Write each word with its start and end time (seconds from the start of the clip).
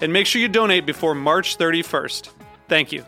And 0.00 0.12
make 0.12 0.26
sure 0.26 0.40
you 0.40 0.48
donate 0.48 0.86
before 0.86 1.14
March 1.14 1.58
31st. 1.58 2.30
Thank 2.68 2.92
you. 2.92 3.04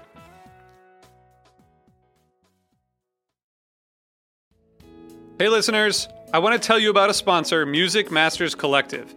Hey, 5.38 5.48
listeners. 5.48 6.08
I 6.32 6.38
want 6.38 6.60
to 6.60 6.66
tell 6.66 6.78
you 6.78 6.88
about 6.88 7.10
a 7.10 7.14
sponsor, 7.14 7.66
Music 7.66 8.10
Masters 8.10 8.54
Collective. 8.54 9.14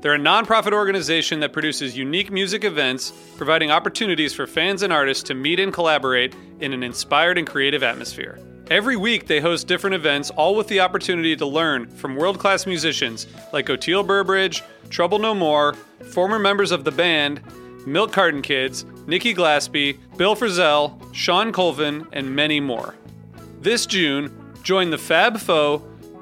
They're 0.00 0.14
a 0.14 0.18
nonprofit 0.18 0.72
organization 0.72 1.40
that 1.40 1.52
produces 1.52 1.96
unique 1.96 2.30
music 2.30 2.64
events, 2.64 3.12
providing 3.36 3.70
opportunities 3.70 4.34
for 4.34 4.46
fans 4.46 4.82
and 4.82 4.92
artists 4.92 5.22
to 5.24 5.34
meet 5.34 5.60
and 5.60 5.72
collaborate 5.72 6.34
in 6.60 6.72
an 6.72 6.82
inspired 6.82 7.38
and 7.38 7.46
creative 7.46 7.82
atmosphere. 7.82 8.38
Every 8.68 8.96
week, 8.96 9.28
they 9.28 9.38
host 9.38 9.68
different 9.68 9.94
events, 9.94 10.30
all 10.30 10.56
with 10.56 10.66
the 10.66 10.80
opportunity 10.80 11.36
to 11.36 11.46
learn 11.46 11.86
from 11.86 12.16
world 12.16 12.40
class 12.40 12.66
musicians 12.66 13.28
like 13.52 13.66
Oteil 13.66 14.04
Burbridge, 14.04 14.64
Trouble 14.90 15.20
No 15.20 15.34
More, 15.34 15.74
former 16.10 16.40
members 16.40 16.72
of 16.72 16.82
the 16.82 16.90
band, 16.90 17.40
Milk 17.86 18.10
Carton 18.10 18.42
Kids, 18.42 18.84
Nikki 19.06 19.32
Glaspie, 19.32 19.98
Bill 20.16 20.34
Frisell, 20.34 20.98
Shawn 21.14 21.52
Colvin, 21.52 22.08
and 22.12 22.34
many 22.34 22.58
more. 22.58 22.96
This 23.60 23.86
June, 23.86 24.52
join 24.64 24.90
the 24.90 24.98
Fab 24.98 25.38
Four, 25.38 25.80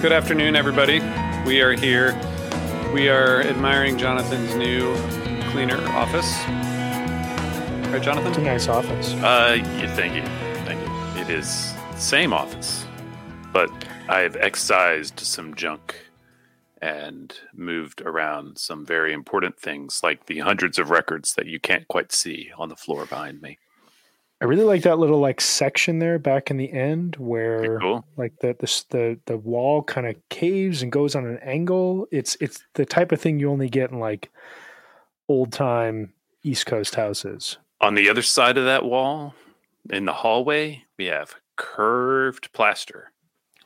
Good 0.00 0.12
afternoon, 0.12 0.56
everybody. 0.56 1.00
We 1.44 1.60
are 1.60 1.72
here. 1.72 2.14
We 2.94 3.10
are 3.10 3.42
admiring 3.42 3.98
Jonathan's 3.98 4.54
new 4.54 4.96
cleaner 5.50 5.76
office. 5.88 6.38
Right, 7.92 8.00
Jonathan? 8.02 8.28
It's 8.28 8.38
a 8.38 8.40
nice 8.40 8.66
office. 8.66 9.12
Uh, 9.12 9.58
yeah, 9.58 9.94
thank 9.94 10.14
you, 10.14 10.22
thank 10.64 10.80
you. 10.80 11.20
It 11.20 11.28
is 11.28 11.74
the 11.92 11.98
same 11.98 12.32
office, 12.32 12.86
but 13.52 13.70
I've 14.08 14.36
excised 14.36 15.20
some 15.20 15.54
junk 15.54 15.94
and 16.80 17.34
moved 17.52 18.00
around 18.00 18.56
some 18.56 18.86
very 18.86 19.12
important 19.12 19.60
things, 19.60 20.00
like 20.02 20.24
the 20.24 20.38
hundreds 20.38 20.78
of 20.78 20.88
records 20.88 21.34
that 21.34 21.44
you 21.44 21.60
can't 21.60 21.86
quite 21.88 22.10
see 22.10 22.50
on 22.56 22.70
the 22.70 22.76
floor 22.76 23.04
behind 23.04 23.42
me. 23.42 23.58
I 24.40 24.46
really 24.46 24.64
like 24.64 24.82
that 24.82 24.98
little 24.98 25.18
like 25.18 25.40
section 25.40 25.98
there 25.98 26.18
back 26.18 26.50
in 26.50 26.56
the 26.56 26.72
end 26.72 27.16
where 27.16 27.78
cool. 27.78 28.06
like 28.16 28.38
the 28.40 28.56
the 28.58 28.84
the, 28.88 29.18
the 29.26 29.36
wall 29.36 29.82
kind 29.82 30.06
of 30.06 30.16
caves 30.30 30.82
and 30.82 30.90
goes 30.90 31.14
on 31.14 31.26
an 31.26 31.38
angle. 31.42 32.06
It's 32.10 32.36
it's 32.40 32.64
the 32.74 32.86
type 32.86 33.12
of 33.12 33.20
thing 33.20 33.38
you 33.38 33.50
only 33.50 33.68
get 33.68 33.90
in 33.90 33.98
like 33.98 34.30
old 35.28 35.52
time 35.52 36.14
East 36.42 36.64
Coast 36.64 36.94
houses. 36.94 37.58
On 37.82 37.94
the 37.94 38.08
other 38.08 38.22
side 38.22 38.56
of 38.56 38.64
that 38.64 38.84
wall, 38.84 39.34
in 39.90 40.06
the 40.06 40.12
hallway, 40.12 40.84
we 40.98 41.06
have 41.06 41.34
curved 41.56 42.50
plaster. 42.52 43.12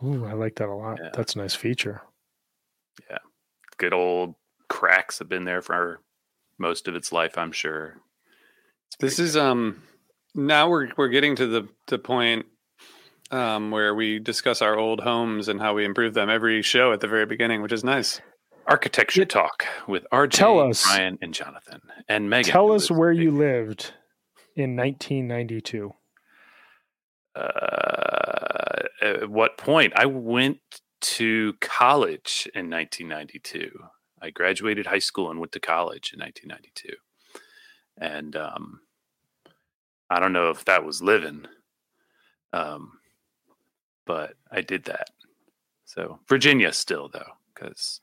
Ooh, 0.03 0.27
I 0.27 0.33
like 0.33 0.57
that 0.57 0.69
a 0.69 0.75
lot. 0.75 0.99
Yeah. 1.01 1.11
That's 1.15 1.37
a 1.37 1.39
nice 1.39 1.55
feature. 1.55 2.03
Yeah. 3.09 3.19
Good 3.77 3.93
old 3.93 4.35
cracks 4.69 5.21
have 5.21 5.29
been 5.29 5.45
there 5.45 5.63
for 5.63 6.01
most 6.59 6.89
of 6.89 6.97
its 6.97 7.13
life, 7.13 7.39
I'm 7.39 7.53
sure. 7.53 8.01
This 8.99 9.19
is 9.21 9.37
um 9.37 9.83
now 10.35 10.69
we're 10.69 10.89
we're 10.97 11.09
getting 11.09 11.37
to 11.37 11.47
the 11.47 11.69
the 11.87 11.99
point 11.99 12.47
um 13.31 13.71
where 13.71 13.95
we 13.95 14.19
discuss 14.19 14.61
our 14.63 14.77
old 14.79 15.01
homes 15.01 15.49
and 15.49 15.61
how 15.61 15.75
we 15.75 15.85
improve 15.85 16.15
them 16.15 16.29
every 16.31 16.63
show 16.63 16.93
at 16.93 17.01
the 17.01 17.09
very 17.09 17.27
beginning, 17.27 17.63
which 17.63 17.73
is 17.73 17.85
nice. 17.85 18.21
Architecture 18.67 19.21
Yeah. 19.21 19.27
talk 19.27 19.67
with 19.87 20.07
RJ, 20.13 20.31
Tell 20.31 20.61
us. 20.61 20.85
Brian, 20.85 21.19
and 21.21 21.35
Jonathan, 21.35 21.81
and 22.09 22.31
Megan. 22.31 22.51
Tell 22.51 22.73
us 22.73 22.91
where 22.91 23.13
big. 23.13 23.23
you 23.23 23.31
lived 23.31 23.93
in 24.57 24.75
1992. 24.77 25.93
uh, 27.37 28.83
at 29.03 29.29
what 29.29 29.59
point? 29.59 29.93
I 29.97 30.07
went 30.07 30.59
to 31.01 31.55
college 31.61 32.49
in 32.55 32.71
1992. 32.71 33.71
I 34.23 34.31
graduated 34.31 34.87
high 34.87 34.99
school 35.01 35.31
and 35.31 35.39
went 35.41 35.53
to 35.53 35.61
college 35.61 36.13
in 36.15 36.21
1992. 36.21 36.95
And 37.99 38.37
um, 38.37 38.81
I 40.11 40.21
don't 40.21 40.33
know 40.33 40.51
if 40.51 40.65
that 40.67 40.85
was 40.85 41.03
living, 41.03 41.47
um, 42.53 42.99
but 44.07 44.35
I 44.51 44.61
did 44.61 44.85
that. 44.85 45.11
So 45.85 46.21
Virginia 46.29 46.73
still 46.73 47.09
though, 47.09 47.33
because 47.55 48.01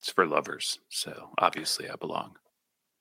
it's 0.00 0.10
for 0.10 0.26
lovers. 0.26 0.78
So 0.88 1.30
obviously 1.38 1.88
I 1.90 1.96
belong. 1.96 2.36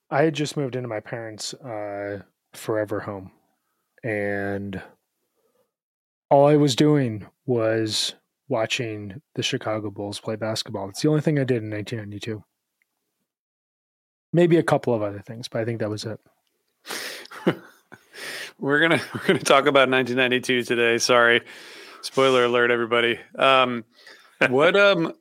I 0.09 0.24
had 0.24 0.36
just 0.36 0.57
moved 0.57 0.75
into 0.75 0.88
my 0.88 1.00
parents' 1.00 1.53
uh, 1.56 2.21
forever 2.53 3.00
home, 3.00 3.31
and 4.03 4.81
all 6.30 6.48
I 6.48 6.57
was 6.57 6.75
doing 6.75 7.25
was 7.45 8.13
watching 8.48 9.21
the 9.33 9.44
Chicago 9.44 9.89
Bulls 9.89 10.19
play 10.19 10.36
basketball. 10.36 10.89
It's 10.89 11.01
the 11.01 11.09
only 11.09 11.21
thing 11.21 11.39
I 11.39 11.44
did 11.44 11.63
in 11.63 11.71
1992. 11.71 12.44
Maybe 14.31 14.57
a 14.57 14.63
couple 14.63 14.94
of 14.94 15.01
other 15.01 15.21
things, 15.21 15.48
but 15.48 15.62
I 15.62 15.65
think 15.65 15.80
that 15.80 15.89
was 15.89 16.06
it. 16.06 16.19
we're 18.60 18.80
gonna 18.80 19.02
we're 19.13 19.28
gonna 19.28 19.40
talk 19.40 19.66
about 19.66 19.90
1992 19.90 20.63
today. 20.63 20.98
Sorry, 20.98 21.42
spoiler 22.02 22.46
alert, 22.46 22.72
everybody. 22.72 23.19
Um, 23.38 23.84
what 24.50 24.75
um, 24.75 25.13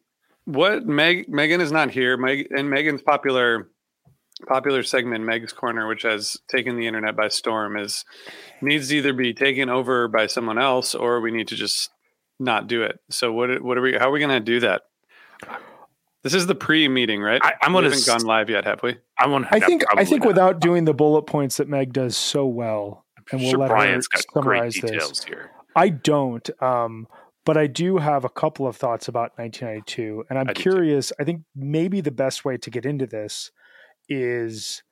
what 0.45 0.87
Meg 0.87 1.29
Megan 1.29 1.61
is 1.61 1.73
not 1.73 1.91
here. 1.91 2.17
Meg 2.17 2.49
and 2.51 2.71
Megan's 2.71 3.03
popular 3.03 3.69
popular 4.47 4.83
segment, 4.83 5.25
Meg's 5.25 5.53
Corner, 5.53 5.87
which 5.87 6.03
has 6.03 6.37
taken 6.49 6.77
the 6.77 6.87
internet 6.87 7.17
by 7.17 7.29
storm, 7.29 7.77
is 7.77 8.05
needs 8.61 8.89
to 8.89 8.97
either 8.97 9.13
be 9.13 9.33
taken 9.33 9.69
over 9.69 10.09
by 10.09 10.27
someone 10.27 10.59
else 10.59 10.95
or 10.95 11.21
we 11.21 11.31
need 11.31 11.49
to 11.49 11.57
just 11.57 11.91
not 12.39 12.67
do 12.67 12.83
it. 12.83 13.01
So 13.11 13.33
what 13.33 13.63
what 13.63 13.79
are 13.79 13.83
we? 13.83 13.95
How 13.95 14.09
are 14.09 14.13
we 14.13 14.21
going 14.21 14.31
to 14.31 14.41
do 14.41 14.61
that? 14.61 14.83
This 16.23 16.33
is 16.33 16.47
the 16.47 16.55
pre-meeting, 16.55 17.21
right? 17.21 17.41
I, 17.45 17.53
I'm 17.63 17.73
we 17.73 17.83
gonna. 17.83 17.91
haven't 17.91 18.07
gone 18.07 18.23
live 18.23 18.49
yet, 18.49 18.65
have 18.65 18.83
we? 18.83 18.97
I 19.19 19.27
want. 19.27 19.47
I 19.51 19.61
think 19.61 19.85
I 19.95 20.05
think 20.05 20.25
without 20.25 20.59
doing 20.59 20.87
the 20.87 20.95
bullet 20.95 21.23
points 21.23 21.59
that 21.59 21.69
Meg 21.69 21.93
does 21.93 22.17
so 22.17 22.47
well, 22.47 23.04
and 23.31 23.41
we'll 23.41 23.50
sure 23.50 23.61
let 23.61 23.71
Brian's 23.71 24.09
her 24.12 24.19
got 24.19 24.43
great 24.43 24.73
summarize 24.73 24.75
this. 24.75 24.91
details 24.91 25.25
here. 25.25 25.50
I 25.76 25.88
don't, 25.88 26.49
um, 26.62 27.09
but 27.44 27.56
I 27.56 27.67
do 27.67 27.99
have 27.99 28.25
a 28.25 28.29
couple 28.29 28.67
of 28.67 28.76
thoughts 28.76 29.09
about 29.09 29.37
1992, 29.37 30.25
and 30.31 30.38
I'm 30.38 30.49
I 30.49 30.53
curious. 30.53 31.12
I 31.19 31.25
think 31.25 31.43
maybe 31.55 32.00
the 32.00 32.11
best 32.11 32.44
way 32.44 32.56
to 32.56 32.71
get 32.71 32.87
into 32.87 33.06
this 33.06 33.50
is 34.09 34.82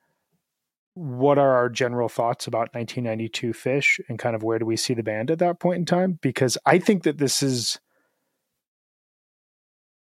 what 0.95 1.39
are 1.39 1.55
our 1.55 1.69
general 1.69 2.09
thoughts 2.09 2.45
about 2.45 2.73
1992 2.73 3.51
Phish, 3.53 3.99
and 4.07 4.19
kind 4.19 4.35
of 4.35 4.43
where 4.43 4.59
do 4.59 4.65
we 4.65 4.77
see 4.77 4.93
the 4.93 5.03
band 5.03 5.31
at 5.31 5.39
that 5.39 5.59
point 5.59 5.77
in 5.77 5.85
time? 5.85 6.19
Because 6.21 6.57
I 6.65 6.77
think 6.77 7.03
that 7.03 7.17
this 7.17 7.41
is, 7.41 7.79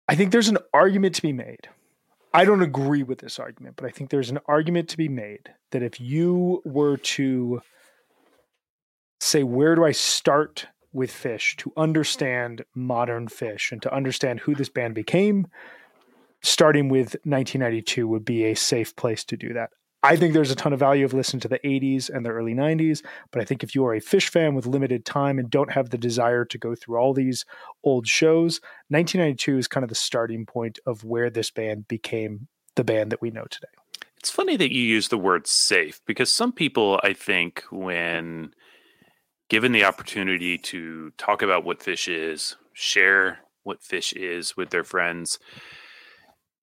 I 0.08 0.16
think 0.16 0.32
there's 0.32 0.50
an 0.50 0.60
argument 0.74 1.16
to 1.16 1.22
be 1.22 1.34
made. 1.34 1.70
I 2.34 2.44
don't 2.44 2.62
agree 2.62 3.02
with 3.02 3.20
this 3.20 3.40
argument, 3.40 3.78
but 3.78 3.86
I 3.86 3.90
think 3.90 4.10
there's 4.10 4.30
an 4.30 4.40
argument 4.46 4.90
to 4.90 4.98
be 4.98 5.08
made 5.08 5.54
that 5.72 5.82
if 5.82 6.02
you 6.02 6.62
were 6.66 6.98
to 6.98 7.62
say, 9.20 9.44
where 9.44 9.76
do 9.76 9.86
I 9.86 9.92
start 9.92 10.68
with 10.96 11.12
Phish 11.12 11.58
to 11.58 11.74
understand 11.76 12.64
modern 12.74 13.28
Phish 13.28 13.72
and 13.72 13.82
to 13.82 13.94
understand 13.94 14.40
who 14.40 14.56
this 14.56 14.70
band 14.70 14.96
became, 14.96 15.48
starting 16.42 16.88
with 16.90 17.16
1992 17.24 18.08
would 18.08 18.24
be 18.24 18.46
a 18.46 18.56
safe 18.56 18.96
place 18.96 19.26
to 19.26 19.36
do 19.36 19.54
that. 19.54 19.72
I 20.04 20.16
think 20.16 20.34
there's 20.34 20.52
a 20.52 20.56
ton 20.56 20.72
of 20.72 20.80
value 20.80 21.04
of 21.04 21.14
listening 21.14 21.42
to 21.42 21.48
the 21.48 21.60
80s 21.60 22.12
and 22.12 22.24
the 22.24 22.30
early 22.30 22.54
90s, 22.54 23.04
but 23.32 23.42
I 23.42 23.46
think 23.46 23.64
if 23.64 23.74
you 23.74 23.84
are 23.86 23.96
a 23.96 24.00
Phish 24.00 24.30
fan 24.30 24.54
with 24.54 24.68
limited 24.68 25.04
time 25.04 25.40
and 25.40 25.50
don't 25.50 25.72
have 25.72 25.90
the 25.90 25.98
desire 25.98 26.46
to 26.46 26.58
go 26.60 26.76
through 26.76 26.98
all 26.98 27.14
these 27.14 27.44
old 27.84 28.08
shows, 28.08 28.62
1992 28.90 29.58
is 29.58 29.68
kind 29.68 29.84
of 29.84 29.90
the 29.90 29.96
starting 29.96 30.46
point 30.46 30.78
of 30.86 31.04
where 31.04 31.32
this 31.32 31.50
band 31.50 31.88
became 31.88 32.48
the 32.76 32.84
band 32.84 33.12
that 33.12 33.22
we 33.22 33.32
know 33.32 33.46
today. 33.50 33.68
It's 34.18 34.30
funny 34.30 34.56
that 34.58 34.72
you 34.72 34.82
use 34.82 35.08
the 35.08 35.18
word 35.18 35.48
safe 35.48 36.00
because 36.06 36.32
some 36.32 36.52
people, 36.52 37.00
I 37.04 37.14
think, 37.14 37.64
when 37.72 38.54
given 39.50 39.72
the 39.72 39.84
opportunity 39.86 40.58
to 40.58 41.12
talk 41.18 41.42
about 41.42 41.64
what 41.64 41.80
Phish 41.80 42.08
is, 42.14 42.56
share 42.74 43.40
what 43.64 43.82
Phish 43.82 44.14
is 44.14 44.56
with 44.58 44.70
their 44.70 44.84
friends, 44.84 45.40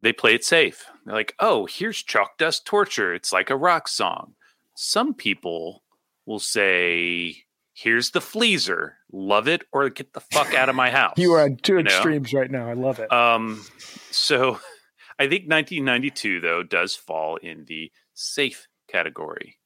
they 0.02 0.12
play 0.12 0.34
it 0.34 0.44
safe. 0.44 0.84
They're 1.04 1.14
like, 1.14 1.34
oh, 1.38 1.66
here's 1.66 2.02
Chalk 2.02 2.38
Dust 2.38 2.64
Torture. 2.66 3.14
It's 3.14 3.32
like 3.32 3.50
a 3.50 3.56
rock 3.56 3.88
song. 3.88 4.34
Some 4.74 5.14
people 5.14 5.82
will 6.26 6.40
say, 6.40 7.44
here's 7.72 8.10
the 8.10 8.20
Fleaser. 8.20 8.96
Love 9.12 9.46
it 9.46 9.62
or 9.72 9.88
get 9.90 10.12
the 10.12 10.20
fuck 10.20 10.54
out 10.54 10.68
of 10.68 10.74
my 10.74 10.90
house. 10.98 11.14
You 11.18 11.34
are 11.34 11.42
on 11.42 11.56
two 11.56 11.76
You 11.76 11.82
know? 11.84 11.90
extremes 11.90 12.32
right 12.32 12.50
now. 12.50 12.68
I 12.68 12.72
love 12.74 12.98
it. 12.98 13.12
Um, 13.12 13.64
so 14.10 14.58
I 15.18 15.28
think 15.28 15.48
1992 15.48 16.40
though 16.40 16.62
does 16.62 16.94
fall 16.96 17.36
in 17.36 17.64
the 17.66 17.92
safe 18.14 18.66
category, 18.88 19.58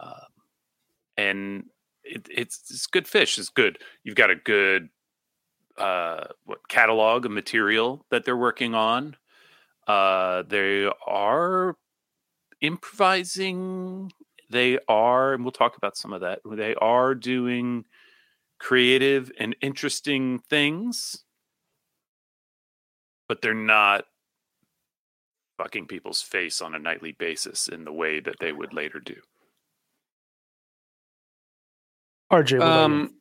um, 0.00 0.10
and 1.16 1.64
it, 2.04 2.28
it's 2.30 2.70
it's 2.70 2.86
good 2.86 3.06
Phish. 3.06 3.38
It's 3.38 3.48
good. 3.48 3.78
You've 4.02 4.16
got 4.16 4.30
a 4.30 4.36
good 4.36 4.90
uh, 5.78 6.24
what 6.44 6.68
catalog 6.68 7.26
of 7.26 7.32
material 7.32 8.06
that 8.10 8.24
they're 8.24 8.36
working 8.36 8.74
on. 8.74 9.16
Uh, 9.86 10.42
they 10.46 10.90
are 11.06 11.76
improvising. 12.60 14.12
They 14.50 14.78
are, 14.88 15.32
and 15.32 15.44
we'll 15.44 15.52
talk 15.52 15.76
about 15.76 15.96
some 15.96 16.12
of 16.12 16.20
that. 16.20 16.40
They 16.48 16.74
are 16.76 17.14
doing 17.14 17.84
creative 18.58 19.32
and 19.38 19.56
interesting 19.60 20.38
things 20.38 21.24
but 23.28 23.40
they're 23.40 23.54
not 23.54 24.04
fucking 25.58 25.86
people's 25.86 26.22
face 26.22 26.60
on 26.60 26.74
a 26.74 26.78
nightly 26.78 27.12
basis 27.12 27.68
in 27.68 27.84
the 27.84 27.92
way 27.92 28.20
that 28.20 28.36
they 28.40 28.52
would 28.52 28.72
later 28.72 29.00
do. 29.00 29.16
RJ? 32.32 32.60
Um, 32.60 33.14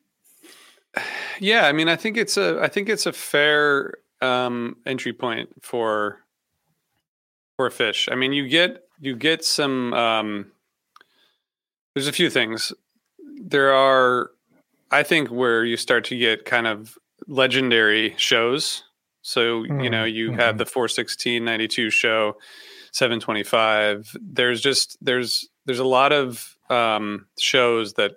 yeah, 1.40 1.68
I 1.68 1.72
mean, 1.72 1.90
I 1.90 1.96
think 1.96 2.18
it's 2.18 2.38
a, 2.38 2.60
I 2.62 2.68
think 2.68 2.90
it's 2.90 3.06
a 3.06 3.14
fair 3.14 3.96
um, 4.22 4.78
entry 4.86 5.14
point 5.14 5.50
for 5.62 6.20
for 7.58 7.70
Phish. 7.70 8.12
I 8.12 8.16
mean, 8.16 8.34
you 8.34 8.48
get 8.48 8.84
you 9.00 9.16
get 9.16 9.44
some. 9.44 9.94
Um, 9.94 10.52
there's 11.94 12.08
a 12.08 12.12
few 12.14 12.30
things. 12.30 12.74
There 13.40 13.74
are, 13.74 14.32
I 14.90 15.04
think, 15.04 15.30
where 15.30 15.64
you 15.64 15.78
start 15.78 16.06
to 16.06 16.18
get 16.18 16.46
kind 16.46 16.66
of 16.66 16.98
legendary 17.28 18.16
shows. 18.18 18.84
So 19.22 19.64
you 19.64 19.90
know, 19.90 20.04
you 20.04 20.32
have 20.32 20.56
Mhm. 20.56 20.58
the 20.60 20.66
four 20.66 20.88
sixteen 20.88 21.46
ninety 21.46 21.68
two 21.68 21.90
show, 21.90 22.36
725. 22.92 24.18
There's 24.22 24.60
just 24.60 24.98
there's 25.02 25.48
there's 25.66 25.80
a 25.80 25.86
lot 25.86 26.12
of 26.12 26.58
um, 26.70 27.28
shows 27.40 27.94
that 27.94 28.14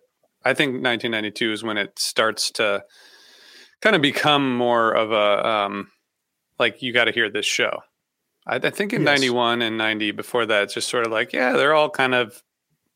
I 0.47 0.55
think 0.55 0.71
1992 0.83 1.53
is 1.53 1.65
when 1.65 1.77
it 1.77 1.99
starts 1.99 2.51
to 2.53 2.85
kind 3.81 3.97
of 3.97 4.03
become 4.03 4.57
more 4.57 4.93
of 4.93 5.13
a 5.13 5.47
um, 5.49 5.91
like 6.59 6.83
you 6.83 6.93
got 6.93 7.05
to 7.05 7.13
hear 7.13 7.29
this 7.31 7.47
show. 7.47 7.81
I, 8.47 8.57
I 8.57 8.71
think 8.71 8.93
in 8.93 9.03
Yes. 9.03 9.21
91 9.21 9.63
and 9.63 9.77
90 9.77 10.13
before 10.13 10.47
that, 10.47 10.65
it's 10.65 10.75
just 10.75 10.89
sort 10.89 11.05
of 11.05 11.13
like 11.13 11.33
yeah, 11.33 11.53
they're 11.53 11.75
all 11.75 11.91
kind 11.91 12.15
of 12.15 12.43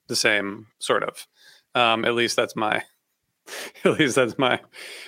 the 0.09 0.17
same 0.17 0.69
sort 0.79 1.03
of. 1.03 1.27
Um, 1.75 2.05
at 2.05 2.15
least 2.15 2.37
that's 2.37 2.57
my 2.57 2.83
at 3.85 3.99
least 3.99 4.17
that's 4.17 4.39
my 4.39 4.61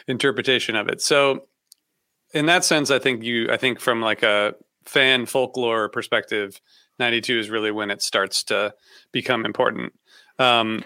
interpretation 0.09 0.77
of 0.77 0.89
it. 0.89 1.01
So 1.01 1.47
in 2.35 2.47
that 2.47 2.65
sense, 2.65 2.91
I 2.91 2.99
think 2.99 3.23
you 3.23 3.51
I 3.51 3.57
think 3.57 3.81
from 3.81 4.01
like 4.01 4.23
a 4.23 4.55
fan 4.85 5.27
folklore 5.27 5.89
perspective, 5.89 6.61
92 6.99 7.39
is 7.39 7.51
really 7.51 7.71
when 7.71 7.91
it 7.91 8.03
starts 8.03 8.43
to 8.45 8.75
become 9.13 9.45
important. 9.45 9.93
Um, 10.39 10.83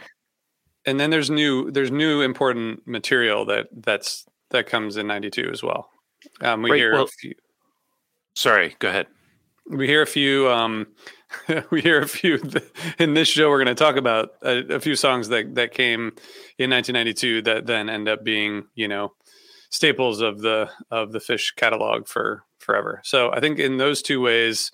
and 0.86 0.98
then 1.00 1.10
there's 1.10 1.30
new 1.30 1.70
there's 1.70 1.90
new 1.90 2.22
important 2.22 2.86
material 2.86 3.44
that 3.46 3.66
that's 3.72 4.24
that 4.50 4.66
comes 4.66 4.96
in 4.96 5.06
92 5.06 5.50
as 5.52 5.62
well. 5.62 5.90
Um, 6.40 6.62
we 6.62 6.70
Right, 6.70 6.78
hear 6.78 6.92
well- 6.94 7.04
a 7.04 7.08
few, 7.08 7.34
Sorry, 8.34 8.76
go 8.78 8.88
ahead. 8.88 9.06
we 9.68 9.86
hear 9.86 10.02
a 10.02 10.06
few 10.06 10.48
um, 10.48 10.86
we 11.70 11.80
hear 11.82 12.00
a 12.00 12.06
few 12.08 12.40
in 12.98 13.14
this 13.14 13.28
show 13.28 13.50
we're 13.50 13.62
going 13.64 13.74
to 13.74 13.84
talk 13.84 13.96
about 13.96 14.30
a, 14.42 14.76
a 14.76 14.80
few 14.80 14.94
songs 14.96 15.28
that 15.28 15.54
that 15.56 15.72
came 15.72 16.12
in 16.58 16.70
1992 16.70 17.42
that 17.42 17.66
then 17.66 17.88
end 17.90 18.08
up 18.08 18.22
being 18.24 18.64
you 18.74 18.86
know 18.88 19.12
staples 19.70 20.20
of 20.20 20.40
the 20.40 20.70
of 20.90 21.10
the 21.12 21.18
Phish 21.18 21.54
catalog 21.56 22.06
for 22.06 22.44
forever 22.60 23.00
so 23.04 23.32
i 23.32 23.40
think 23.40 23.58
in 23.58 23.76
those 23.78 24.00
two 24.02 24.20
ways 24.20 24.70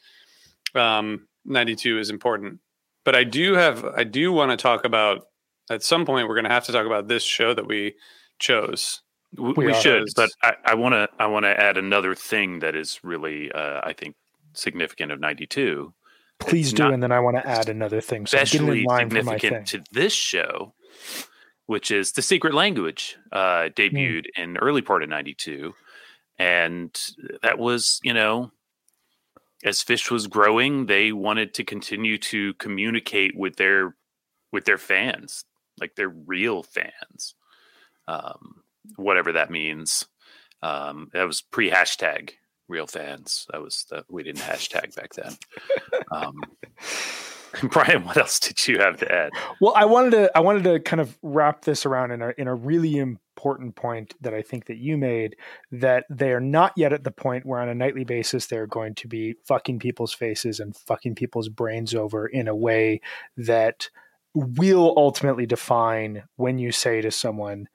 um 0.74 1.26
92 1.46 1.98
is 1.98 2.10
important 2.10 2.60
but 3.04 3.14
i 3.16 3.24
do 3.24 3.54
have 3.54 3.84
i 3.96 4.04
do 4.04 4.30
want 4.32 4.50
to 4.50 4.56
talk 4.58 4.84
about 4.84 5.26
at 5.72 5.82
some 5.82 6.04
point 6.04 6.28
we're 6.28 6.34
going 6.34 6.44
to 6.44 6.50
have 6.50 6.66
to 6.66 6.72
talk 6.72 6.86
about 6.86 7.08
this 7.08 7.22
show 7.22 7.54
that 7.54 7.66
we 7.66 7.94
chose 8.38 9.00
W- 9.34 9.54
We 9.56 9.66
We, 9.66 9.74
should, 9.74 10.08
but 10.14 10.30
I 10.64 10.74
want 10.74 10.92
to 10.92 11.08
I 11.18 11.26
want 11.26 11.44
to 11.44 11.58
add 11.58 11.78
another 11.78 12.14
thing 12.14 12.58
that 12.58 12.76
is 12.76 13.00
really 13.02 13.50
uh, 13.50 13.80
I 13.82 13.94
think 13.94 14.14
significant 14.52 15.10
of 15.10 15.20
'92, 15.20 15.92
Please 16.38 16.72
do, 16.72 16.88
and 16.88 17.02
then 17.02 17.12
I 17.12 17.20
want 17.20 17.36
to 17.36 17.46
add 17.46 17.68
another 17.68 18.00
thing. 18.00 18.26
So 18.26 18.36
I'm 18.36 18.42
especially 18.42 18.80
in 18.80 18.86
line 18.86 19.08
for 19.08 19.16
thing. 19.16 19.24
significant 19.24 19.66
to 19.68 19.82
this 19.92 20.12
show, 20.12 20.74
which 21.66 21.90
is 21.90 22.12
the 22.12 22.22
secret 22.22 22.52
language, 22.52 23.16
uh, 23.30 23.68
debuted 23.74 24.26
mm. 24.36 24.42
in 24.42 24.56
early 24.58 24.82
part 24.82 25.02
of 25.02 25.08
'92, 25.08 25.72
and 26.38 26.90
that 27.42 27.58
was 27.58 28.00
you 28.02 28.12
know 28.12 28.50
as 29.64 29.82
Phish 29.82 30.10
was 30.10 30.26
growing, 30.26 30.86
they 30.86 31.12
wanted 31.12 31.54
to 31.54 31.64
continue 31.64 32.18
to 32.18 32.54
communicate 32.54 33.36
with 33.36 33.56
their 33.56 33.94
with 34.50 34.64
their 34.64 34.78
fans, 34.78 35.44
like 35.80 35.94
they're 35.94 36.08
real 36.08 36.62
fans, 36.62 37.34
um, 38.08 38.62
whatever 38.96 39.32
that 39.32 39.50
means. 39.50 40.06
Um, 40.62 41.10
that 41.12 41.24
was 41.24 41.40
pre 41.42 41.70
hashtag 41.70 42.32
real 42.68 42.86
fans. 42.86 43.46
That 43.50 43.62
was 43.62 43.84
the, 43.90 44.04
we 44.08 44.22
didn't 44.22 44.42
hashtag 44.42 44.94
back 44.94 45.14
then. 45.14 45.36
Um, 46.10 46.40
Brian, 47.70 48.04
what 48.04 48.16
else 48.16 48.38
did 48.38 48.66
you 48.66 48.78
have 48.78 48.96
to 48.98 49.12
add? 49.12 49.30
Well, 49.60 49.74
I 49.76 49.84
wanted 49.84 50.12
to 50.12 50.30
I 50.36 50.40
wanted 50.40 50.64
to 50.64 50.80
kind 50.80 51.00
of 51.00 51.18
wrap 51.22 51.64
this 51.64 51.84
around 51.84 52.10
in 52.10 52.22
a 52.22 52.32
in 52.38 52.48
a 52.48 52.54
really 52.54 52.98
important 52.98 53.76
point 53.76 54.14
that 54.22 54.32
I 54.32 54.42
think 54.42 54.66
that 54.66 54.78
you 54.78 54.96
made 54.96 55.36
that 55.70 56.06
they 56.08 56.32
are 56.32 56.40
not 56.40 56.72
yet 56.76 56.92
at 56.92 57.04
the 57.04 57.10
point 57.10 57.44
where 57.44 57.60
on 57.60 57.68
a 57.68 57.74
nightly 57.74 58.04
basis 58.04 58.46
they're 58.46 58.66
going 58.66 58.94
to 58.96 59.08
be 59.08 59.34
fucking 59.44 59.80
people's 59.80 60.14
faces 60.14 60.60
and 60.60 60.74
fucking 60.74 61.14
people's 61.14 61.48
brains 61.48 61.94
over 61.94 62.26
in 62.26 62.48
a 62.48 62.56
way 62.56 63.00
that 63.36 63.90
will 64.34 64.94
ultimately 64.96 65.46
define 65.46 66.24
when 66.36 66.58
you 66.58 66.72
say 66.72 67.00
to 67.00 67.10
someone 67.10 67.68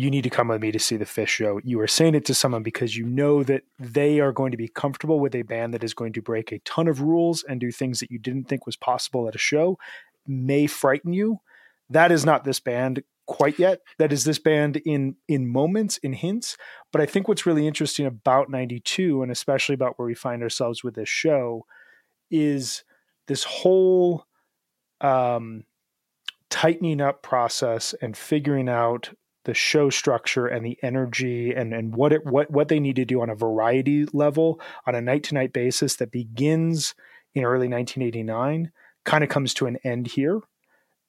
you 0.00 0.10
need 0.10 0.22
to 0.22 0.30
come 0.30 0.48
with 0.48 0.62
me 0.62 0.70
to 0.70 0.78
see 0.78 0.96
the 0.96 1.04
Phish 1.04 1.26
show. 1.26 1.60
You 1.64 1.80
are 1.80 1.88
saying 1.88 2.14
it 2.14 2.24
to 2.26 2.34
someone 2.34 2.62
because 2.62 2.96
you 2.96 3.04
know 3.04 3.42
that 3.42 3.64
they 3.80 4.20
are 4.20 4.30
going 4.30 4.52
to 4.52 4.56
be 4.56 4.68
comfortable 4.68 5.18
with 5.18 5.34
a 5.34 5.42
band 5.42 5.74
that 5.74 5.82
is 5.82 5.92
going 5.92 6.12
to 6.12 6.22
break 6.22 6.52
a 6.52 6.60
ton 6.60 6.86
of 6.86 7.02
rules 7.02 7.42
and 7.42 7.58
do 7.58 7.72
things 7.72 7.98
that 7.98 8.10
you 8.10 8.18
didn't 8.20 8.44
think 8.44 8.64
was 8.64 8.76
possible 8.76 9.26
at 9.26 9.34
a 9.34 9.38
show, 9.38 9.76
may 10.24 10.68
frighten 10.68 11.12
you. 11.12 11.40
That 11.90 12.12
is 12.12 12.24
not 12.24 12.44
this 12.44 12.60
band 12.60 13.02
quite 13.26 13.58
yet. 13.58 13.80
That 13.98 14.12
is 14.12 14.22
this 14.22 14.38
band 14.38 14.76
in 14.76 15.16
in 15.26 15.48
moments, 15.48 15.98
in 15.98 16.12
hints. 16.12 16.56
But 16.92 17.02
I 17.02 17.06
think 17.06 17.26
what's 17.26 17.46
really 17.46 17.66
interesting 17.66 18.06
about 18.06 18.50
92 18.50 19.20
and 19.22 19.32
especially 19.32 19.74
about 19.74 19.98
where 19.98 20.06
we 20.06 20.14
find 20.14 20.44
ourselves 20.44 20.84
with 20.84 20.94
this 20.94 21.08
show 21.08 21.66
is 22.30 22.84
this 23.26 23.42
whole 23.42 24.27
um 25.00 25.64
tightening 26.50 27.00
up 27.00 27.22
process 27.22 27.94
and 28.00 28.16
figuring 28.16 28.68
out 28.68 29.10
the 29.44 29.54
show 29.54 29.88
structure 29.88 30.46
and 30.46 30.64
the 30.64 30.78
energy 30.82 31.54
and 31.54 31.72
and 31.72 31.94
what 31.94 32.12
it 32.12 32.24
what 32.26 32.50
what 32.50 32.68
they 32.68 32.80
need 32.80 32.96
to 32.96 33.04
do 33.04 33.22
on 33.22 33.30
a 33.30 33.34
variety 33.34 34.06
level 34.12 34.60
on 34.86 34.94
a 34.94 35.00
night 35.00 35.22
to 35.22 35.34
night 35.34 35.52
basis 35.52 35.96
that 35.96 36.10
begins 36.10 36.94
in 37.34 37.44
early 37.44 37.68
1989 37.68 38.70
kind 39.04 39.24
of 39.24 39.30
comes 39.30 39.54
to 39.54 39.66
an 39.66 39.78
end 39.84 40.06
here. 40.08 40.40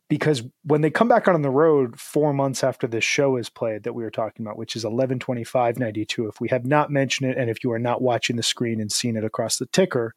Because 0.08 0.42
when 0.64 0.82
they 0.82 0.90
come 0.90 1.08
back 1.08 1.28
on 1.28 1.42
the 1.44 1.52
road 1.52 2.00
four 2.00 2.34
months 2.34 2.64
after 2.64 2.88
this 2.88 3.04
show 3.04 3.36
is 3.36 3.50
played 3.50 3.84
that 3.84 3.94
we 3.94 4.04
were 4.04 4.10
talking 4.10 4.44
about 4.44 4.58
which 4.58 4.76
is 4.76 4.84
11 4.84 5.20
25 5.20 5.78
92 5.78 6.28
if 6.28 6.42
we 6.42 6.48
have 6.48 6.66
not 6.66 6.90
mentioned 6.90 7.30
it 7.30 7.38
and 7.38 7.50
if 7.50 7.64
you 7.64 7.72
are 7.72 7.78
not 7.80 8.02
watching 8.02 8.36
the 8.36 8.42
screen 8.42 8.82
and 8.82 8.92
seeing 8.92 9.16
it 9.16 9.24
across 9.24 9.58
the 9.58 9.68
ticker 9.68 10.16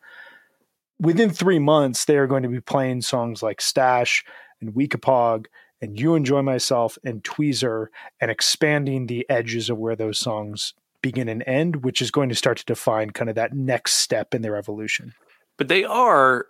within 1.02 1.28
three 1.28 1.58
months 1.58 2.06
they 2.06 2.16
are 2.16 2.26
going 2.26 2.44
to 2.44 2.48
be 2.48 2.60
playing 2.60 3.02
songs 3.02 3.42
like 3.42 3.60
stash 3.60 4.24
and 4.60 4.72
weekapaug 4.72 5.46
and 5.82 5.98
You 5.98 6.14
Enjoy 6.14 6.40
Myself 6.42 6.96
and 7.04 7.22
Tweezer 7.24 7.88
and 8.20 8.30
expanding 8.30 9.08
the 9.08 9.28
edges 9.28 9.68
of 9.68 9.78
where 9.78 9.96
those 9.96 10.18
songs 10.18 10.74
begin 11.02 11.28
and 11.28 11.42
end, 11.46 11.84
which 11.84 12.00
is 12.00 12.12
going 12.12 12.28
to 12.28 12.36
start 12.36 12.56
to 12.58 12.64
define 12.64 13.10
kind 13.10 13.28
of 13.28 13.34
that 13.34 13.52
next 13.52 13.94
step 13.94 14.32
in 14.32 14.42
their 14.42 14.56
evolution. 14.56 15.12
But 15.58 15.66
they 15.66 15.82
are 15.82 16.46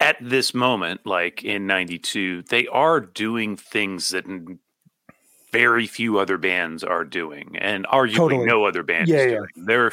at 0.00 0.16
this 0.20 0.54
moment, 0.54 1.02
like 1.04 1.44
in 1.44 1.66
92, 1.66 2.44
they 2.48 2.66
are 2.68 3.00
doing 3.00 3.56
things 3.56 4.08
that 4.08 4.24
very 5.52 5.86
few 5.86 6.18
other 6.18 6.38
bands 6.38 6.82
are 6.82 7.04
doing, 7.04 7.56
and 7.60 7.86
arguably 7.86 8.14
totally. 8.14 8.46
no 8.46 8.64
other 8.64 8.82
band 8.82 9.08
yeah, 9.08 9.16
is 9.16 9.26
doing. 9.26 9.46
Yeah. 9.56 9.62
There 9.66 9.86
are 9.86 9.92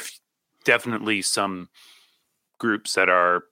definitely 0.64 1.22
some 1.22 1.68
groups 2.62 2.94
that 2.94 3.08
are 3.08 3.42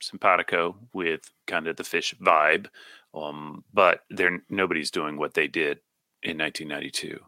simpatico 0.00 0.74
with 0.94 1.30
kind 1.46 1.66
of 1.66 1.76
the 1.76 1.82
Phish 1.82 2.14
vibe, 2.16 2.68
um, 3.14 3.62
but 3.72 4.00
they're 4.08 4.42
nobody's 4.48 4.90
doing 4.90 5.18
what 5.18 5.34
they 5.34 5.46
did 5.46 5.78
in 6.22 6.38
1992. 6.38 7.20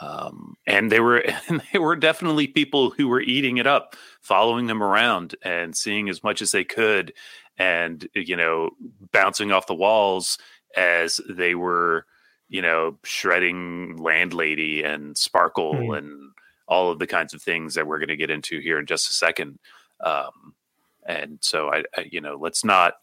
Um, 0.00 0.56
and 0.66 0.90
they 0.90 0.98
were 0.98 1.18
and 1.48 1.62
they 1.72 1.78
were 1.78 1.94
definitely 1.94 2.46
people 2.46 2.90
who 2.90 3.06
were 3.06 3.20
eating 3.20 3.58
it 3.58 3.66
up, 3.66 3.94
following 4.22 4.66
them 4.66 4.82
around 4.82 5.36
and 5.42 5.76
seeing 5.76 6.08
as 6.08 6.24
much 6.24 6.40
as 6.40 6.52
they 6.52 6.64
could, 6.64 7.12
and 7.58 8.08
you 8.14 8.36
know, 8.36 8.70
bouncing 9.12 9.52
off 9.52 9.66
the 9.66 9.74
walls 9.74 10.38
as 10.74 11.20
they 11.28 11.54
were, 11.54 12.06
you 12.48 12.62
know, 12.62 12.98
shredding 13.04 13.98
Landlady 13.98 14.82
and 14.82 15.18
Sparkle 15.18 15.74
mm. 15.74 15.98
and 15.98 16.32
all 16.66 16.90
of 16.90 16.98
the 16.98 17.06
kinds 17.06 17.34
of 17.34 17.42
things 17.42 17.74
that 17.74 17.86
we're 17.86 17.98
going 17.98 18.08
to 18.08 18.16
get 18.16 18.30
into 18.30 18.58
here 18.58 18.78
in 18.78 18.86
just 18.86 19.10
a 19.10 19.12
second. 19.12 19.58
Um, 20.00 20.54
and 21.06 21.38
so 21.40 21.68
I, 21.68 21.84
I, 21.96 22.06
you 22.10 22.20
know, 22.20 22.36
let's 22.40 22.64
not 22.64 22.94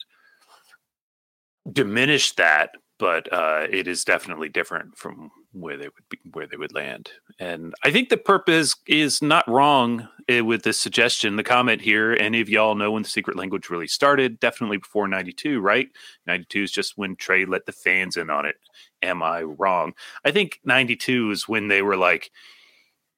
diminish 1.72 2.34
that, 2.34 2.72
but 2.98 3.32
uh, 3.32 3.68
it 3.70 3.88
is 3.88 4.04
definitely 4.04 4.50
different 4.50 4.98
from 4.98 5.32
where 5.52 5.78
they 5.78 5.86
would 5.86 6.10
be, 6.10 6.20
where 6.32 6.48
they 6.48 6.58
would 6.58 6.74
land. 6.74 7.10
And 7.40 7.74
I 7.84 7.92
think 7.92 8.10
the 8.10 8.18
purpose 8.18 8.76
is 8.88 9.22
not 9.22 9.48
wrong 9.48 10.08
eh, 10.28 10.42
with 10.42 10.64
this 10.64 10.78
suggestion. 10.78 11.36
The 11.36 11.44
comment 11.44 11.82
here, 11.82 12.16
any 12.20 12.42
of 12.42 12.50
y'all 12.50 12.76
know 12.76 12.92
when 12.92 13.04
the 13.04 13.10
secret 13.10 13.38
language 13.38 13.70
really 13.70 13.88
started? 13.88 14.40
Definitely 14.40 14.78
before 14.78 15.08
'92, 15.08 15.60
right? 15.60 15.90
'92 16.28 16.64
is 16.64 16.72
just 16.72 16.98
when 16.98 17.16
Trey 17.16 17.46
let 17.46 17.66
the 17.66 17.72
fans 17.72 18.18
in 18.18 18.30
on 18.30 18.46
it. 18.46 18.56
Am 19.02 19.24
I 19.24 19.42
wrong? 19.44 19.94
I 20.24 20.32
think 20.32 20.60
'92 20.66 21.32
is 21.32 21.48
when 21.48 21.68
they 21.68 21.82
were 21.82 21.98
like, 21.98 22.32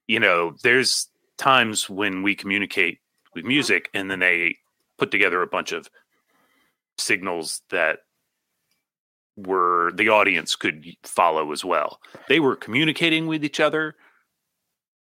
you 0.07 0.19
know, 0.19 0.55
there's 0.63 1.07
times 1.37 1.89
when 1.89 2.23
we 2.23 2.35
communicate 2.35 2.99
with 3.33 3.45
music, 3.45 3.89
and 3.93 4.09
then 4.09 4.19
they 4.19 4.57
put 5.01 5.09
together 5.09 5.41
a 5.41 5.47
bunch 5.47 5.71
of 5.71 5.89
signals 6.99 7.63
that 7.71 8.01
were 9.35 9.91
the 9.95 10.09
audience 10.09 10.55
could 10.55 10.85
follow 11.01 11.51
as 11.51 11.65
well. 11.65 11.99
They 12.29 12.39
were 12.39 12.55
communicating 12.55 13.25
with 13.25 13.43
each 13.43 13.59
other 13.59 13.95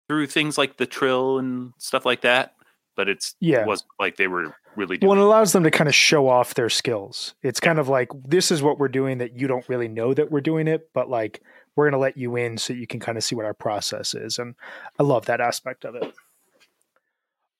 through 0.08 0.26
things 0.26 0.58
like 0.58 0.78
the 0.78 0.86
trill 0.86 1.38
and 1.38 1.74
stuff 1.78 2.04
like 2.04 2.22
that, 2.22 2.54
but 2.96 3.08
it's 3.08 3.36
yeah. 3.38 3.60
it 3.60 3.68
was 3.68 3.84
like 4.00 4.16
they 4.16 4.26
were 4.26 4.56
really 4.74 4.96
doing. 4.98 5.10
Well, 5.10 5.20
it 5.20 5.24
allows 5.24 5.52
them 5.52 5.62
to 5.62 5.70
kind 5.70 5.86
of 5.86 5.94
show 5.94 6.28
off 6.28 6.54
their 6.54 6.68
skills. 6.70 7.36
It's 7.44 7.60
kind 7.60 7.78
of 7.78 7.88
like 7.88 8.08
this 8.24 8.50
is 8.50 8.62
what 8.64 8.80
we're 8.80 8.88
doing 8.88 9.18
that 9.18 9.38
you 9.38 9.46
don't 9.46 9.68
really 9.68 9.86
know 9.86 10.12
that 10.12 10.32
we're 10.32 10.40
doing 10.40 10.66
it, 10.66 10.90
but 10.92 11.08
like 11.08 11.40
we're 11.76 11.84
going 11.84 11.92
to 11.92 11.98
let 11.98 12.16
you 12.16 12.34
in 12.34 12.58
so 12.58 12.72
you 12.72 12.88
can 12.88 12.98
kind 12.98 13.16
of 13.16 13.22
see 13.22 13.36
what 13.36 13.46
our 13.46 13.54
process 13.54 14.12
is, 14.12 14.40
and 14.40 14.56
I 14.98 15.04
love 15.04 15.26
that 15.26 15.40
aspect 15.40 15.84
of 15.84 15.94
it. 15.94 16.12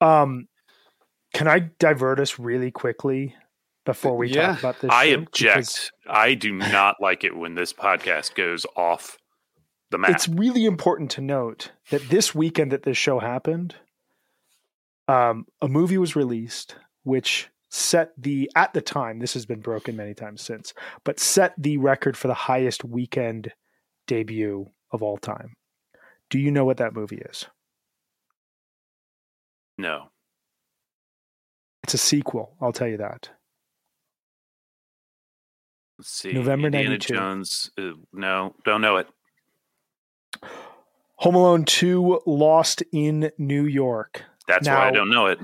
Um, 0.00 0.48
can 1.34 1.48
I 1.48 1.70
divert 1.78 2.20
us 2.20 2.38
really 2.38 2.70
quickly 2.70 3.34
before 3.84 4.16
we 4.16 4.30
yeah. 4.30 4.52
talk 4.52 4.58
about 4.60 4.80
this? 4.80 4.90
I 4.90 5.04
object. 5.06 5.56
Because 5.56 5.90
I 6.08 6.34
do 6.34 6.52
not 6.52 6.96
like 7.00 7.24
it 7.24 7.36
when 7.36 7.54
this 7.54 7.72
podcast 7.72 8.34
goes 8.34 8.64
off 8.76 9.18
the 9.90 9.98
map. 9.98 10.10
It's 10.10 10.28
really 10.28 10.64
important 10.64 11.10
to 11.12 11.20
note 11.20 11.72
that 11.90 12.08
this 12.08 12.34
weekend 12.34 12.72
that 12.72 12.84
this 12.84 12.96
show 12.96 13.18
happened, 13.18 13.74
um, 15.08 15.44
a 15.60 15.68
movie 15.68 15.98
was 15.98 16.16
released 16.16 16.76
which 17.02 17.50
set 17.68 18.12
the 18.16 18.50
at 18.54 18.72
the 18.72 18.80
time 18.80 19.18
this 19.18 19.34
has 19.34 19.44
been 19.44 19.60
broken 19.60 19.96
many 19.96 20.14
times 20.14 20.40
since, 20.40 20.72
but 21.02 21.20
set 21.20 21.52
the 21.58 21.76
record 21.76 22.16
for 22.16 22.28
the 22.28 22.34
highest 22.34 22.84
weekend 22.84 23.52
debut 24.06 24.70
of 24.90 25.02
all 25.02 25.18
time. 25.18 25.54
Do 26.30 26.38
you 26.38 26.50
know 26.50 26.64
what 26.64 26.78
that 26.78 26.94
movie 26.94 27.22
is? 27.28 27.46
No. 29.76 30.08
It's 31.84 31.92
a 31.92 31.98
sequel, 31.98 32.56
I'll 32.62 32.72
tell 32.72 32.88
you 32.88 32.96
that. 32.96 33.28
Let's 35.98 36.10
see. 36.10 36.32
November 36.32 36.68
Indiana 36.68 36.88
92. 36.88 37.14
Jones. 37.14 37.70
Uh, 37.78 37.90
no, 38.10 38.54
don't 38.64 38.80
know 38.80 38.96
it. 38.96 39.06
Home 41.16 41.34
Alone 41.34 41.66
2 41.66 42.22
Lost 42.24 42.82
in 42.90 43.30
New 43.36 43.66
York. 43.66 44.22
That's 44.48 44.66
now, 44.66 44.78
why 44.78 44.88
I 44.88 44.90
don't 44.92 45.10
know 45.10 45.26
it. 45.26 45.38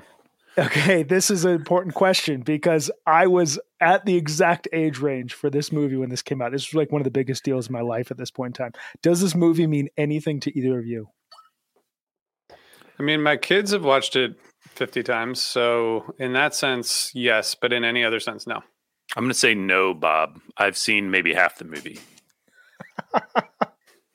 Okay, 0.57 1.03
this 1.03 1.31
is 1.31 1.45
an 1.45 1.53
important 1.53 1.95
question 1.95 2.41
because 2.41 2.91
I 3.07 3.27
was 3.27 3.61
at 3.79 4.07
the 4.07 4.17
exact 4.17 4.67
age 4.73 4.99
range 4.99 5.35
for 5.35 5.51
this 5.51 5.71
movie 5.71 5.97
when 5.97 6.09
this 6.09 6.23
came 6.23 6.41
out. 6.41 6.53
This 6.53 6.73
was 6.73 6.75
like 6.75 6.91
one 6.91 7.03
of 7.03 7.05
the 7.05 7.11
biggest 7.11 7.45
deals 7.45 7.67
in 7.67 7.75
my 7.75 7.83
life 7.83 8.11
at 8.11 8.17
this 8.17 8.31
point 8.31 8.59
in 8.59 8.65
time. 8.65 8.73
Does 9.03 9.21
this 9.21 9.35
movie 9.35 9.67
mean 9.67 9.91
anything 9.99 10.41
to 10.41 10.59
either 10.59 10.79
of 10.79 10.87
you? 10.87 11.09
I 12.99 13.03
mean, 13.03 13.23
my 13.23 13.37
kids 13.37 13.73
have 13.73 13.85
watched 13.85 14.17
it 14.17 14.37
50 14.81 15.03
times. 15.03 15.43
So, 15.43 16.15
in 16.19 16.33
that 16.33 16.55
sense, 16.55 17.13
yes. 17.15 17.55
But 17.55 17.71
in 17.71 17.85
any 17.85 18.03
other 18.03 18.19
sense, 18.19 18.47
no. 18.47 18.63
I'm 19.15 19.25
going 19.25 19.29
to 19.29 19.39
say 19.39 19.55
no, 19.55 19.93
Bob. 19.93 20.41
I've 20.57 20.79
seen 20.79 21.11
maybe 21.11 21.35
half 21.35 21.59
the 21.59 21.67
movie. 21.67 22.01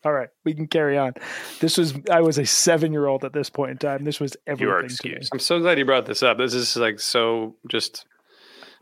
All 0.03 0.11
right, 0.11 0.29
we 0.43 0.55
can 0.55 0.67
carry 0.67 0.97
on. 0.97 1.13
This 1.59 1.77
was 1.77 1.93
I 2.11 2.21
was 2.21 2.39
a 2.39 2.47
seven 2.47 2.91
year 2.91 3.05
old 3.05 3.23
at 3.23 3.33
this 3.33 3.51
point 3.51 3.71
in 3.71 3.77
time. 3.77 4.03
This 4.05 4.19
was 4.19 4.35
everything. 4.47 4.67
You 4.67 4.73
are 4.73 4.79
excused. 4.79 5.29
I'm 5.31 5.39
so 5.39 5.59
glad 5.59 5.77
you 5.77 5.85
brought 5.85 6.07
this 6.07 6.23
up. 6.23 6.39
This 6.39 6.55
is 6.55 6.75
like 6.75 6.99
so 6.99 7.55
just 7.69 8.05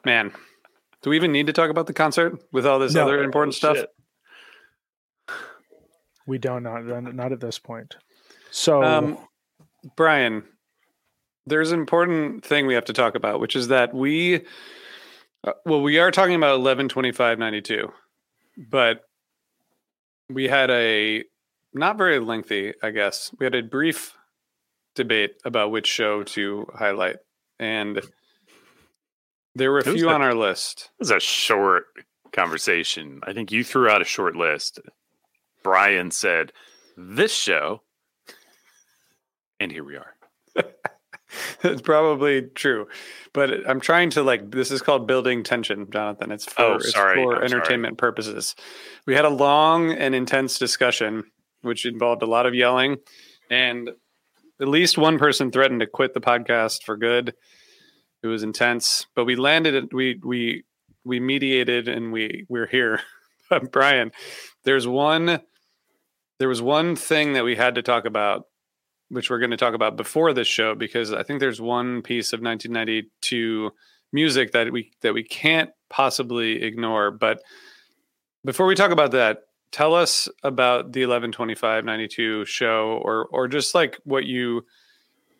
man. 0.05 0.31
Do 1.01 1.09
we 1.09 1.17
even 1.17 1.33
need 1.33 1.47
to 1.47 1.53
talk 1.53 1.69
about 1.69 1.87
the 1.87 1.93
concert 1.93 2.41
with 2.53 2.65
all 2.65 2.79
this 2.79 2.93
no, 2.93 3.03
other 3.03 3.21
important 3.23 3.55
stuff? 3.55 3.77
Shit. 3.77 3.89
We 6.27 6.37
don't 6.37 6.63
not 6.63 6.83
not 7.13 7.33
at 7.33 7.41
this 7.41 7.59
point. 7.59 7.95
So 8.51 8.83
Um, 8.83 9.17
Brian, 9.97 10.43
there's 11.45 11.71
an 11.71 11.79
important 11.79 12.45
thing 12.45 12.67
we 12.67 12.73
have 12.73 12.85
to 12.85 12.93
talk 12.93 13.15
about, 13.15 13.39
which 13.39 13.55
is 13.55 13.67
that 13.69 13.93
we, 13.93 14.45
uh, 15.43 15.53
well, 15.65 15.81
we 15.81 15.99
are 15.99 16.11
talking 16.11 16.35
about 16.35 16.55
eleven 16.55 16.89
twenty 16.89 17.11
five 17.11 17.39
ninety 17.39 17.61
two, 17.61 17.91
but 18.57 19.01
we 20.29 20.47
had 20.47 20.69
a 20.69 21.23
not 21.73 21.97
very 21.97 22.19
lengthy, 22.19 22.73
I 22.81 22.91
guess. 22.91 23.31
We 23.39 23.45
had 23.45 23.55
a 23.55 23.63
brief 23.63 24.15
debate 24.95 25.35
about 25.43 25.71
which 25.71 25.87
show 25.87 26.23
to 26.23 26.67
highlight, 26.73 27.17
and 27.59 28.01
there 29.55 29.71
were 29.71 29.79
a 29.79 29.83
few 29.83 30.09
a- 30.09 30.13
on 30.13 30.21
our 30.21 30.35
list. 30.35 30.91
It 30.99 31.01
was 31.01 31.11
a 31.11 31.19
short 31.19 31.85
conversation. 32.31 33.19
I 33.23 33.33
think 33.33 33.51
you 33.51 33.63
threw 33.63 33.89
out 33.89 34.01
a 34.01 34.05
short 34.05 34.35
list. 34.35 34.79
Brian 35.63 36.11
said, 36.11 36.53
"This 36.97 37.33
show," 37.33 37.81
and 39.59 39.71
here 39.71 39.83
we 39.83 39.97
are. 39.97 40.15
it's 41.63 41.81
probably 41.81 42.41
true, 42.43 42.87
but 43.33 43.67
I'm 43.69 43.79
trying 43.79 44.09
to 44.11 44.23
like. 44.23 44.51
This 44.51 44.71
is 44.71 44.81
called 44.81 45.07
building 45.07 45.43
tension, 45.43 45.89
Jonathan. 45.91 46.31
It's 46.31 46.45
for, 46.45 46.61
Oh, 46.61 46.75
it's 46.75 46.91
sorry. 46.91 47.15
for 47.15 47.35
I'm 47.41 47.47
sorry. 47.47 47.61
entertainment 47.61 47.97
purposes. 47.97 48.55
We 49.05 49.15
had 49.15 49.25
a 49.25 49.29
long 49.29 49.91
and 49.91 50.13
intense 50.15 50.57
discussion, 50.59 51.23
which 51.61 51.85
involved 51.85 52.21
a 52.23 52.27
lot 52.27 52.45
of 52.45 52.53
yelling, 52.55 52.97
and 53.49 53.89
at 54.61 54.67
least 54.67 54.97
one 54.97 55.17
person 55.17 55.51
threatened 55.51 55.79
to 55.81 55.87
quit 55.87 56.13
the 56.13 56.21
podcast 56.21 56.83
for 56.83 56.95
good. 56.97 57.33
It 58.21 58.27
was 58.27 58.43
intense, 58.43 59.05
but 59.15 59.25
we 59.25 59.35
landed. 59.35 59.73
it- 59.75 59.93
We 59.93 60.19
we 60.23 60.63
we 61.03 61.19
mediated, 61.19 61.87
and 61.87 62.13
we 62.13 62.45
we're 62.49 62.67
here. 62.67 63.01
Brian, 63.71 64.11
there's 64.63 64.87
one. 64.87 65.41
There 66.39 66.47
was 66.49 66.61
one 66.61 66.95
thing 66.95 67.33
that 67.33 67.43
we 67.43 67.55
had 67.55 67.75
to 67.75 67.81
talk 67.81 68.05
about 68.05 68.47
which 69.13 69.29
we're 69.29 69.39
going 69.39 69.51
to 69.51 69.57
talk 69.57 69.73
about 69.73 69.95
before 69.95 70.33
this 70.33 70.47
show 70.47 70.75
because 70.75 71.13
I 71.13 71.23
think 71.23 71.39
there's 71.39 71.61
one 71.61 72.01
piece 72.01 72.33
of 72.33 72.41
1992 72.41 73.71
music 74.11 74.51
that 74.51 74.71
we 74.71 74.91
that 75.01 75.13
we 75.13 75.23
can't 75.23 75.69
possibly 75.89 76.63
ignore. 76.63 77.11
But 77.11 77.41
before 78.43 78.65
we 78.65 78.75
talk 78.75 78.91
about 78.91 79.11
that, 79.11 79.43
tell 79.71 79.93
us 79.95 80.27
about 80.43 80.91
the 80.91 81.01
112592 81.01 82.45
show 82.45 83.01
or 83.03 83.25
or 83.27 83.47
just 83.47 83.75
like 83.75 83.99
what 84.03 84.25
you 84.25 84.65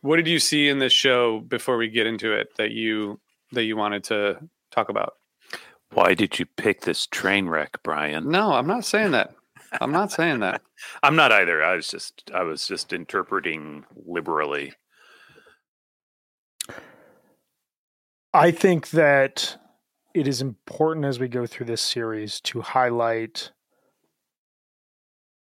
what 0.01 0.17
did 0.17 0.27
you 0.27 0.39
see 0.39 0.67
in 0.69 0.79
this 0.79 0.93
show 0.93 1.39
before 1.39 1.77
we 1.77 1.89
get 1.89 2.07
into 2.07 2.33
it 2.33 2.49
that 2.57 2.71
you 2.71 3.19
that 3.51 3.63
you 3.63 3.75
wanted 3.75 4.03
to 4.05 4.37
talk 4.71 4.89
about? 4.89 5.13
Why 5.93 6.13
did 6.13 6.39
you 6.39 6.45
pick 6.45 6.81
this 6.81 7.05
train 7.05 7.47
wreck, 7.47 7.81
Brian? 7.83 8.29
No, 8.29 8.53
I'm 8.53 8.67
not 8.67 8.85
saying 8.85 9.11
that. 9.11 9.35
I'm 9.81 9.91
not 9.91 10.11
saying 10.11 10.39
that. 10.39 10.61
I'm 11.03 11.15
not 11.15 11.31
either. 11.31 11.63
I 11.63 11.75
was 11.75 11.87
just 11.87 12.31
I 12.33 12.43
was 12.43 12.67
just 12.67 12.93
interpreting 12.93 13.85
liberally. 14.05 14.73
I 18.33 18.51
think 18.51 18.89
that 18.91 19.57
it 20.15 20.27
is 20.27 20.41
important 20.41 21.05
as 21.05 21.19
we 21.19 21.27
go 21.27 21.45
through 21.45 21.67
this 21.67 21.81
series 21.81 22.39
to 22.41 22.61
highlight 22.61 23.51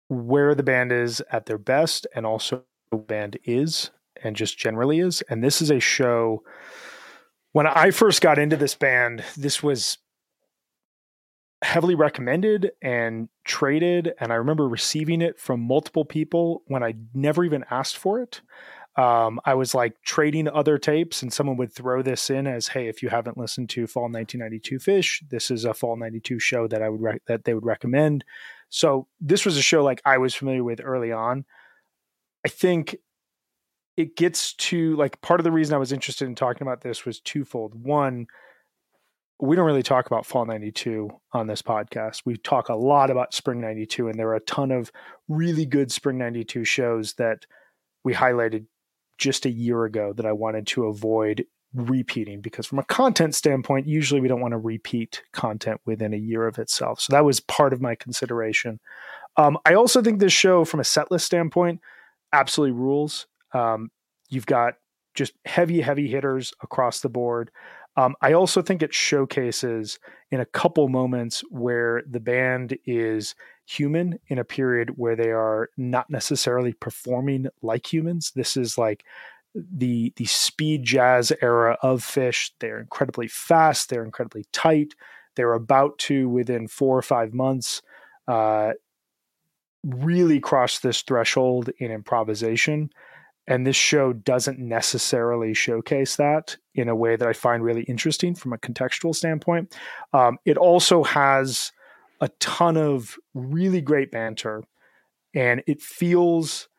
where 0.07 0.55
the 0.55 0.63
band 0.63 0.91
is 0.91 1.21
at 1.31 1.45
their 1.45 1.57
best 1.57 2.05
and 2.15 2.25
also 2.25 2.63
the 2.91 2.97
band 2.97 3.37
is 3.43 3.91
and 4.23 4.35
just 4.35 4.57
generally 4.57 4.99
is. 4.99 5.21
And 5.29 5.43
this 5.43 5.61
is 5.61 5.71
a 5.71 5.79
show 5.79 6.43
when 7.53 7.67
I 7.67 7.91
first 7.91 8.21
got 8.21 8.39
into 8.39 8.57
this 8.57 8.75
band, 8.75 9.23
this 9.37 9.61
was 9.61 9.97
heavily 11.63 11.95
recommended 11.95 12.71
and 12.81 13.29
traded 13.45 14.13
and 14.19 14.31
I 14.31 14.35
remember 14.35 14.67
receiving 14.67 15.21
it 15.21 15.39
from 15.39 15.59
multiple 15.59 16.05
people 16.05 16.63
when 16.65 16.83
I 16.83 16.95
never 17.13 17.43
even 17.43 17.63
asked 17.69 17.97
for 17.97 18.19
it 18.19 18.41
um, 18.97 19.39
I 19.45 19.53
was 19.53 19.73
like 19.73 20.01
trading 20.03 20.49
other 20.49 20.77
tapes, 20.77 21.21
and 21.21 21.31
someone 21.31 21.55
would 21.57 21.73
throw 21.73 22.01
this 22.01 22.29
in 22.29 22.45
as, 22.45 22.67
"Hey, 22.67 22.87
if 22.87 23.01
you 23.01 23.09
haven't 23.09 23.37
listened 23.37 23.69
to 23.71 23.87
Fall 23.87 24.09
1992 24.09 24.79
Phish, 24.79 25.23
this 25.29 25.49
is 25.49 25.63
a 25.63 25.73
Fall 25.73 25.95
92 25.95 26.39
show 26.39 26.67
that 26.67 26.81
I 26.81 26.89
would 26.89 27.01
rec- 27.01 27.25
that 27.27 27.45
they 27.45 27.53
would 27.53 27.65
recommend." 27.65 28.25
So 28.69 29.07
this 29.21 29.45
was 29.45 29.57
a 29.57 29.61
show 29.61 29.83
like 29.83 30.01
I 30.05 30.17
was 30.17 30.35
familiar 30.35 30.63
with 30.63 30.81
early 30.83 31.11
on. 31.11 31.45
I 32.45 32.49
think 32.49 32.97
it 33.97 34.17
gets 34.17 34.53
to 34.55 34.95
like 34.97 35.21
part 35.21 35.39
of 35.39 35.45
the 35.45 35.51
reason 35.51 35.75
I 35.75 35.77
was 35.77 35.91
interested 35.93 36.27
in 36.27 36.35
talking 36.35 36.63
about 36.63 36.81
this 36.81 37.05
was 37.05 37.21
twofold. 37.21 37.73
One, 37.75 38.27
we 39.41 39.55
don't 39.55 39.65
really 39.65 39.81
talk 39.81 40.05
about 40.05 40.25
Fall 40.25 40.45
92 40.45 41.09
on 41.33 41.47
this 41.47 41.63
podcast. 41.63 42.21
We 42.25 42.37
talk 42.37 42.69
a 42.69 42.75
lot 42.75 43.09
about 43.09 43.33
Spring 43.33 43.59
92, 43.59 44.07
and 44.07 44.17
there 44.17 44.29
are 44.29 44.35
a 44.35 44.41
ton 44.41 44.71
of 44.71 44.91
really 45.27 45.65
good 45.65 45.91
Spring 45.91 46.19
92 46.19 46.63
shows 46.63 47.13
that 47.13 47.47
we 48.03 48.13
highlighted 48.13 48.65
just 49.17 49.45
a 49.45 49.51
year 49.51 49.85
ago 49.85 50.13
that 50.13 50.27
I 50.27 50.31
wanted 50.31 50.67
to 50.67 50.85
avoid 50.85 51.45
repeating 51.73 52.41
because 52.41 52.67
from 52.67 52.79
a 52.79 52.83
content 52.83 53.33
standpoint 53.33 53.87
usually 53.87 54.19
we 54.19 54.27
don't 54.27 54.41
want 54.41 54.51
to 54.51 54.57
repeat 54.57 55.23
content 55.31 55.79
within 55.85 56.13
a 56.13 56.17
year 56.17 56.45
of 56.45 56.59
itself. 56.59 56.99
So 56.99 57.13
that 57.13 57.23
was 57.23 57.39
part 57.39 57.71
of 57.71 57.81
my 57.81 57.95
consideration. 57.95 58.79
Um, 59.37 59.57
i 59.65 59.73
also 59.73 60.01
think 60.01 60.19
this 60.19 60.33
show 60.33 60.65
from 60.65 60.81
a 60.81 60.83
set 60.83 61.09
list 61.09 61.25
standpoint 61.25 61.79
absolutely 62.33 62.77
rules. 62.77 63.27
Um, 63.53 63.89
you've 64.29 64.45
got 64.45 64.73
just 65.13 65.33
heavy 65.45 65.81
heavy 65.81 66.07
hitters 66.07 66.53
across 66.61 67.01
the 67.01 67.09
board 67.09 67.51
um, 67.97 68.15
i 68.21 68.33
also 68.33 68.61
think 68.61 68.81
it 68.81 68.93
showcases 68.93 69.99
in 70.31 70.39
a 70.39 70.45
couple 70.45 70.87
moments 70.87 71.41
where 71.49 72.03
the 72.09 72.19
band 72.19 72.77
is 72.85 73.35
human 73.71 74.19
in 74.27 74.37
a 74.37 74.43
period 74.43 74.97
where 74.97 75.15
they 75.15 75.31
are 75.31 75.69
not 75.77 76.09
necessarily 76.09 76.73
performing 76.73 77.47
like 77.61 77.91
humans. 77.91 78.31
This 78.35 78.57
is 78.57 78.77
like 78.77 79.05
the 79.55 80.13
the 80.15 80.25
speed 80.25 80.83
jazz 80.83 81.31
era 81.41 81.77
of 81.81 82.03
Phish. 82.03 82.51
They're 82.59 82.79
incredibly 82.79 83.27
fast. 83.27 83.89
They're 83.89 84.03
incredibly 84.03 84.45
tight. 84.51 84.93
They're 85.35 85.53
about 85.53 85.97
to 85.99 86.27
within 86.27 86.67
four 86.67 86.97
or 86.97 87.01
five 87.01 87.33
months 87.33 87.81
uh, 88.27 88.73
really 89.83 90.39
cross 90.39 90.79
this 90.79 91.01
threshold 91.01 91.69
in 91.79 91.91
improvisation. 91.91 92.91
And 93.47 93.65
this 93.65 93.75
show 93.75 94.13
doesn't 94.13 94.59
necessarily 94.59 95.53
showcase 95.53 96.15
that 96.15 96.57
in 96.75 96.87
a 96.87 96.95
way 96.95 97.15
that 97.15 97.27
I 97.27 97.33
find 97.33 97.63
really 97.63 97.83
interesting 97.83 98.35
from 98.35 98.53
a 98.53 98.57
contextual 98.57 99.15
standpoint. 99.15 99.75
Um, 100.13 100.37
it 100.45 100.57
also 100.57 101.03
has 101.03 101.71
a 102.21 102.29
ton 102.39 102.77
of 102.77 103.17
really 103.33 103.81
great 103.81 104.11
banter, 104.11 104.63
and 105.33 105.63
it 105.67 105.81
feels 105.81 106.69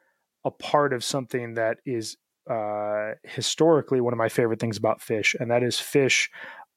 a 0.45 0.51
part 0.51 0.93
of 0.93 1.03
something 1.05 1.55
that 1.55 1.79
is 1.85 2.17
uh, 2.49 3.13
historically 3.25 4.01
one 4.01 4.13
of 4.13 4.19
my 4.19 4.29
favorite 4.29 4.61
things 4.61 4.77
about 4.77 5.01
Phish, 5.01 5.35
and 5.39 5.51
that 5.51 5.63
is 5.63 5.77
Phish 5.77 6.29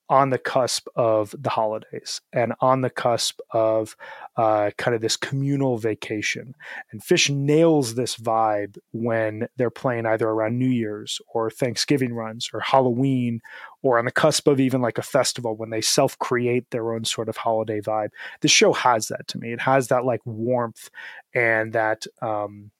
on 0.09 0.29
the 0.29 0.37
cusp 0.37 0.87
of 0.95 1.33
the 1.37 1.49
holidays 1.49 2.21
and 2.31 2.53
on 2.61 2.81
the 2.81 2.89
cusp 2.89 3.39
of 3.51 3.95
uh, 4.37 4.69
kind 4.77 4.93
of 4.93 5.01
this 5.01 5.17
communal 5.17 5.77
vacation. 5.77 6.53
And 6.91 7.01
Phish 7.01 7.29
nails 7.29 7.95
this 7.95 8.15
vibe 8.15 8.77
when 8.91 9.47
they're 9.57 9.71
playing 9.71 10.05
either 10.05 10.27
around 10.27 10.59
New 10.59 10.69
Year's 10.69 11.19
or 11.33 11.49
Thanksgiving 11.49 12.13
runs 12.13 12.49
or 12.53 12.59
Halloween 12.59 13.41
or 13.81 13.97
on 13.97 14.05
the 14.05 14.11
cusp 14.11 14.47
of 14.47 14.59
even 14.59 14.81
like 14.81 14.97
a 14.97 15.03
festival 15.03 15.55
when 15.55 15.71
they 15.71 15.81
self 15.81 16.17
create 16.19 16.69
their 16.69 16.93
own 16.93 17.05
sort 17.05 17.29
of 17.29 17.37
holiday 17.37 17.81
vibe. 17.81 18.09
The 18.41 18.47
show 18.47 18.73
has 18.73 19.07
that 19.07 19.27
to 19.29 19.39
me. 19.39 19.53
It 19.53 19.61
has 19.61 19.87
that 19.87 20.05
like 20.05 20.21
warmth 20.25 20.89
and 21.33 21.73
that. 21.73 22.05
Um, 22.21 22.71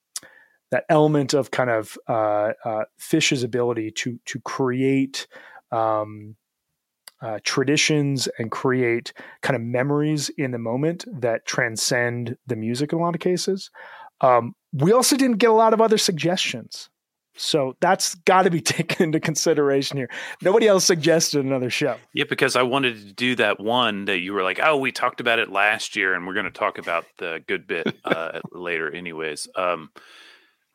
that 0.72 0.86
element 0.90 1.34
of 1.34 1.52
kind 1.52 1.70
of 1.70 1.98
uh, 2.10 2.52
uh, 2.66 2.84
Phish's 3.00 3.44
ability 3.44 3.92
to 3.92 4.20
to 4.26 4.40
create 4.42 5.28
um, 5.72 6.36
uh, 7.26 7.40
traditions 7.44 8.28
and 8.38 8.52
create 8.52 9.12
kind 9.42 9.56
of 9.56 9.62
memories 9.64 10.30
in 10.38 10.52
the 10.52 10.60
moment 10.60 11.06
that 11.12 11.44
transcend 11.48 12.38
the 12.46 12.56
music 12.56 12.94
in 12.94 13.00
a 13.00 13.02
lot 13.02 13.16
of 13.16 13.20
cases. 13.20 13.72
Um, 14.22 14.54
we 14.74 14.92
also 14.92 15.18
didn't 15.18 15.38
get 15.38 15.50
a 15.50 15.54
lot 15.54 15.74
of 15.74 15.82
other 15.82 15.98
suggestions. 15.98 16.88
So 17.36 17.78
that's 17.80 18.14
got 18.14 18.44
to 18.44 18.52
be 18.52 18.62
taken 18.76 19.06
into 19.06 19.20
consideration 19.20 19.98
here. 19.98 20.10
Nobody 20.44 20.68
else 20.68 20.86
suggested 20.86 21.44
another 21.44 21.72
show. 21.72 21.98
Yeah, 22.14 22.26
because 22.30 22.56
I 22.56 22.62
wanted 22.62 22.98
to 23.08 23.14
do 23.14 23.36
that 23.38 23.60
one 23.60 24.06
that 24.06 24.20
you 24.20 24.34
were 24.34 24.44
like, 24.44 24.60
oh, 24.62 24.78
we 24.78 24.92
talked 24.92 25.20
about 25.20 25.40
it 25.40 25.50
last 25.50 25.96
year, 25.96 26.14
and 26.14 26.28
we're 26.28 26.36
going 26.36 26.46
to 26.46 26.52
talk 26.52 26.78
about 26.78 27.06
the 27.18 27.44
good 27.48 27.66
bit 27.66 27.88
uh, 28.06 28.40
later, 28.52 28.94
anyways. 28.94 29.48
Um, 29.56 29.90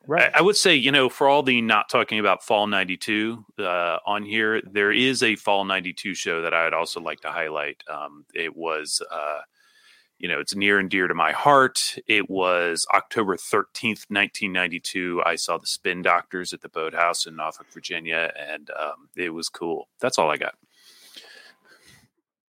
Right. 0.07 0.31
I, 0.35 0.39
I 0.39 0.43
would 0.43 0.57
say, 0.57 0.75
you 0.75 0.91
know, 0.91 1.09
for 1.09 1.29
all 1.29 1.43
the 1.43 1.61
not 1.61 1.89
talking 1.89 2.19
about 2.19 2.43
Fall 2.43 2.67
92 2.67 3.45
uh, 3.59 3.99
on 4.07 4.25
here, 4.25 4.63
there 4.63 4.93
is 4.93 5.23
a 5.23 5.37
Fall 5.37 5.65
92 5.65 6.15
show 6.15 6.43
that 6.43 6.55
I 6.55 6.65
would 6.65 6.75
also 6.75 7.01
like 7.01 7.21
to 7.21 7.31
highlight. 7.31 7.83
Um, 7.89 8.25
it 8.35 8.57
was, 8.57 9.03
uh, 9.13 9.41
you 10.19 10.29
know, 10.29 10.41
it's 10.41 10.55
near 10.55 10.79
and 10.79 10.91
dear 10.91 11.07
to 11.07 11.15
my 11.15 11.33
heart. 11.33 11.99
It 12.07 12.29
was 12.29 12.87
October 12.95 13.37
13th, 13.37 14.07
1992. 14.09 15.23
I 15.25 15.37
saw 15.37 15.59
the 15.59 15.67
Spin 15.67 16.03
Doctors 16.03 16.53
at 16.53 16.61
the 16.61 16.69
Boathouse 16.69 17.27
in 17.27 17.37
Norfolk, 17.37 17.67
Virginia, 17.73 18.33
and 18.39 18.71
um, 18.71 19.09
it 19.17 19.31
was 19.31 19.49
cool. 19.49 19.89
That's 20.01 20.19
all 20.19 20.31
I 20.31 20.37
got. 20.37 20.55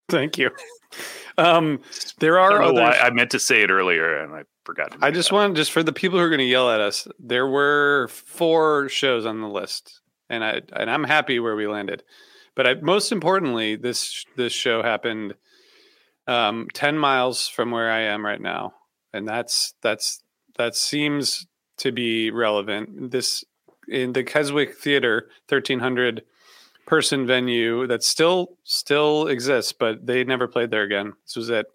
Thank 0.09 0.37
you. 0.37 0.51
Um, 1.37 1.79
there 2.19 2.37
are 2.37 2.73
why 2.73 2.91
I 2.91 3.09
meant 3.11 3.31
to 3.31 3.39
say 3.39 3.61
it 3.61 3.69
earlier, 3.69 4.17
and 4.17 4.33
I 4.35 4.43
forgot. 4.63 4.95
I 5.01 5.11
just 5.11 5.31
want 5.31 5.55
just 5.55 5.71
for 5.71 5.83
the 5.83 5.93
people 5.93 6.19
who 6.19 6.25
are 6.25 6.29
going 6.29 6.39
to 6.39 6.45
yell 6.45 6.69
at 6.69 6.81
us. 6.81 7.07
There 7.19 7.47
were 7.47 8.07
four 8.09 8.89
shows 8.89 9.25
on 9.25 9.41
the 9.41 9.47
list, 9.47 10.01
and 10.29 10.43
I 10.43 10.61
and 10.73 10.89
I'm 10.89 11.03
happy 11.03 11.39
where 11.39 11.55
we 11.55 11.67
landed. 11.67 12.03
But 12.55 12.67
I, 12.67 12.73
most 12.75 13.11
importantly, 13.11 13.75
this 13.75 14.25
this 14.35 14.53
show 14.53 14.83
happened 14.83 15.35
um, 16.27 16.67
ten 16.73 16.97
miles 16.97 17.47
from 17.47 17.71
where 17.71 17.91
I 17.91 18.01
am 18.01 18.25
right 18.25 18.41
now, 18.41 18.73
and 19.13 19.27
that's 19.27 19.73
that's 19.81 20.21
that 20.57 20.75
seems 20.75 21.47
to 21.77 21.91
be 21.91 22.31
relevant. 22.31 23.11
This 23.11 23.43
in 23.87 24.13
the 24.13 24.23
Keswick 24.23 24.77
Theater, 24.77 25.29
thirteen 25.47 25.79
hundred 25.79 26.23
person 26.85 27.25
venue 27.25 27.87
that 27.87 28.03
still 28.03 28.57
still 28.63 29.27
exists, 29.27 29.71
but 29.71 30.05
they 30.05 30.23
never 30.23 30.47
played 30.47 30.71
there 30.71 30.83
again. 30.83 31.13
This 31.25 31.35
was 31.35 31.49
it. 31.49 31.65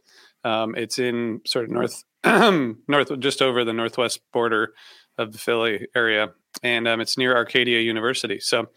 Um, 0.44 0.74
it's 0.76 0.98
in 0.98 1.40
sort 1.44 1.64
of 1.64 1.70
north 1.70 2.04
north 2.88 3.18
just 3.20 3.40
over 3.40 3.64
the 3.64 3.72
northwest 3.72 4.20
border 4.32 4.72
of 5.18 5.32
the 5.32 5.38
Philly 5.38 5.86
area, 5.94 6.30
and 6.62 6.88
um, 6.88 7.00
it's 7.00 7.16
near 7.16 7.36
Arcadia 7.36 7.80
University. 7.80 8.40
So 8.40 8.68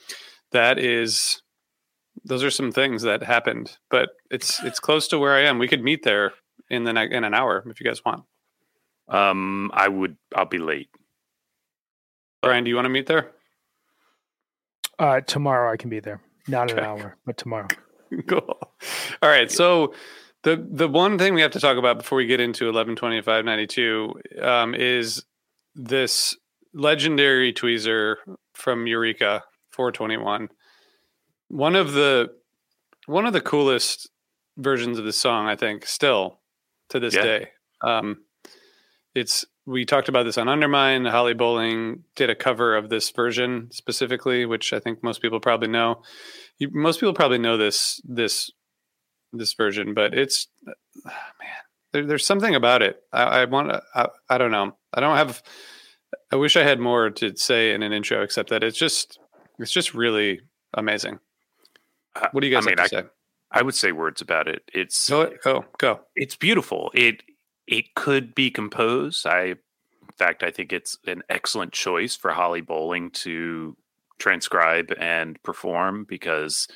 that 0.52 0.78
is 0.80 1.42
those 2.26 2.44
are 2.44 2.52
some 2.52 2.72
things 2.72 3.02
that 3.04 3.24
happened, 3.24 3.78
but 3.90 4.10
it's 4.30 4.64
it's 4.64 4.80
close 4.80 5.08
to 5.10 5.20
where 5.20 5.34
I 5.34 5.42
am. 5.42 5.60
We 5.60 5.68
could 5.68 5.84
meet 5.84 6.04
there 6.04 6.34
in 6.70 6.84
the 6.84 6.94
ne- 6.94 7.12
in 7.12 7.24
an 7.24 7.34
hour 7.34 7.64
if 7.68 7.80
you 7.80 7.86
guys 7.86 8.04
want. 8.06 8.24
Um, 9.08 9.72
I 9.74 9.88
would. 9.88 10.18
I'll 10.36 10.46
be 10.46 10.60
late. 10.60 10.90
Brian, 12.42 12.64
do 12.64 12.70
you 12.70 12.76
want 12.76 12.86
to 12.86 12.90
meet 12.90 13.08
there? 13.08 13.32
Uh, 14.98 15.22
tomorrow 15.22 15.72
I 15.72 15.78
can 15.78 15.90
be 15.90 16.00
there. 16.00 16.22
Not 16.48 16.72
an 16.72 16.80
hour, 16.80 17.18
but 17.26 17.38
tomorrow. 17.38 17.68
cool. 18.28 18.58
All 19.22 19.30
right. 19.30 19.52
So 19.52 19.94
the 20.44 20.66
the 20.72 20.88
one 20.88 21.18
thing 21.18 21.34
we 21.34 21.42
have 21.42 21.52
to 21.52 21.60
talk 21.60 21.78
about 21.78 21.98
before 21.98 22.18
we 22.18 22.26
get 22.26 22.40
into 22.40 22.70
eleven 22.70 22.96
twenty 22.96 23.22
five 23.22 23.46
ninety 23.46 23.68
two 23.68 24.14
um, 24.42 24.74
is 24.76 25.24
this 25.76 26.36
legendary 26.74 27.54
tweezer 27.54 28.16
from 28.54 28.88
Eureka 28.88 29.44
four 29.72 29.92
twenty 29.92 30.18
one. 30.18 30.50
One 31.50 31.76
of 31.76 31.94
the 31.94 32.30
one 33.06 33.26
of 33.26 33.34
the 33.34 33.42
coolest 33.42 34.10
versions 34.58 35.00
of 35.00 35.06
this 35.06 35.20
song, 35.20 35.48
I 35.48 35.56
think, 35.56 35.86
still 35.86 36.40
to 36.90 37.00
this 37.00 37.16
Yeah. 37.16 37.24
day. 37.24 37.48
Um, 37.82 38.24
it's 39.16 39.46
we 39.66 39.86
talked 39.86 40.10
about 40.10 40.24
this 40.24 40.38
on 40.38 40.48
Undermine. 40.48 41.06
Holly 41.06 41.34
Bowling 41.34 42.04
did 42.16 42.30
a 42.30 42.36
cover 42.36 42.76
of 42.76 42.90
this 42.90 43.10
version 43.12 43.70
specifically, 43.72 44.46
which 44.46 44.74
I 44.74 44.80
think 44.80 45.04
most 45.04 45.22
people 45.22 45.40
probably 45.40 45.68
know. 45.68 46.02
You, 46.58 46.70
most 46.72 47.00
people 47.00 47.14
probably 47.14 47.38
know 47.40 47.58
this 47.58 48.02
this 48.04 48.52
this 49.34 49.54
version, 49.54 49.94
but 49.94 50.14
it's 50.14 50.48
man, 51.06 51.14
there, 51.92 52.06
there's 52.06 52.26
something 52.26 52.56
about 52.56 52.82
it. 52.82 53.02
I, 53.12 53.24
I 53.24 53.46
want 53.46 53.70
to. 53.70 53.82
I, 53.96 54.08
I 54.30 54.38
don't 54.38 54.52
know. 54.52 54.76
I 54.94 55.00
don't 55.00 55.18
have. 55.18 55.42
I 56.32 56.36
wish 56.36 56.58
I 56.58 56.64
had 56.64 56.80
more 56.80 57.10
to 57.10 57.36
say 57.36 57.74
in 57.74 57.84
an 57.84 57.94
intro, 57.94 58.24
except 58.24 58.50
that 58.50 58.64
it's 58.64 58.78
just 58.78 59.20
it's 59.60 59.72
just 59.72 59.94
really 59.94 60.42
amazing. 60.74 61.20
Uh, 62.16 62.28
what 62.32 62.42
do 62.42 62.48
you 62.48 62.54
guys 62.54 62.66
I 62.66 62.70
mean, 62.70 62.78
to 62.78 62.88
say? 62.88 63.04
I 63.52 63.62
would 63.64 63.76
say 63.76 63.92
words 63.92 64.22
about 64.22 64.48
it. 64.48 64.64
It's 64.74 65.10
Go, 65.10 65.32
go, 65.44 65.66
go. 65.78 66.02
it's 66.16 66.36
beautiful. 66.36 66.92
It 66.94 67.24
it 67.68 67.96
could 67.96 68.36
be 68.36 68.52
composed. 68.52 69.26
I, 69.26 69.44
in 69.44 69.58
fact, 70.18 70.44
I 70.44 70.52
think 70.52 70.74
it's 70.74 70.98
an 71.06 71.24
excellent 71.30 71.72
choice 71.72 72.16
for 72.16 72.32
Holly 72.32 72.62
Bowling 72.62 73.12
to 73.12 73.76
transcribe 74.20 74.94
and 75.00 75.42
perform 75.44 76.06
because 76.08 76.68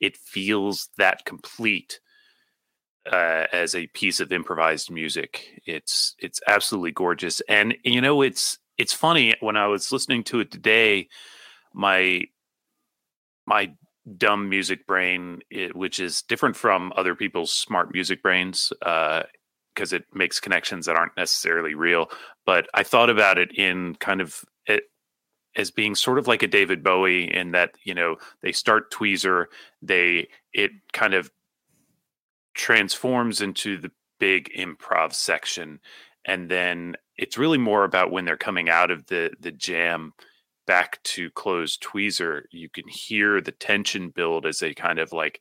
it 0.00 0.16
feels 0.16 0.88
that 0.98 1.24
complete 1.24 2.00
uh, 3.10 3.46
as 3.52 3.74
a 3.74 3.86
piece 3.88 4.20
of 4.20 4.32
improvised 4.32 4.90
music. 4.90 5.60
It's 5.66 6.14
it's 6.18 6.40
absolutely 6.46 6.92
gorgeous, 6.92 7.40
and 7.48 7.76
you 7.84 8.00
know 8.00 8.22
it's 8.22 8.58
it's 8.76 8.92
funny 8.92 9.34
when 9.40 9.56
I 9.56 9.66
was 9.66 9.92
listening 9.92 10.24
to 10.24 10.40
it 10.40 10.50
today, 10.50 11.08
my 11.72 12.22
my 13.46 13.72
dumb 14.16 14.48
music 14.48 14.86
brain, 14.86 15.40
it, 15.50 15.74
which 15.76 16.00
is 16.00 16.22
different 16.22 16.56
from 16.56 16.92
other 16.96 17.14
people's 17.14 17.52
smart 17.52 17.92
music 17.92 18.22
brains, 18.22 18.72
because 18.80 19.92
it 19.92 20.04
makes 20.14 20.40
connections 20.40 20.86
that 20.86 20.96
aren't 20.96 21.16
necessarily 21.16 21.74
real. 21.74 22.10
But 22.46 22.68
I 22.74 22.82
thought 22.82 23.10
about 23.10 23.38
it 23.38 23.52
in 23.52 23.94
kind 23.96 24.20
of 24.20 24.44
as 25.58 25.70
being 25.72 25.94
sort 25.94 26.18
of 26.18 26.28
like 26.28 26.42
a 26.42 26.46
David 26.46 26.82
Bowie, 26.82 27.34
in 27.34 27.50
that 27.50 27.72
you 27.82 27.94
know 27.94 28.16
they 28.40 28.52
start 28.52 28.90
Tweezer, 28.90 29.46
they 29.82 30.28
it 30.54 30.70
kind 30.92 31.12
of 31.12 31.30
transforms 32.54 33.40
into 33.40 33.76
the 33.76 33.90
big 34.18 34.50
improv 34.56 35.12
section, 35.12 35.80
and 36.24 36.48
then 36.48 36.96
it's 37.16 37.36
really 37.36 37.58
more 37.58 37.84
about 37.84 38.12
when 38.12 38.24
they're 38.24 38.36
coming 38.36 38.70
out 38.70 38.90
of 38.90 39.06
the 39.06 39.32
the 39.40 39.52
jam 39.52 40.14
back 40.66 41.02
to 41.02 41.30
close 41.30 41.78
tweezer 41.78 42.42
you 42.50 42.68
can 42.68 42.86
hear 42.86 43.40
the 43.40 43.52
tension 43.52 44.10
build 44.10 44.44
as 44.44 44.58
they 44.58 44.74
kind 44.74 44.98
of 44.98 45.14
like 45.14 45.40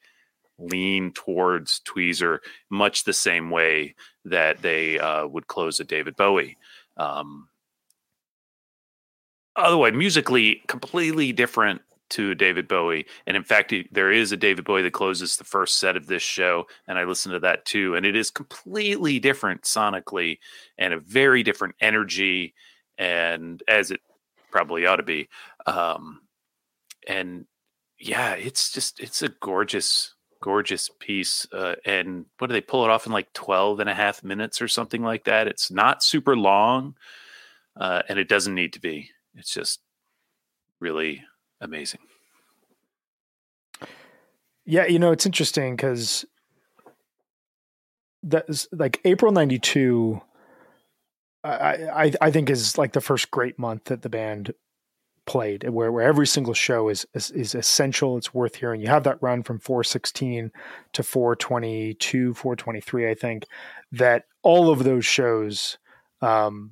lean 0.58 1.12
towards 1.12 1.82
tweezer 1.82 2.39
much 2.69 3.03
the 3.03 3.12
same 3.12 3.49
way 3.49 3.93
that 4.23 4.62
they 4.62 4.97
uh, 4.97 5.27
would 5.27 5.45
close 5.47 5.82
a 5.82 5.84
david 5.84 6.15
bowie. 6.15 6.58
Um, 6.95 7.49
otherwise 9.57 9.93
musically 9.93 10.61
completely 10.67 11.31
different 11.31 11.81
to 12.09 12.33
david 12.35 12.67
bowie 12.67 13.05
and 13.25 13.35
in 13.35 13.43
fact 13.43 13.73
there 13.91 14.11
is 14.11 14.31
a 14.31 14.37
david 14.37 14.63
bowie 14.63 14.81
that 14.81 14.93
closes 14.93 15.35
the 15.35 15.43
first 15.43 15.77
set 15.77 15.97
of 15.97 16.07
this 16.07 16.23
show 16.23 16.65
and 16.87 16.97
i 16.97 17.03
listened 17.03 17.33
to 17.33 17.39
that 17.39 17.65
too 17.65 17.95
and 17.95 18.05
it 18.05 18.15
is 18.15 18.29
completely 18.29 19.19
different 19.19 19.63
sonically 19.63 20.37
and 20.77 20.93
a 20.93 20.99
very 20.99 21.43
different 21.43 21.75
energy 21.81 22.53
and 22.97 23.61
as 23.67 23.91
it 23.91 23.99
probably 24.51 24.85
ought 24.85 24.95
to 24.95 25.03
be 25.03 25.27
um 25.65 26.21
and 27.07 27.45
yeah 27.99 28.33
it's 28.35 28.71
just 28.71 28.99
it's 29.01 29.21
a 29.21 29.29
gorgeous 29.41 30.13
gorgeous 30.41 30.89
piece 30.99 31.47
uh, 31.51 31.75
and 31.85 32.25
what 32.37 32.47
do 32.47 32.53
they 32.53 32.61
pull 32.61 32.83
it 32.83 32.89
off 32.89 33.05
in 33.05 33.11
like 33.11 33.31
12 33.33 33.79
and 33.79 33.89
a 33.89 33.93
half 33.93 34.23
minutes 34.23 34.61
or 34.61 34.67
something 34.67 35.01
like 35.01 35.25
that? 35.25 35.47
It's 35.47 35.71
not 35.71 36.03
super 36.03 36.35
long 36.35 36.95
uh, 37.75 38.03
and 38.07 38.19
it 38.19 38.29
doesn't 38.29 38.55
need 38.55 38.73
to 38.73 38.79
be 38.79 39.09
it's 39.38 39.54
just 39.54 39.80
really 40.80 41.23
amazing 41.62 42.02
Yeah, 44.69 44.86
you 44.86 45.00
know, 45.00 45.13
it's 45.13 45.26
interesting 45.26 45.78
because 45.78 46.26
that's 48.21 48.67
like 48.73 49.00
April 49.06 49.32
'92. 49.32 50.21
I, 51.45 51.50
I 51.50 52.13
I 52.19 52.32
think 52.32 52.50
is 52.50 52.78
like 52.78 52.91
the 52.91 53.00
first 53.00 53.32
great 53.32 53.58
month 53.58 53.86
that 53.86 54.02
the 54.02 54.10
band 54.10 54.54
played, 55.26 55.69
where 55.69 55.89
where 55.89 56.06
every 56.06 56.28
single 56.28 56.54
show 56.54 56.89
is 56.89 57.08
is, 57.13 57.32
is 57.32 57.56
essential. 57.56 58.17
It's 58.17 58.34
worth 58.34 58.56
hearing. 58.56 58.82
You 58.82 58.88
have 58.88 59.06
that 59.06 59.21
run 59.21 59.41
from 59.41 59.60
416 59.60 60.52
to 60.91 61.04
422, 61.04 62.34
423, 62.34 63.10
I 63.10 63.13
think. 63.13 63.47
That 63.93 64.26
all 64.43 64.69
of 64.69 64.84
those 64.84 65.06
shows. 65.06 65.78
Um, 66.21 66.71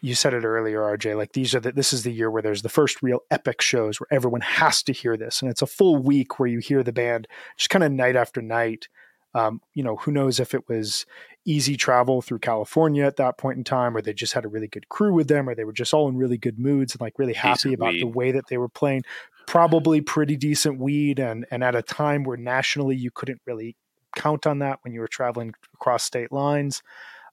you 0.00 0.14
said 0.14 0.34
it 0.34 0.44
earlier, 0.44 0.80
RJ. 0.80 1.16
Like 1.16 1.32
these 1.32 1.54
are 1.54 1.60
the, 1.60 1.72
this 1.72 1.92
is 1.92 2.02
the 2.02 2.12
year 2.12 2.30
where 2.30 2.42
there's 2.42 2.62
the 2.62 2.68
first 2.68 3.02
real 3.02 3.20
epic 3.30 3.62
shows 3.62 3.98
where 3.98 4.08
everyone 4.10 4.42
has 4.42 4.82
to 4.84 4.92
hear 4.92 5.16
this, 5.16 5.42
and 5.42 5.50
it's 5.50 5.62
a 5.62 5.66
full 5.66 5.96
week 5.96 6.38
where 6.38 6.48
you 6.48 6.58
hear 6.58 6.82
the 6.82 6.92
band 6.92 7.26
just 7.56 7.70
kind 7.70 7.84
of 7.84 7.92
night 7.92 8.16
after 8.16 8.42
night. 8.42 8.88
Um, 9.34 9.60
you 9.74 9.82
know, 9.82 9.96
who 9.96 10.12
knows 10.12 10.40
if 10.40 10.54
it 10.54 10.66
was 10.66 11.04
easy 11.44 11.76
travel 11.76 12.22
through 12.22 12.38
California 12.38 13.04
at 13.04 13.16
that 13.16 13.36
point 13.36 13.58
in 13.58 13.64
time, 13.64 13.96
or 13.96 14.00
they 14.00 14.14
just 14.14 14.32
had 14.32 14.44
a 14.44 14.48
really 14.48 14.68
good 14.68 14.88
crew 14.88 15.12
with 15.12 15.28
them, 15.28 15.48
or 15.48 15.54
they 15.54 15.64
were 15.64 15.72
just 15.72 15.92
all 15.92 16.08
in 16.08 16.16
really 16.16 16.38
good 16.38 16.58
moods 16.58 16.94
and 16.94 17.00
like 17.00 17.18
really 17.18 17.34
happy 17.34 17.70
Decent 17.70 17.74
about 17.74 17.92
the 17.92 18.06
way 18.06 18.32
that 18.32 18.48
they 18.48 18.58
were 18.58 18.68
playing. 18.68 19.02
Probably 19.46 20.00
pretty 20.00 20.36
decent 20.36 20.78
weed, 20.78 21.18
and 21.18 21.46
and 21.50 21.62
at 21.62 21.74
a 21.74 21.82
time 21.82 22.24
where 22.24 22.36
nationally 22.36 22.96
you 22.96 23.10
couldn't 23.10 23.40
really 23.46 23.76
count 24.16 24.46
on 24.46 24.58
that 24.60 24.78
when 24.82 24.92
you 24.92 25.00
were 25.00 25.08
traveling 25.08 25.54
across 25.74 26.02
state 26.02 26.32
lines. 26.32 26.82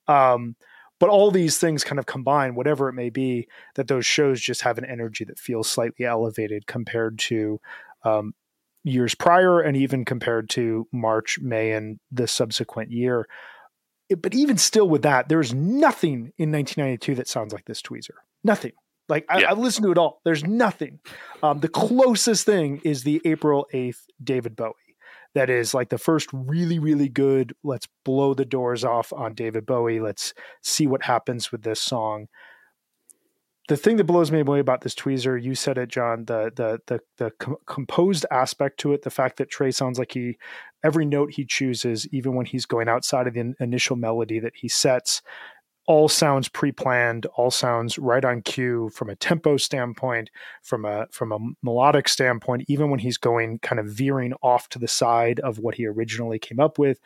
Um, 0.08 0.56
but 1.03 1.09
all 1.09 1.31
these 1.31 1.57
things 1.57 1.83
kind 1.83 1.99
of 1.99 2.05
combine, 2.05 2.55
whatever 2.55 2.87
it 2.87 2.93
may 2.93 3.09
be, 3.09 3.45
that 3.75 3.89
those 3.89 4.05
shows 4.05 4.39
just 4.39 4.61
have 4.61 4.77
an 4.77 4.85
energy 4.85 5.25
that 5.25 5.37
feels 5.37 5.69
slightly 5.69 6.05
elevated 6.05 6.65
compared 6.65 7.19
to 7.19 7.59
um, 8.05 8.33
years 8.85 9.13
prior 9.13 9.59
and 9.59 9.75
even 9.75 10.05
compared 10.05 10.49
to 10.51 10.87
March, 10.93 11.39
May, 11.41 11.73
and 11.73 11.99
the 12.09 12.25
subsequent 12.25 12.89
year. 12.89 13.27
It- 14.07 14.21
but 14.21 14.33
even 14.33 14.57
still, 14.57 14.87
with 14.87 15.01
that, 15.01 15.27
there's 15.27 15.53
nothing 15.53 16.31
in 16.37 16.53
1992 16.53 17.15
that 17.15 17.27
sounds 17.27 17.51
like 17.51 17.65
this 17.65 17.81
Tweezer. 17.81 18.15
Nothing. 18.45 18.71
Like 19.09 19.25
I, 19.27 19.39
Yeah. 19.41 19.51
I've 19.51 19.57
listened 19.59 19.83
to 19.83 19.91
it 19.91 19.97
all. 19.97 20.21
There's 20.23 20.45
nothing. 20.45 20.99
Um, 21.41 21.59
the 21.59 21.67
closest 21.67 22.45
thing 22.45 22.79
is 22.85 23.03
the 23.03 23.19
April 23.25 23.67
8th 23.73 24.03
David 24.23 24.55
Bowie. 24.55 24.71
That 25.36 25.50
is 25.50 25.74
like 25.74 25.89
the 25.89 25.98
first 25.98 26.30
really, 26.32 26.80
really 26.80 27.10
good. 27.10 27.54
Let's 27.63 27.88
blow 28.06 28.34
the 28.34 28.46
doors 28.46 28.84
off 28.84 29.12
on 29.12 29.34
David 29.34 29.65
Bowie. 29.65 30.00
Let's 30.00 30.34
see 30.62 30.86
what 30.86 31.04
happens 31.04 31.52
with 31.52 31.63
this 31.63 31.82
song. 31.82 32.28
The 33.69 33.78
thing 33.78 33.96
that 33.96 34.04
blows 34.04 34.30
me 34.30 34.41
away 34.41 34.60
about 34.60 34.82
this 34.82 34.93
tweezer, 34.93 35.41
you 35.41 35.56
said 35.56 35.78
it, 35.78 35.88
John. 35.89 36.26
The 36.26 36.52
the 36.54 36.80
the 36.88 37.00
the 37.17 37.32
com- 37.39 37.56
composed 37.65 38.26
aspect 38.30 38.78
to 38.82 38.91
it, 38.93 39.04
the 39.04 39.10
fact 39.10 39.38
that 39.38 39.50
Trey 39.50 39.72
sounds 39.72 39.98
like 39.98 40.12
he 40.12 40.38
every 40.84 41.06
note 41.06 41.32
he 41.34 41.46
chooses, 41.46 42.06
even 42.12 42.36
when 42.36 42.46
he's 42.46 42.65
going 42.65 42.89
outside 42.89 43.26
of 43.26 43.36
the 43.36 43.39
in- 43.39 43.56
initial 43.62 43.96
melody 43.96 44.39
that 44.39 44.54
he 44.56 44.67
sets, 44.67 45.22
all 45.86 46.08
sounds 46.08 46.48
pre-planned, 46.48 47.26
all 47.36 47.52
sounds 47.52 47.98
right 48.00 48.24
on 48.24 48.41
cue 48.41 48.89
from 48.93 49.10
a 49.10 49.15
tempo 49.15 49.58
standpoint, 49.58 50.30
from 50.62 50.86
a 50.86 51.08
from 51.12 51.32
a 51.32 51.39
melodic 51.62 52.08
standpoint. 52.08 52.63
Even 52.67 52.89
when 52.89 53.00
he's 53.00 53.17
going 53.17 53.60
kind 53.60 53.80
of 53.80 53.88
veering 53.88 54.34
off 54.41 54.69
to 54.69 54.80
the 54.80 54.88
side 54.88 55.39
of 55.41 55.60
what 55.60 55.76
he 55.76 55.86
originally 55.86 56.39
came 56.39 56.60
up 56.60 56.80
with, 56.80 57.00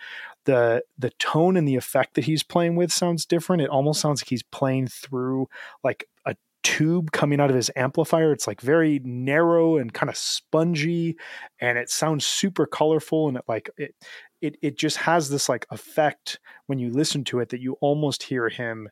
the 0.45 0.83
the 0.97 1.09
tone 1.11 1.57
and 1.57 1.67
the 1.67 1.75
effect 1.75 2.13
that 2.15 2.25
he's 2.25 2.43
playing 2.43 2.75
with 2.75 2.91
sounds 2.91 3.25
different. 3.25 3.61
It 3.61 3.69
almost 3.69 3.99
sounds 3.99 4.21
like 4.21 4.29
he's 4.29 4.43
playing 4.43 4.87
through 4.87 5.47
like 5.83 6.07
a 6.25 6.35
tube 6.63 7.11
coming 7.11 7.39
out 7.39 7.49
of 7.49 7.55
his 7.55 7.71
amplifier. 7.75 8.31
It's 8.31 8.47
like 8.47 8.61
very 8.61 8.99
narrow 9.03 9.77
and 9.77 9.93
kind 9.93 10.09
of 10.09 10.17
spongy, 10.17 11.17
and 11.59 11.77
it 11.77 11.89
sounds 11.89 12.25
super 12.27 12.65
colorful 12.65 13.27
and 13.27 13.37
it 13.37 13.43
like 13.47 13.69
it 13.77 13.95
it 14.41 14.57
it 14.61 14.77
just 14.77 14.97
has 14.97 15.29
this 15.29 15.49
like 15.49 15.65
effect 15.71 16.39
when 16.67 16.79
you 16.79 16.91
listen 16.91 17.23
to 17.25 17.39
it 17.39 17.49
that 17.49 17.61
you 17.61 17.73
almost 17.81 18.23
hear 18.23 18.49
him 18.49 18.89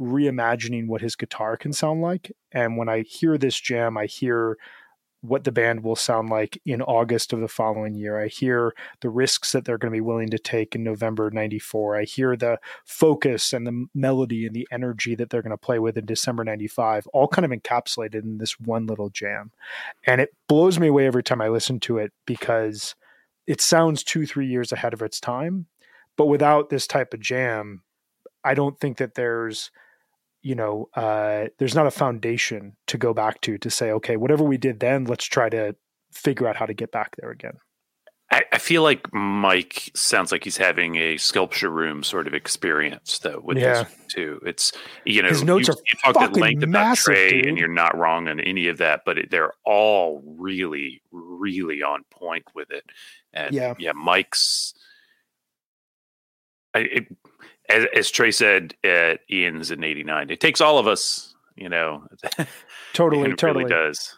reimagining 0.00 0.86
what 0.88 1.00
his 1.00 1.16
guitar 1.16 1.56
can 1.56 1.72
sound 1.72 2.02
like. 2.02 2.32
And 2.52 2.76
when 2.76 2.88
I 2.88 3.02
hear 3.02 3.38
this 3.38 3.58
jam, 3.58 3.96
I 3.96 4.06
hear 4.06 4.56
what 5.24 5.44
the 5.44 5.52
band 5.52 5.82
will 5.82 5.96
sound 5.96 6.28
like 6.28 6.60
in 6.66 6.82
August 6.82 7.32
of 7.32 7.40
the 7.40 7.48
following 7.48 7.94
year. 7.94 8.22
I 8.22 8.28
hear 8.28 8.74
the 9.00 9.08
risks 9.08 9.52
that 9.52 9.64
they're 9.64 9.78
going 9.78 9.90
to 9.90 9.96
be 9.96 10.02
willing 10.02 10.28
to 10.28 10.38
take 10.38 10.74
in 10.74 10.84
November 10.84 11.30
94. 11.30 11.96
I 11.96 12.04
hear 12.04 12.36
the 12.36 12.58
focus 12.84 13.54
and 13.54 13.66
the 13.66 13.86
melody 13.94 14.46
and 14.46 14.54
the 14.54 14.68
energy 14.70 15.14
that 15.14 15.30
they're 15.30 15.40
going 15.40 15.50
to 15.50 15.56
play 15.56 15.78
with 15.78 15.96
in 15.96 16.04
December 16.04 16.44
95, 16.44 17.06
all 17.14 17.26
kind 17.26 17.46
of 17.46 17.58
encapsulated 17.58 18.22
in 18.22 18.36
this 18.36 18.60
one 18.60 18.86
little 18.86 19.08
jam. 19.08 19.50
And 20.06 20.20
it 20.20 20.34
blows 20.46 20.78
me 20.78 20.88
away 20.88 21.06
every 21.06 21.22
time 21.22 21.40
I 21.40 21.48
listen 21.48 21.80
to 21.80 21.96
it 21.96 22.12
because 22.26 22.94
it 23.46 23.60
sounds 23.60 24.02
two, 24.02 24.26
three 24.26 24.46
years 24.46 24.72
ahead 24.72 24.94
of 24.94 25.02
its 25.02 25.20
time. 25.20 25.66
But 26.16 26.26
without 26.26 26.70
this 26.70 26.86
type 26.86 27.12
of 27.12 27.20
jam, 27.20 27.82
I 28.44 28.54
don't 28.54 28.78
think 28.78 28.98
that 28.98 29.14
there's 29.14 29.70
you 30.44 30.54
know, 30.54 30.90
uh, 30.94 31.46
there's 31.58 31.74
not 31.74 31.86
a 31.86 31.90
foundation 31.90 32.76
to 32.86 32.98
go 32.98 33.14
back 33.14 33.40
to 33.40 33.56
to 33.56 33.70
say, 33.70 33.90
okay, 33.90 34.18
whatever 34.18 34.44
we 34.44 34.58
did 34.58 34.78
then, 34.78 35.06
let's 35.06 35.24
try 35.24 35.48
to 35.48 35.74
figure 36.12 36.46
out 36.46 36.54
how 36.54 36.66
to 36.66 36.74
get 36.74 36.92
back 36.92 37.16
there 37.16 37.30
again. 37.30 37.54
I, 38.54 38.58
feel 38.58 38.82
like 38.82 39.12
Mike 39.12 39.90
sounds 39.94 40.32
like 40.32 40.44
he's 40.44 40.56
having 40.56 40.96
a 40.96 41.16
sculpture 41.16 41.68
room 41.70 42.02
sort 42.02 42.26
of 42.26 42.34
experience 42.34 43.18
though 43.18 43.40
with 43.44 43.58
Yeah. 43.58 43.82
this 43.84 43.92
too. 44.08 44.40
It's 44.46 44.72
you 45.04 45.22
know 45.22 45.28
His 45.28 45.42
notes 45.44 45.68
you, 45.68 45.74
are 45.74 45.76
you 45.76 45.98
talked 46.04 46.16
at 46.16 46.22
fucking 46.28 46.42
length 46.42 46.62
about 46.62 46.70
massive, 46.72 47.04
Trey, 47.14 47.30
dude. 47.32 47.46
and 47.46 47.58
you're 47.58 47.68
not 47.68 47.96
wrong 47.96 48.28
on 48.28 48.40
any 48.40 48.68
of 48.68 48.78
that, 48.78 49.02
but 49.04 49.18
it, 49.18 49.30
they're 49.30 49.52
all 49.64 50.22
really, 50.24 51.02
really 51.12 51.82
on 51.82 52.04
point 52.10 52.44
with 52.54 52.70
it. 52.70 52.84
And 53.32 53.54
Yeah. 53.54 53.74
yeah, 53.78 53.92
Mike's. 53.92 54.74
I, 56.74 56.78
it, 56.80 57.16
as, 57.68 57.86
as 57.94 58.10
Trey 58.10 58.30
said, 58.30 58.74
uh, 58.84 59.14
Ian's 59.30 59.70
in 59.70 59.82
'89. 59.84 60.30
It 60.30 60.40
takes 60.40 60.60
all 60.60 60.78
of 60.78 60.86
us, 60.86 61.34
you 61.56 61.68
know. 61.68 62.06
Totally, 62.92 63.30
it 63.30 63.38
totally. 63.38 63.64
really 63.64 63.74
does. 63.74 64.16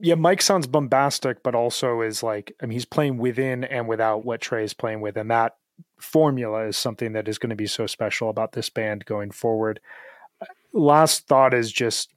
Yeah, 0.00 0.16
Mike 0.16 0.42
sounds 0.42 0.66
bombastic, 0.66 1.42
but 1.42 1.54
also 1.54 2.02
is 2.02 2.22
like, 2.22 2.54
I 2.62 2.66
mean, 2.66 2.72
he's 2.72 2.84
playing 2.84 3.18
within 3.18 3.64
and 3.64 3.88
without 3.88 4.24
what 4.24 4.40
Trey 4.40 4.64
is 4.64 4.74
playing 4.74 5.00
with. 5.00 5.16
And 5.16 5.30
that 5.30 5.56
formula 5.98 6.66
is 6.66 6.76
something 6.76 7.12
that 7.12 7.28
is 7.28 7.38
going 7.38 7.50
to 7.50 7.56
be 7.56 7.66
so 7.66 7.86
special 7.86 8.28
about 8.28 8.52
this 8.52 8.68
band 8.68 9.06
going 9.06 9.30
forward. 9.30 9.80
Last 10.72 11.26
thought 11.26 11.54
is 11.54 11.72
just, 11.72 12.12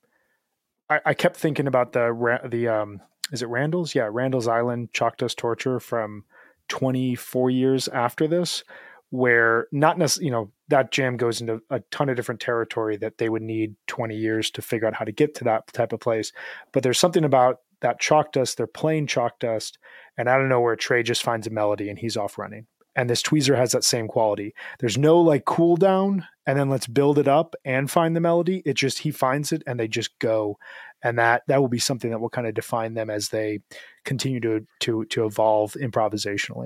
I, 0.90 1.00
I 1.06 1.14
kept 1.14 1.38
thinking 1.38 1.68
about 1.68 1.94
the, 1.94 2.40
the, 2.50 2.68
um, 2.68 3.02
is 3.32 3.42
it 3.42 3.48
Randall's? 3.48 3.96
Yeah, 3.96 4.10
Randall's 4.12 4.48
Island 4.48 4.90
Dust 4.94 5.38
Torture 5.38 5.80
from 5.80 6.26
24 6.68 7.50
years 7.50 7.88
after 7.88 8.28
this, 8.28 8.64
where 9.12 9.68
not 9.72 9.98
necessarily, 9.98 10.26
you 10.26 10.32
know, 10.32 10.52
that 10.70 10.92
jam 10.92 11.18
goes 11.18 11.42
into 11.42 11.62
a 11.70 11.82
ton 11.92 12.10
of 12.10 12.16
different 12.16 12.42
territory 12.42 12.98
that 12.98 13.18
they 13.18 13.30
would 13.30 13.42
need 13.42 13.76
20 13.88 14.16
years 14.16 14.50
to 14.52 14.62
figure 14.62 14.88
out 14.88 14.94
how 14.94 15.06
to 15.06 15.12
get 15.12 15.36
to 15.36 15.44
that 15.44 15.68
type 15.74 15.94
of 15.94 16.00
place. 16.00 16.32
But 16.72 16.82
there's 16.82 17.00
something 17.00 17.26
about 17.26 17.60
that 17.82 18.00
chalk 18.00 18.32
dust, 18.32 18.58
they're 18.58 18.68
playing 18.68 19.08
chalk 19.08 19.40
dust, 19.40 19.78
and 20.18 20.30
I 20.30 20.38
don't 20.38 20.50
know 20.50 20.62
where 20.62 20.76
Trey 20.76 21.04
just 21.04 21.24
finds 21.24 21.46
a 21.46 21.52
melody 21.52 21.90
and 21.90 22.00
he's 22.00 22.18
off 22.18 22.38
running. 22.38 22.68
And 22.96 23.10
this 23.10 23.22
tweezer 23.22 23.56
has 23.58 23.72
that 23.72 23.84
same 23.84 24.08
quality. 24.08 24.54
There's 24.80 24.98
no 24.98 25.20
like 25.20 25.46
cool 25.46 25.78
down 25.78 26.28
and 26.46 26.60
then 26.60 26.70
let's 26.70 26.88
build 26.88 27.18
it 27.18 27.28
up 27.28 27.56
and 27.64 27.90
find 27.90 28.16
the 28.16 28.20
melody. 28.20 28.62
It 28.66 28.74
just 28.74 29.00
he 29.00 29.12
finds 29.12 29.52
it 29.52 29.64
and 29.66 29.80
they 29.80 29.88
just 29.88 30.18
go. 30.20 30.58
And 31.02 31.18
that 31.18 31.44
that 31.48 31.62
will 31.62 31.70
be 31.70 31.80
something 31.80 32.12
that 32.12 32.20
will 32.20 32.30
kind 32.30 32.48
of 32.48 32.54
define 32.54 32.94
them 32.94 33.10
as 33.10 33.30
they 33.30 33.60
continue 34.04 34.40
to 34.42 34.68
to 34.82 35.06
to 35.06 35.26
evolve 35.26 35.74
improvisationally. 35.74 36.66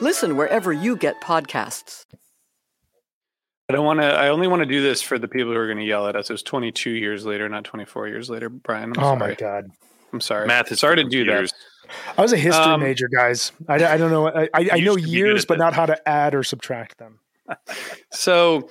Listen 0.00 0.36
wherever 0.36 0.72
you 0.72 0.96
get 0.96 1.20
podcasts. 1.20 2.04
I 3.68 3.72
don't 3.72 3.84
want 3.84 4.00
to. 4.00 4.06
I 4.06 4.28
only 4.28 4.48
want 4.48 4.60
to 4.60 4.66
do 4.66 4.82
this 4.82 5.00
for 5.00 5.18
the 5.18 5.28
people 5.28 5.52
who 5.52 5.58
are 5.58 5.66
going 5.66 5.78
to 5.78 5.84
yell 5.84 6.08
at 6.08 6.16
us. 6.16 6.28
It 6.28 6.32
was 6.32 6.42
22 6.42 6.90
years 6.90 7.24
later, 7.24 7.48
not 7.48 7.64
24 7.64 8.08
years 8.08 8.28
later. 8.28 8.48
Brian, 8.48 8.84
I'm 8.84 8.98
oh 8.98 9.02
sorry. 9.02 9.18
my 9.18 9.34
god. 9.34 9.70
I'm 10.12 10.20
sorry. 10.20 10.46
Math 10.48 10.72
is 10.72 10.80
sorry 10.80 10.96
to 10.96 11.04
do 11.04 11.24
that. 11.26 11.52
I 12.16 12.22
was 12.22 12.32
a 12.32 12.36
history 12.36 12.64
Um, 12.64 12.80
major, 12.80 13.08
guys. 13.08 13.52
I, 13.68 13.74
I 13.74 13.96
don't 13.96 14.10
know. 14.10 14.28
I, 14.28 14.42
I, 14.42 14.48
I 14.54 14.62
know 14.80 14.96
should 14.96 14.96
be 14.96 15.02
good 15.02 15.08
years, 15.10 15.44
but 15.44 15.58
not 15.58 15.72
how 15.74 15.86
to 15.86 16.08
add 16.08 16.34
or 16.34 16.42
subtract 16.42 16.98
them. 16.98 17.20
So 18.12 18.68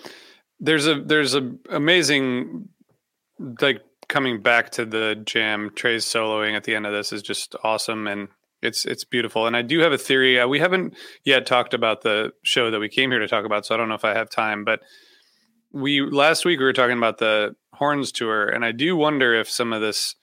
there's 0.60 0.86
a 0.86 1.02
there's 1.02 1.34
a 1.34 1.54
amazing 1.70 2.68
like 3.62 3.82
coming 4.10 4.42
back 4.42 4.72
to 4.72 4.86
the 4.86 5.15
jam. 5.26 5.72
Trey's 5.76 6.04
soloing 6.06 6.56
at 6.58 6.65
the 6.65 6.76
end 6.76 6.86
of 6.86 6.92
this 6.92 7.13
is 7.13 7.22
just 7.22 7.56
awesome 7.63 8.06
and 8.08 8.28
it's 8.62 8.86
it's 8.86 9.04
beautiful. 9.04 9.48
And 9.48 9.56
I 9.56 9.62
do 9.62 9.80
have 9.80 9.91
a 9.91 9.98
theory. 9.98 10.39
Uh, 10.39 10.48
we 10.48 10.60
haven't 10.60 10.95
yet 11.24 11.45
talked 11.45 11.74
about 11.74 12.02
the 12.02 12.32
show 12.43 12.72
that 12.72 12.80
we 12.80 12.89
came 12.89 13.12
here 13.12 13.19
to 13.19 13.28
talk 13.28 13.45
about, 13.45 13.65
so 13.65 13.74
I 13.74 13.78
don't 13.78 13.89
know 13.89 13.95
if 13.95 14.06
I 14.06 14.13
have 14.13 14.30
time. 14.30 14.63
But 14.65 14.82
we 15.72 16.02
last 16.02 16.45
week 16.45 16.60
we 16.60 16.65
were 16.65 16.74
talking 16.74 16.98
about 16.98 17.17
the 17.19 17.56
horns 17.74 18.12
tour, 18.12 18.48
and 18.48 18.65
I 18.65 18.72
do 18.72 18.95
wonder 18.95 19.34
if 19.34 19.50
some 19.50 19.72
of 19.74 19.82
this 19.82 20.15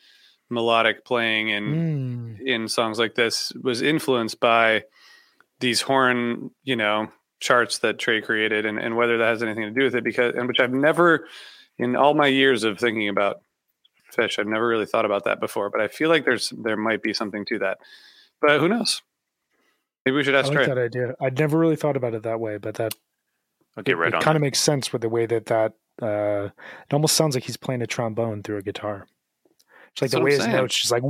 melodic 0.51 1.05
playing 1.05 1.51
and 1.51 2.37
Mm. 2.39 2.41
in 2.47 2.69
songs 2.69 2.99
like 2.99 3.15
this 3.17 3.53
was 3.63 3.83
influenced 3.83 4.39
by 4.39 4.85
these 5.59 5.81
horn, 5.81 6.51
you 6.63 6.77
know, 6.77 7.09
charts 7.41 7.79
that 7.79 7.99
Trey 7.99 8.21
created 8.21 8.65
and, 8.65 8.79
and 8.79 8.97
whether 8.97 9.19
that 9.19 9.25
has 9.27 9.43
anything 9.43 9.65
to 9.65 9.71
do 9.71 9.85
with 9.85 9.95
it 9.95 10.05
because 10.05 10.35
and 10.37 10.47
which 10.47 10.61
I've 10.61 10.73
never 10.73 11.27
in 11.79 11.97
all 11.97 12.15
my 12.15 12.27
years 12.29 12.65
of 12.65 12.79
thinking 12.79 13.09
about 13.09 13.41
Phish, 14.17 14.39
I've 14.39 14.47
never 14.47 14.67
really 14.67 14.87
thought 14.87 15.05
about 15.05 15.25
that 15.25 15.41
before. 15.41 15.69
But 15.69 15.81
I 15.81 15.89
feel 15.89 16.09
like 16.09 16.25
there's 16.25 16.51
there 16.63 16.77
might 16.77 17.03
be 17.03 17.13
something 17.13 17.45
to 17.47 17.59
that. 17.59 17.79
But 18.41 18.61
who 18.61 18.69
knows? 18.69 19.03
Maybe 20.05 20.17
we 20.17 20.25
should 20.25 20.35
ask 20.35 20.47
I 20.47 20.49
ask 20.51 20.57
like 20.57 20.65
Trey. 20.67 20.75
that 20.75 20.81
idea. 20.81 21.15
I'd 21.21 21.39
never 21.39 21.59
really 21.59 21.77
thought 21.77 21.97
about 21.97 22.15
it 22.15 22.23
that 22.23 22.39
way, 22.41 22.59
but 22.59 22.75
that 22.77 22.95
I'll 23.77 23.83
get 23.83 23.97
right 23.97 24.09
it 24.09 24.15
on. 24.15 24.23
kind 24.23 24.37
of 24.37 24.43
makes 24.43 24.59
sense 24.61 24.93
with 24.93 25.03
the 25.03 25.09
way 25.09 25.27
that 25.27 25.47
that 25.47 25.73
uh, 26.01 26.51
it 26.51 26.93
almost 26.95 27.17
sounds 27.17 27.35
like 27.35 27.45
he's 27.45 27.57
playing 27.57 27.83
a 27.83 27.87
trombone 27.87 28.43
through 28.43 28.59
a 28.59 28.63
guitar. 28.63 29.07
It's 29.93 30.03
like 30.03 30.11
That's 30.11 30.15
the 30.15 30.21
way 30.21 30.31
I'm 30.33 30.37
his 30.37 30.45
saying. 30.45 30.57
notes 30.57 30.81
just 30.81 30.93
like 30.93 31.03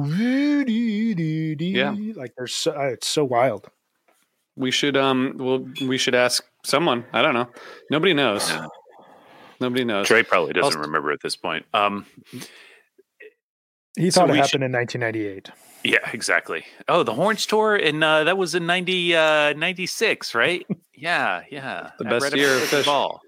yeah, 0.68 1.92
Yeah. 1.92 2.12
like 2.14 2.32
they're 2.36 2.46
so 2.46 2.72
uh, 2.72 2.84
it's 2.84 3.06
so 3.08 3.24
wild. 3.24 3.68
We 4.56 4.70
should 4.70 4.96
um 4.96 5.34
well 5.38 5.66
we 5.86 5.98
should 5.98 6.14
ask 6.14 6.44
someone. 6.64 7.04
I 7.12 7.20
don't 7.22 7.34
know. 7.34 7.48
Nobody 7.90 8.14
knows. 8.14 8.50
Nobody 9.60 9.84
knows. 9.84 10.06
Trey 10.06 10.22
probably 10.22 10.52
doesn't 10.52 10.76
I'll- 10.78 10.82
remember 10.86 11.10
at 11.12 11.20
this 11.22 11.34
point. 11.36 11.64
Um, 11.74 12.06
He 13.96 14.10
So 14.10 14.20
thought 14.20 14.28
it 14.30 14.32
we 14.32 14.38
happened 14.38 14.64
in 14.64 14.72
1998. 14.72 15.50
yeah, 15.84 15.98
exactly. 16.12 16.64
Oh, 16.88 17.02
the 17.02 17.14
Horns 17.14 17.46
tour, 17.46 17.74
and 17.76 18.02
uh, 18.04 18.24
that 18.24 18.36
was 18.38 18.54
in 18.54 18.66
90, 18.66 19.16
uh, 19.16 19.52
96, 19.54 20.34
right? 20.34 20.66
yeah, 20.94 21.42
yeah. 21.50 21.90
The 21.98 22.06
I 22.06 22.10
best 22.10 22.36
year 22.36 22.54
of 22.56 22.62
it 22.62 22.66
Phish. 22.68 22.86
all. 22.86 23.20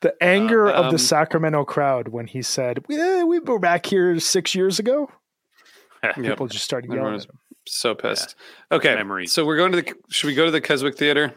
The 0.00 0.14
anger 0.22 0.68
of 0.68 0.86
um, 0.86 0.92
the 0.92 0.98
Sacramento 0.98 1.64
crowd 1.64 2.08
when 2.08 2.26
he 2.28 2.40
said, 2.42 2.84
"Yeah, 2.88 3.24
we 3.24 3.40
were 3.40 3.58
back 3.58 3.86
here 3.86 4.18
six 4.20 4.54
years 4.54 4.78
ago." 4.78 5.10
Yep. 6.04 6.14
People 6.14 6.46
just 6.46 6.64
started 6.64 6.86
Everyone 6.86 7.06
yelling 7.06 7.14
was- 7.16 7.24
at 7.24 7.30
him. 7.30 7.38
So 7.66 7.94
pissed. 7.96 8.36
Okay. 8.70 8.94
Memories. 8.94 9.32
So 9.32 9.44
we're 9.44 9.56
going 9.56 9.72
to 9.72 9.82
the 9.82 9.94
should 10.10 10.28
we 10.28 10.34
go 10.34 10.44
to 10.44 10.50
the 10.52 10.60
Keswick 10.60 10.96
Theater? 10.96 11.34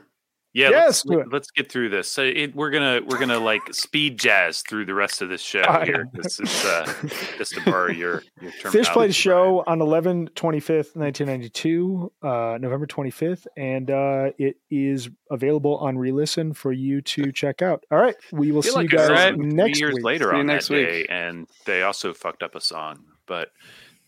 Yeah, 0.53 0.69
Yes, 0.69 1.05
let's, 1.05 1.29
let's 1.31 1.51
get 1.51 1.71
through 1.71 1.89
this. 1.89 2.11
So 2.11 2.23
it, 2.23 2.53
we're 2.53 2.71
gonna 2.71 2.99
we're 3.05 3.19
gonna 3.19 3.39
like 3.39 3.73
speed 3.73 4.19
jazz 4.19 4.61
through 4.67 4.85
the 4.85 4.93
rest 4.93 5.21
of 5.21 5.29
this 5.29 5.39
show 5.41 5.63
I 5.65 5.85
here. 5.85 6.09
This 6.13 6.41
is 6.41 6.65
uh, 6.65 6.93
just 7.37 7.53
to 7.53 7.61
borrow 7.61 7.89
your 7.89 8.21
your 8.41 8.51
term. 8.51 8.73
Phish 8.73 8.91
played 8.91 9.11
a 9.11 9.13
show 9.13 9.63
on 9.65 9.79
11 9.81 10.31
25th, 10.35 10.95
1992, 10.97 12.11
uh, 12.21 12.57
November 12.59 12.85
25th, 12.85 13.47
and 13.55 13.89
uh, 13.89 14.31
it 14.37 14.57
is 14.69 15.09
available 15.29 15.77
on 15.77 15.97
re-listen 15.97 16.51
for 16.53 16.73
you 16.73 17.01
to 17.01 17.31
check 17.31 17.61
out. 17.61 17.85
All 17.89 17.99
right, 17.99 18.15
we 18.33 18.51
will 18.51 18.61
see 18.61 18.71
like 18.71 18.91
you 18.91 18.97
guys 18.97 19.09
Alright, 19.09 19.37
next 19.37 19.79
years 19.79 19.95
week. 19.95 20.03
later 20.03 20.31
See 20.31 20.37
on 20.37 20.47
next 20.47 20.67
that 20.67 20.73
week. 20.73 20.87
day, 20.87 21.05
and 21.09 21.47
they 21.65 21.83
also 21.83 22.13
fucked 22.13 22.43
up 22.43 22.55
a 22.55 22.61
song. 22.61 23.05
But 23.25 23.51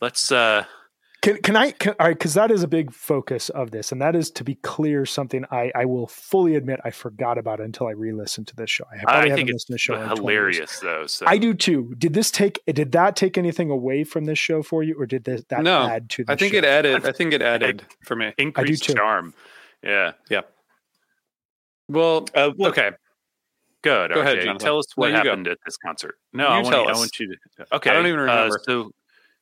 let's 0.01 0.29
uh 0.29 0.65
Can, 1.23 1.37
can 1.41 1.55
I? 1.55 1.71
Can, 1.71 1.95
all 2.01 2.07
right, 2.07 2.17
because 2.17 2.33
that 2.33 2.51
is 2.51 2.63
a 2.63 2.67
big 2.67 2.91
focus 2.93 3.47
of 3.49 3.71
this, 3.71 3.91
and 3.93 4.01
that 4.01 4.13
is 4.13 4.29
to 4.31 4.43
be 4.43 4.55
clear 4.55 5.05
something 5.05 5.45
I, 5.49 5.71
I 5.73 5.85
will 5.85 6.05
fully 6.05 6.55
admit 6.55 6.81
I 6.83 6.91
forgot 6.91 7.37
about 7.37 7.61
until 7.61 7.87
I 7.87 7.91
re-listened 7.91 8.45
to 8.49 8.55
this 8.57 8.69
show. 8.69 8.83
I 8.91 8.97
probably 9.03 9.11
I 9.13 9.15
haven't 9.29 9.35
think 9.37 9.49
it's 9.49 9.67
listened 9.67 9.67
to 9.67 9.71
the 9.73 9.77
show 9.77 9.93
in 9.93 10.17
20 10.17 10.33
years. 10.33 10.57
hilarious 10.57 10.79
though. 10.81 11.07
So 11.07 11.25
I 11.25 11.37
do 11.37 11.53
too. 11.53 11.95
Did 11.97 12.13
this 12.13 12.29
take? 12.29 12.59
Did 12.67 12.91
that 12.91 13.15
take 13.15 13.37
anything 13.37 13.69
away 13.69 14.03
from 14.03 14.25
this 14.25 14.37
show 14.37 14.61
for 14.61 14.83
you, 14.83 14.95
or 14.99 15.05
did 15.05 15.23
this, 15.23 15.43
that 15.49 15.63
No, 15.63 15.87
add 15.87 16.09
to? 16.11 16.25
The 16.25 16.33
I 16.33 16.35
think 16.35 16.51
show? 16.53 16.57
it 16.59 16.65
added. 16.65 17.05
I 17.05 17.11
think 17.13 17.33
it 17.33 17.41
added 17.41 17.83
for 18.05 18.15
me. 18.17 18.33
increased 18.37 18.83
too. 18.83 18.93
charm. 18.93 19.33
Yeah. 19.81 20.11
Well, 21.87 22.25
Uh, 22.35 22.51
well, 22.57 22.69
okay. 22.71 22.91
Good. 23.81 24.13
Go 24.13 24.21
ahead, 24.21 24.41
Jonathan. 24.41 24.57
Tell 24.59 24.79
us 24.79 24.85
No, 24.97 25.01
what 25.01 25.09
go. 25.11 25.15
happened 25.15 25.47
at 25.47 25.57
this 25.65 25.77
concert. 25.77 26.15
No, 26.31 26.43
You 26.45 26.49
I 26.49 26.61
want, 26.61 26.67
tell 26.73 26.87
I 26.87 26.91
us. 26.91 26.97
want 26.97 27.19
you 27.19 27.27
to. 27.57 27.65
Okay. 27.75 27.89
I 27.89 27.93
don't 27.93 28.07
even 28.07 28.19
uh, 28.19 28.23
remember. 28.23 28.59
so, 28.63 28.91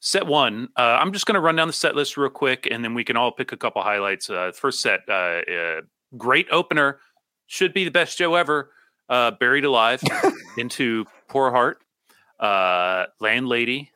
set 0.02 0.28
one. 0.28 0.68
Uh, 0.78 0.98
I'm 1.00 1.14
just 1.14 1.26
going 1.26 1.36
to 1.36 1.40
run 1.42 1.56
down 1.56 1.68
the 1.68 1.74
set 1.74 1.96
list 1.96 2.18
real 2.18 2.30
quick, 2.30 2.68
and 2.70 2.84
then 2.84 2.94
we 2.94 3.04
can 3.04 3.16
all 3.16 3.32
pick 3.32 3.52
a 3.54 3.58
couple 3.58 3.82
highlights. 3.82 4.30
Uh, 4.30 4.52
first 4.54 4.82
set, 4.82 5.02
uh, 5.08 5.42
uh, 5.50 5.82
great 6.18 6.48
opener, 6.52 7.00
should 7.48 7.74
be 7.74 7.86
the 7.86 7.92
best 7.92 8.18
show 8.18 8.36
ever. 8.36 8.72
Uh, 9.08 9.32
Buried 9.32 9.66
Alive 9.66 10.02
into 10.58 11.06
Poor 11.30 11.52
Heart, 11.52 11.80
uh, 12.40 13.06
Landlady, 13.20 13.92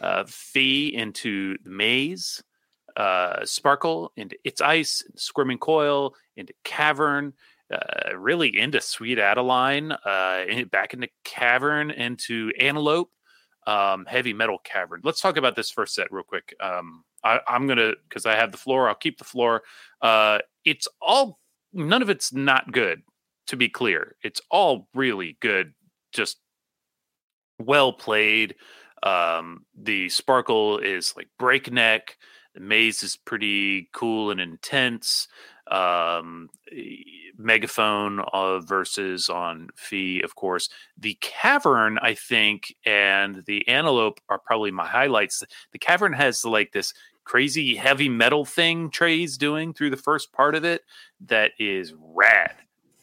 uh, 0.00 0.24
Fee 0.26 0.94
into 0.94 1.56
the 1.64 1.70
Maze, 1.70 2.42
uh, 2.96 3.44
Sparkle 3.44 4.12
into 4.16 4.36
It's 4.44 4.60
Ice, 4.60 5.02
Squirming 5.14 5.58
Coil 5.58 6.14
into 6.36 6.52
Cavern, 6.64 7.32
uh, 7.72 8.16
really 8.16 8.56
into 8.56 8.80
Sweet 8.80 9.18
Adeline, 9.18 9.92
uh, 9.92 10.44
in- 10.48 10.68
back 10.68 10.94
into 10.94 11.08
Cavern, 11.24 11.90
into 11.90 12.50
Antelope, 12.58 13.10
um, 13.66 14.04
Heavy 14.06 14.32
Metal 14.32 14.58
Cavern. 14.64 15.00
Let's 15.04 15.20
talk 15.20 15.36
about 15.36 15.56
this 15.56 15.70
first 15.70 15.94
set 15.94 16.12
real 16.12 16.24
quick. 16.24 16.54
Um, 16.60 17.04
I, 17.24 17.40
I'm 17.48 17.66
gonna 17.66 17.92
because 18.08 18.26
I 18.26 18.36
have 18.36 18.52
the 18.52 18.58
floor. 18.58 18.88
I'll 18.88 18.94
keep 18.94 19.18
the 19.18 19.24
floor. 19.24 19.62
Uh, 20.00 20.38
it's 20.64 20.88
all 21.00 21.38
none 21.72 22.02
of 22.02 22.10
it's 22.10 22.32
not 22.32 22.72
good. 22.72 23.02
To 23.48 23.56
be 23.56 23.68
clear, 23.68 24.16
it's 24.24 24.40
all 24.50 24.88
really 24.92 25.36
good. 25.40 25.72
Just 26.12 26.38
well 27.60 27.92
played. 27.92 28.56
Um, 29.02 29.66
the 29.80 30.08
sparkle 30.08 30.78
is 30.78 31.14
like 31.16 31.28
breakneck. 31.38 32.16
The 32.54 32.60
maze 32.60 33.02
is 33.02 33.16
pretty 33.16 33.88
cool 33.92 34.30
and 34.30 34.40
intense. 34.40 35.28
Um, 35.68 36.48
megaphone 37.38 38.20
uh, 38.32 38.60
versus 38.60 39.28
on 39.28 39.68
fee, 39.76 40.20
of 40.22 40.34
course. 40.34 40.68
The 40.98 41.16
cavern, 41.20 41.98
I 42.00 42.14
think, 42.14 42.74
and 42.84 43.44
the 43.46 43.66
antelope 43.68 44.20
are 44.28 44.38
probably 44.38 44.70
my 44.70 44.86
highlights. 44.86 45.42
The 45.72 45.78
cavern 45.78 46.12
has 46.12 46.44
like 46.44 46.72
this 46.72 46.94
crazy 47.24 47.74
heavy 47.74 48.08
metal 48.08 48.44
thing 48.44 48.90
Trey's 48.90 49.36
doing 49.36 49.74
through 49.74 49.90
the 49.90 49.96
first 49.96 50.32
part 50.32 50.54
of 50.54 50.64
it 50.64 50.82
that 51.26 51.52
is 51.58 51.92
rad. 51.98 52.54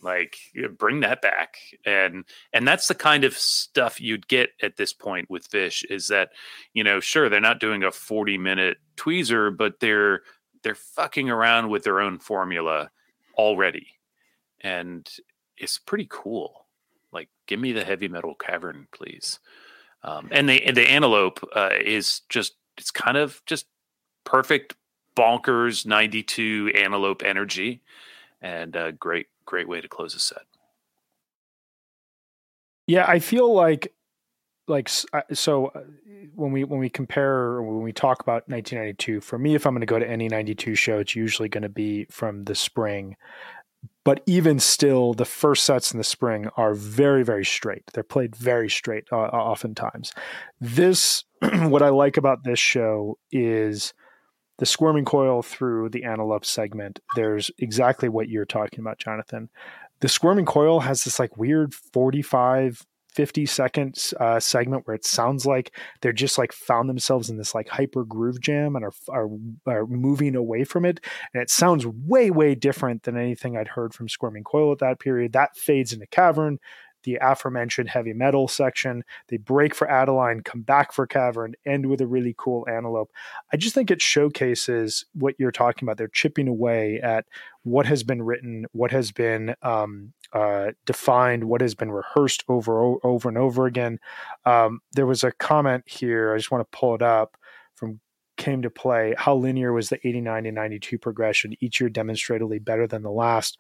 Like 0.02 0.36
bring 0.78 0.99
that 0.99 1.21
back, 1.21 1.56
and 1.86 2.26
and 2.52 2.67
that's 2.67 2.89
the 2.89 2.95
kind 2.95 3.23
of 3.23 3.38
stuff 3.38 4.02
you'd 4.02 4.28
get 4.28 4.49
at 4.62 4.76
this 4.76 4.91
point 4.91 5.30
with 5.30 5.49
Phish. 5.49 5.86
Is 5.89 6.08
that 6.08 6.32
you 6.73 6.84
know, 6.84 6.99
sure 6.99 7.30
they're 7.30 7.39
not 7.39 7.62
doing 7.62 7.84
a 7.84 7.91
forty 7.91 8.38
minute 8.38 8.80
tweezer, 8.97 9.56
but 9.56 9.80
they're 9.80 10.23
they're 10.63 10.76
fucking 10.76 11.30
around 11.30 11.69
with 11.69 11.84
their 11.84 11.99
own 11.99 12.19
formula 12.19 12.89
already, 13.36 13.88
and 14.62 15.10
it's 15.58 15.78
pretty 15.78 16.08
cool. 16.10 16.65
Like, 17.12 17.30
give 17.45 17.60
me 17.60 17.71
the 17.71 17.84
heavy 17.84 18.08
metal 18.08 18.36
cavern, 18.36 18.88
please. 18.91 19.39
Um, 20.04 20.30
and 20.32 20.49
the 20.49 20.71
the 20.71 20.89
antelope 20.89 21.39
uh, 21.56 21.69
is 21.80 22.21
just 22.30 22.56
it's 22.78 22.91
kind 22.91 23.17
of 23.17 23.41
just 23.45 23.67
perfect 24.23 24.76
bonkers 25.15 25.86
92 25.86 26.71
antelope 26.76 27.21
energy 27.23 27.82
and 28.41 28.76
a 28.76 28.91
great 28.91 29.28
great 29.45 29.67
way 29.67 29.80
to 29.80 29.88
close 29.88 30.15
a 30.15 30.19
set 30.19 30.43
Yeah, 32.88 33.06
I 33.08 33.19
feel 33.19 33.54
like 33.54 33.93
like 34.67 34.89
so 34.89 35.67
uh, 35.67 35.82
when 36.36 36.52
we 36.52 36.63
when 36.63 36.80
we 36.80 36.89
compare 36.89 37.62
when 37.62 37.82
we 37.82 37.91
talk 37.91 38.21
about 38.21 38.47
1992 38.47 39.21
for 39.21 39.38
me 39.38 39.56
if 39.56 39.65
I'm 39.65 39.73
going 39.73 39.82
to 39.82 39.86
go 39.86 39.99
to 39.99 40.10
any 40.10 40.28
92 40.28 40.76
show 40.76 40.99
it's 40.99 41.15
usually 41.15 41.49
going 41.49 41.63
to 41.63 41.69
be 41.69 42.06
from 42.06 42.45
the 42.45 42.56
spring. 42.56 43.15
But 44.06 44.21
even 44.26 44.60
still 44.60 45.13
the 45.13 45.26
first 45.26 45.63
sets 45.63 45.93
in 45.93 45.97
the 45.97 46.04
spring 46.04 46.49
are 46.56 46.73
very 46.73 47.23
very 47.23 47.45
straight. 47.45 47.84
They're 47.93 48.04
played 48.04 48.36
very 48.36 48.69
straight 48.69 49.06
uh, 49.12 49.15
oftentimes. 49.15 50.13
This 50.62 51.23
what 51.41 51.82
I 51.82 51.89
like 51.89 52.17
about 52.17 52.43
this 52.43 52.60
show 52.60 53.17
is 53.32 53.93
the 54.60 54.65
squirming 54.65 55.06
coil 55.06 55.41
through 55.41 55.89
the 55.89 56.04
antelope 56.04 56.45
segment. 56.45 56.99
There's 57.15 57.52
exactly 57.58 58.08
what 58.08 58.30
you're 58.30 58.45
talking 58.45 58.80
about 58.80 58.99
Jonathan. 58.99 59.49
The 59.99 60.10
squirming 60.10 60.45
coil 60.45 60.82
has 60.82 61.04
this 61.04 61.19
like 61.19 61.38
weird 61.38 61.73
45 61.73 62.86
50 63.13 63.45
seconds 63.45 64.13
uh, 64.19 64.39
segment 64.39 64.88
where 64.88 64.95
it 64.95 65.06
sounds 65.06 65.45
like 65.45 65.76
they're 66.02 66.12
just 66.12 66.38
like 66.38 66.52
found 66.52 66.89
themselves 66.89 67.30
in 67.30 67.38
this 67.38 67.54
like 67.56 67.69
hyper 67.69 68.04
groove 68.04 68.41
jam 68.41 68.76
and 68.76 68.86
are, 68.86 68.93
are 69.10 69.30
are 69.65 69.86
moving 69.88 70.36
away 70.36 70.63
from 70.63 70.86
it. 70.86 70.99
And 71.34 71.41
it 71.41 71.49
sounds 71.49 71.86
way 71.86 72.32
way 72.32 72.56
different 72.56 73.04
than 73.04 73.17
anything 73.17 73.58
i'd 73.58 73.67
heard 73.67 73.93
from 73.93 74.10
squirming 74.10 74.43
coil 74.43 74.71
at 74.71 74.80
that 74.80 74.99
period. 74.99 75.34
That 75.34 75.56
fades 75.56 75.93
into 75.93 76.08
cavern 76.08 76.60
the 77.04 77.17
aforementioned 77.21 77.89
heavy 77.89 78.13
metal 78.13 78.47
section 78.47 79.04
they 79.28 79.38
break 79.38 79.76
for 79.76 79.89
adeline 79.89 80.41
come 80.41 80.62
back 80.62 80.91
for 80.91 81.06
cavern 81.06 81.54
end 81.65 81.86
with 81.86 82.02
a 82.02 82.08
really 82.08 82.34
cool 82.38 82.65
antelope. 82.69 83.12
I 83.52 83.58
just 83.58 83.76
think 83.76 83.91
it 83.91 84.02
showcases 84.02 85.06
what 85.13 85.36
you're 85.38 85.52
talking 85.52 85.86
about. 85.86 85.97
They're 85.97 86.08
chipping 86.08 86.47
away 86.47 86.99
at 87.02 87.26
what 87.63 87.86
has 87.86 88.04
been 88.04 88.21
written 88.21 88.65
what 88.71 88.91
has 88.91 89.12
been 89.12 89.56
um, 89.62 90.13
uh, 90.34 90.72
defined, 90.86 91.43
what 91.43 91.62
has 91.62 91.76
been 91.76 91.91
rehearsed 91.91 92.43
over 92.50 92.98
over 93.04 93.30
and 93.30 93.38
over 93.38 93.65
again. 93.65 94.00
Um, 94.46 94.82
there 94.93 95.06
was 95.06 95.24
a 95.24 95.32
comment 95.32 95.84
here. 95.88 96.34
I 96.34 96.38
just 96.38 96.52
want 96.52 96.69
to 96.69 96.78
pull 96.78 96.96
it 96.96 97.02
up 97.02 97.38
from 97.76 98.00
came 98.38 98.63
to 98.63 98.69
play. 98.69 99.13
How 99.17 99.36
linear 99.36 99.74
was 99.74 99.89
the 99.89 100.06
89 100.06 100.48
and 100.48 100.56
92 100.56 100.98
progression? 100.98 101.54
Each 101.60 101.80
year 101.80 101.89
demonstrably 101.89 102.60
better 102.60 102.88
than 102.88 103.04
the 103.04 103.12
last. 103.12 103.60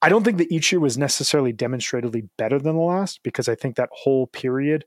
I 0.00 0.08
don't 0.08 0.24
think 0.24 0.38
that 0.38 0.52
each 0.52 0.72
year 0.72 0.80
was 0.80 0.96
necessarily 0.96 1.52
demonstrably 1.52 2.28
better 2.38 2.58
than 2.58 2.76
the 2.76 2.82
last 2.82 3.22
because 3.22 3.48
I 3.48 3.54
think 3.54 3.76
that 3.76 3.90
whole 3.92 4.26
period 4.26 4.84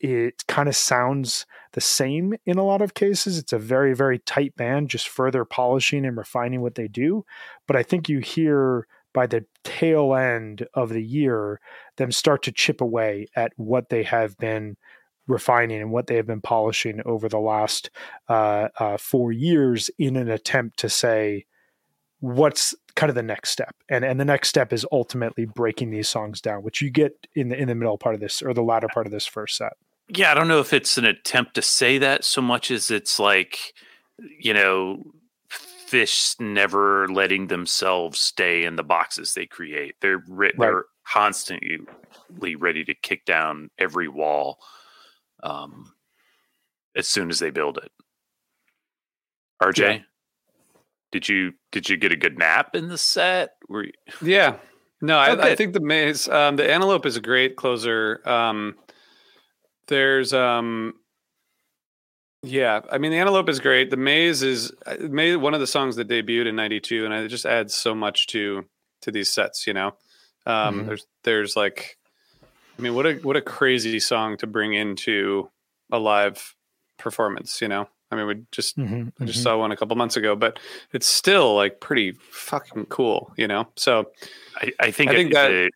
it 0.00 0.44
kind 0.48 0.68
of 0.68 0.74
sounds 0.74 1.46
the 1.74 1.80
same 1.80 2.34
in 2.44 2.58
a 2.58 2.64
lot 2.64 2.82
of 2.82 2.94
cases. 2.94 3.38
It's 3.38 3.52
a 3.52 3.58
very, 3.58 3.94
very 3.94 4.18
tight 4.18 4.56
band, 4.56 4.90
just 4.90 5.08
further 5.08 5.44
polishing 5.44 6.04
and 6.04 6.16
refining 6.16 6.60
what 6.60 6.74
they 6.74 6.88
do. 6.88 7.24
But 7.68 7.76
I 7.76 7.84
think 7.84 8.08
you 8.08 8.18
hear 8.18 8.88
by 9.12 9.26
the 9.26 9.44
tail 9.64 10.14
end 10.14 10.66
of 10.74 10.88
the 10.88 11.02
year 11.02 11.60
them 11.96 12.12
start 12.12 12.42
to 12.42 12.52
chip 12.52 12.80
away 12.80 13.26
at 13.36 13.52
what 13.56 13.88
they 13.88 14.02
have 14.02 14.36
been 14.38 14.76
refining 15.26 15.80
and 15.80 15.92
what 15.92 16.06
they 16.06 16.16
have 16.16 16.26
been 16.26 16.40
polishing 16.40 17.00
over 17.04 17.28
the 17.28 17.38
last 17.38 17.90
uh, 18.28 18.68
uh, 18.78 18.96
four 18.96 19.32
years 19.32 19.90
in 19.98 20.16
an 20.16 20.28
attempt 20.28 20.78
to 20.78 20.88
say 20.88 21.46
what's 22.20 22.74
kind 22.94 23.10
of 23.10 23.16
the 23.16 23.22
next 23.22 23.50
step? 23.50 23.74
And 23.88 24.04
and 24.04 24.18
the 24.18 24.24
next 24.24 24.48
step 24.48 24.72
is 24.72 24.86
ultimately 24.92 25.44
breaking 25.44 25.90
these 25.90 26.08
songs 26.08 26.40
down 26.40 26.62
which 26.62 26.80
you 26.80 26.90
get 26.90 27.26
in 27.34 27.48
the 27.48 27.56
in 27.56 27.68
the 27.68 27.74
middle 27.74 27.98
part 27.98 28.14
of 28.14 28.20
this 28.20 28.42
or 28.42 28.54
the 28.54 28.62
latter 28.62 28.88
part 28.92 29.06
of 29.06 29.12
this 29.12 29.26
first 29.26 29.56
set. 29.56 29.74
Yeah 30.08 30.30
i 30.30 30.34
don't 30.34 30.48
know 30.48 30.60
if 30.60 30.72
it's 30.72 30.98
an 30.98 31.04
attempt 31.04 31.54
to 31.54 31.62
say 31.62 31.98
that 31.98 32.24
so 32.24 32.42
much 32.42 32.70
as 32.70 32.90
it's 32.90 33.18
like 33.18 33.74
you 34.38 34.52
know 34.52 35.02
Phish 35.92 36.40
never 36.40 37.06
letting 37.08 37.48
themselves 37.48 38.18
stay 38.18 38.64
in 38.64 38.76
the 38.76 38.82
boxes 38.82 39.34
they 39.34 39.46
create 39.46 39.94
they're 40.00 40.22
ri- 40.26 40.52
Right. 40.56 40.68
they're 40.70 40.84
constantly 41.06 41.80
ready 42.56 42.84
to 42.84 42.94
kick 42.94 43.24
down 43.26 43.68
every 43.78 44.08
wall 44.08 44.58
um 45.42 45.92
as 46.96 47.08
soon 47.08 47.28
as 47.28 47.38
they 47.40 47.50
build 47.50 47.76
it 47.78 47.90
rj 49.62 49.78
Yeah. 49.78 49.98
did 51.10 51.28
you 51.28 51.52
did 51.72 51.88
you 51.90 51.96
get 51.96 52.12
a 52.12 52.16
good 52.16 52.38
nap 52.38 52.74
in 52.74 52.88
the 52.88 52.98
set 52.98 53.50
Were 53.68 53.84
you, 53.84 53.92
Yeah. 54.22 54.56
No, 55.04 55.18
I, 55.18 55.30
Oh, 55.36 55.40
I 55.40 55.56
think 55.56 55.72
the 55.74 55.80
maze, 55.80 56.28
um, 56.28 56.54
the 56.54 56.70
antelope 56.72 57.06
is 57.06 57.16
a 57.16 57.20
great 57.20 57.56
closer. 57.56 58.20
Um, 58.24 58.76
there's, 59.88 60.32
um, 60.32 60.94
yeah, 62.42 62.80
I 62.90 62.98
mean, 62.98 63.10
the 63.12 63.18
antelope 63.18 63.48
is 63.48 63.60
great. 63.60 63.90
The 63.90 63.96
maze 63.96 64.42
is 64.42 64.72
uh, 64.86 64.96
maze, 65.00 65.36
one 65.36 65.54
of 65.54 65.60
the 65.60 65.66
songs 65.66 65.96
that 65.96 66.08
debuted 66.08 66.46
in 66.46 66.56
'92, 66.56 67.04
and 67.04 67.14
it 67.14 67.28
just 67.28 67.46
adds 67.46 67.74
so 67.74 67.94
much 67.94 68.26
to 68.28 68.64
to 69.02 69.10
these 69.10 69.28
sets. 69.30 69.66
You 69.66 69.74
know, 69.74 69.86
um, 70.46 70.82
Mhm. 70.82 70.86
there's 70.86 71.06
there's 71.24 71.56
like, 71.56 71.98
I 72.78 72.82
mean, 72.82 72.94
what 72.94 73.06
a 73.06 73.14
what 73.16 73.36
a 73.36 73.40
crazy 73.42 74.00
song 74.00 74.36
to 74.38 74.46
bring 74.46 74.74
into 74.74 75.50
a 75.90 75.98
live 75.98 76.54
performance. 76.98 77.60
You 77.62 77.68
know, 77.68 77.88
I 78.10 78.16
mean, 78.16 78.26
we 78.26 78.42
just 78.50 78.76
Mhm, 78.76 79.12
I 79.20 79.24
just 79.24 79.40
mhm. 79.40 79.42
saw 79.44 79.58
one 79.58 79.72
a 79.72 79.76
couple 79.76 79.94
months 79.96 80.16
ago, 80.16 80.34
but 80.34 80.58
it's 80.92 81.06
still 81.06 81.54
like 81.54 81.80
pretty 81.80 82.12
fucking 82.30 82.86
cool. 82.86 83.32
You 83.36 83.46
know, 83.48 83.68
so 83.76 84.10
I, 84.56 84.72
I 84.80 84.90
think 84.90 85.10
I 85.10 85.14
think 85.14 85.30
it- 85.30 85.34
that- 85.34 85.48
the, 85.50 85.70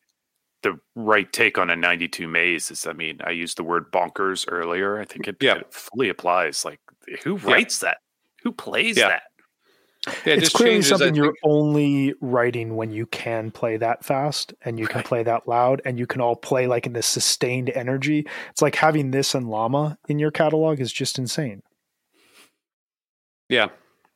the 0.67 0.79
right 0.97 1.33
take 1.33 1.59
on 1.59 1.71
a 1.71 1.77
92 1.77 2.27
maze 2.27 2.71
is, 2.71 2.87
I 2.87 2.93
mean, 2.93 3.21
I 3.25 3.31
used 3.31 3.57
the 3.57 3.63
word 3.65 3.93
bonkers 3.93 4.45
earlier. 4.49 4.99
I 4.99 5.05
think 5.05 5.29
it, 5.29 5.37
Yeah. 5.41 5.57
it 5.59 5.73
fully 5.73 6.09
applies. 6.09 6.65
Like, 6.65 6.81
who 7.23 7.39
Yeah. 7.39 7.53
writes 7.53 7.79
that? 7.81 7.99
Who 8.43 8.53
plays 8.53 8.97
Yeah. 8.97 9.09
that? 9.09 9.23
yeah, 10.25 10.35
it 10.35 10.39
it's 10.39 10.43
just 10.47 10.57
clearly 10.57 10.75
changes. 10.77 10.89
Something 10.89 11.15
you're 11.15 11.35
only 11.43 12.15
writing 12.21 12.77
when 12.77 12.91
you 12.91 13.07
can 13.07 13.51
play 13.51 13.77
that 13.77 14.05
fast 14.05 14.55
and 14.63 14.79
you 14.79 14.87
can 14.87 14.99
Right. 14.99 15.05
play 15.05 15.23
that 15.23 15.49
loud 15.49 15.83
and 15.85 15.99
you 15.99 16.07
can 16.07 16.21
all 16.21 16.37
play 16.37 16.67
like 16.67 16.87
in 16.87 16.93
this 16.93 17.07
sustained 17.07 17.71
energy. 17.71 18.27
It's 18.51 18.63
like 18.63 18.77
having 18.77 19.11
this 19.11 19.35
and 19.35 19.49
Llama 19.49 19.99
in 20.09 20.19
your 20.19 20.31
catalog 20.31 20.81
is 20.81 20.93
just 20.93 21.19
insane. 21.19 21.63
Yeah. 23.49 23.69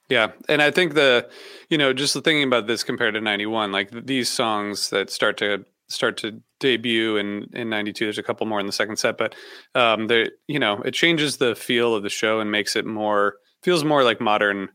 Yeah. 0.09 0.33
And 0.49 0.61
I 0.61 0.71
think 0.73 0.95
the, 0.95 1.29
you 1.69 1.79
know, 1.79 1.93
just 1.93 2.15
the 2.15 2.21
thinking 2.21 2.43
about 2.45 2.67
this 2.67 2.83
compared 2.83 3.15
to 3.15 3.21
91, 3.21 3.71
like 3.73 3.91
these 3.91 4.29
songs 4.29 4.91
that 4.91 5.11
start 5.11 5.37
to 5.39 5.65
start 5.91 6.17
to 6.17 6.41
debut 6.61 7.17
in 7.19 7.49
in 7.53 7.69
92 7.69 8.05
there's 8.07 8.17
a 8.19 8.23
couple 8.23 8.47
more 8.47 8.61
in 8.61 8.67
the 8.67 8.73
second 8.73 8.97
set 8.97 9.19
but 9.19 9.35
um 9.75 10.07
they 10.07 10.31
you 10.47 10.59
know 10.59 10.81
it 10.85 10.93
changes 10.95 11.37
the 11.39 11.55
feel 11.55 11.95
of 11.95 12.03
the 12.03 12.09
show 12.09 12.41
and 12.41 12.51
makes 12.51 12.77
it 12.77 12.87
more 12.87 13.35
feels 13.63 13.83
more 13.85 14.03
like 14.05 14.21
modern 14.21 14.69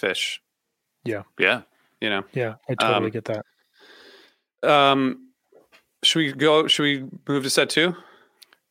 Phish 0.00 0.38
Yeah. 1.04 1.22
Yeah 1.38 1.62
you 2.00 2.08
know 2.10 2.24
Yeah, 2.32 2.54
I 2.68 2.74
totally 2.74 3.06
Um, 3.06 3.10
get 3.10 3.24
that. 3.26 3.44
um 4.62 5.28
should 6.02 6.18
we 6.18 6.32
go 6.32 6.66
should 6.68 6.82
we 6.82 7.04
move 7.28 7.42
to 7.44 7.50
set 7.50 7.70
2 7.70 7.94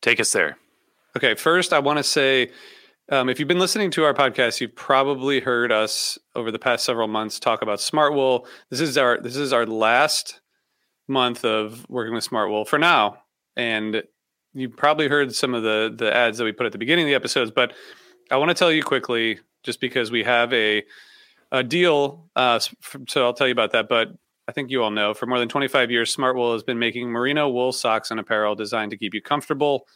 Take 0.00 0.20
us 0.20 0.30
there. 0.32 0.56
Okay, 1.16 1.34
first, 1.34 1.72
I 1.72 1.80
want 1.80 1.96
to 1.98 2.04
say 2.04 2.52
um, 3.10 3.28
if 3.28 3.38
you've 3.40 3.48
been 3.48 3.58
listening 3.58 3.90
to 3.92 4.04
our 4.04 4.14
podcast, 4.14 4.60
you've 4.60 4.76
probably 4.76 5.40
heard 5.40 5.72
us 5.72 6.16
over 6.36 6.52
the 6.52 6.58
past 6.60 6.84
several 6.84 7.08
months 7.08 7.40
talk 7.40 7.62
about 7.62 7.80
Smartwool. 7.80 8.46
This 8.70 8.80
is 8.80 8.96
our 8.96 9.18
this 9.20 9.34
is 9.34 9.52
our 9.52 9.66
last 9.66 10.40
month 11.08 11.44
of 11.44 11.88
working 11.88 12.14
with 12.14 12.28
Smartwool 12.28 12.66
for 12.66 12.78
now, 12.78 13.22
and 13.56 14.02
you 14.54 14.68
probably 14.68 15.08
heard 15.08 15.34
some 15.34 15.54
of 15.54 15.62
the 15.62 15.94
the 15.96 16.14
ads 16.14 16.38
that 16.38 16.44
we 16.44 16.52
put 16.52 16.66
at 16.66 16.72
the 16.72 16.78
beginning 16.78 17.04
of 17.04 17.08
the 17.08 17.14
episodes. 17.14 17.50
But 17.50 17.72
I 18.30 18.36
want 18.36 18.50
to 18.50 18.54
tell 18.54 18.72
you 18.72 18.82
quickly, 18.82 19.40
just 19.62 19.80
because 19.80 20.10
we 20.10 20.24
have 20.24 20.52
a 20.52 20.84
a 21.50 21.62
deal, 21.62 22.28
uh, 22.36 22.60
so 23.08 23.24
I'll 23.24 23.32
tell 23.32 23.46
you 23.46 23.52
about 23.52 23.72
that. 23.72 23.88
But 23.88 24.08
I 24.48 24.52
think 24.52 24.70
you 24.70 24.82
all 24.82 24.90
know 24.90 25.14
for 25.14 25.26
more 25.26 25.38
than 25.38 25.48
25 25.48 25.90
years, 25.90 26.14
Smartwool 26.14 26.52
has 26.54 26.62
been 26.62 26.78
making 26.78 27.08
merino 27.08 27.48
wool 27.48 27.72
socks 27.72 28.10
and 28.10 28.18
apparel 28.18 28.54
designed 28.54 28.90
to 28.90 28.96
keep 28.96 29.14
you 29.14 29.22
comfortable 29.22 29.86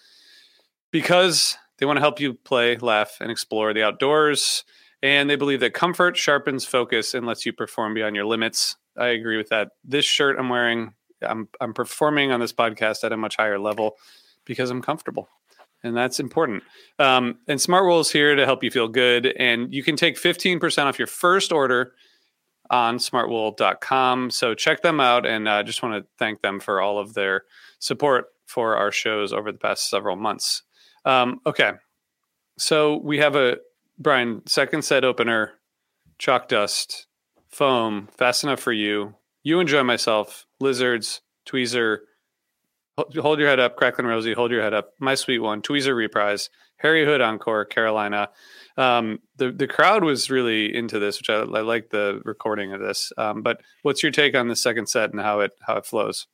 because 0.91 1.57
they 1.79 1.87
want 1.87 1.97
to 1.97 2.01
help 2.01 2.21
you 2.21 2.35
play, 2.35 2.77
laugh, 2.77 3.17
and 3.21 3.31
explore 3.31 3.75
the 3.75 3.83
outdoors. 3.83 4.65
And 5.03 5.29
they 5.29 5.37
believe 5.37 5.61
that 5.61 5.75
comfort 5.75 6.17
sharpens 6.17 6.65
focus 6.65 7.13
and 7.13 7.27
lets 7.27 7.45
you 7.45 7.53
perform 7.53 7.95
beyond 7.95 8.15
your 8.15 8.25
limits. 8.25 8.77
I 8.97 9.09
agree 9.09 9.37
with 9.37 9.49
that. 9.49 9.71
This 9.83 10.05
shirt 10.05 10.39
I'm 10.39 10.49
wearing, 10.49 10.95
I'm 11.25 11.49
I'm 11.61 11.75
performing 11.75 12.33
on 12.33 12.41
this 12.41 12.53
podcast 12.53 13.05
at 13.05 13.13
a 13.13 13.17
much 13.17 13.37
higher 13.37 13.59
level 13.59 13.97
because 14.45 14.71
I'm 14.71 14.83
comfortable. 14.83 15.29
And 15.85 15.97
that's 15.97 16.21
important. 16.21 16.63
Um, 16.99 17.39
and 17.49 17.59
Smartwool 17.59 18.01
is 18.01 18.13
here 18.13 18.37
to 18.37 18.45
help 18.45 18.63
you 18.63 18.71
feel 18.71 18.89
good. 18.89 19.27
And 19.39 19.75
you 19.75 19.83
can 19.83 19.97
take 19.97 20.17
15% 20.17 20.85
off 20.85 20.99
your 20.99 21.09
first 21.09 21.51
order 21.51 21.93
on 22.71 22.99
smartwool.com. 22.99 24.31
So 24.31 24.55
check 24.55 24.83
them 24.83 25.01
out. 25.01 25.27
And 25.27 25.49
I 25.49 25.61
uh, 25.61 25.63
just 25.65 25.83
want 25.83 26.03
to 26.03 26.09
thank 26.19 26.41
them 26.41 26.61
for 26.61 26.81
all 26.81 26.99
of 26.99 27.15
their 27.15 27.43
support 27.81 28.27
for 28.47 28.77
our 28.77 28.93
shows 28.93 29.33
over 29.33 29.51
the 29.51 29.59
past 29.59 29.91
several 29.91 30.17
months. 30.17 30.63
Um, 31.05 31.41
okay. 31.47 31.73
So 32.59 32.99
we 32.99 33.19
have 33.19 33.35
a 33.35 33.57
Brian 33.99 34.43
second 34.47 34.83
set 34.83 35.05
opener, 35.05 35.53
chalk 36.19 36.49
dust, 36.49 37.07
foam, 37.49 38.09
fast 38.17 38.45
enough 38.45 38.61
for 38.61 38.73
you. 38.73 39.15
You 39.43 39.61
enjoy 39.61 39.83
myself, 39.83 40.47
lizards, 40.61 41.21
tweezer. 41.47 41.99
Hold 42.97 43.39
your 43.39 43.49
head 43.49 43.59
up, 43.59 43.77
Cracklin' 43.77 44.07
Rosie. 44.07 44.35
Hold 44.35 44.51
your 44.51 44.63
head 44.63 44.75
up. 44.75 44.93
My 45.01 45.15
sweet 45.15 45.39
one, 45.39 45.63
tweezer 45.63 45.97
reprise, 45.97 46.51
Harry 46.77 47.05
Hood 47.05 47.21
encore, 47.21 47.65
Carolina. 47.65 48.29
Um, 48.77 49.19
the 49.37 49.51
the 49.51 49.67
crowd 49.67 50.05
was 50.05 50.31
really 50.31 50.75
into 50.75 50.99
this, 50.99 51.19
which 51.19 51.31
I, 51.31 51.41
I 51.41 51.63
like 51.63 51.91
the 51.91 52.21
recording 52.25 52.73
of 52.73 52.81
this. 52.81 53.13
Um, 53.17 53.43
but 53.43 53.61
what's 53.83 54.03
your 54.03 54.13
take 54.13 54.37
on 54.37 54.49
the 54.49 54.57
second 54.57 54.89
set 54.89 55.11
and 55.11 55.21
how 55.21 55.41
it 55.41 55.53
how 55.67 55.77
it 55.77 55.87
flows? 55.87 56.27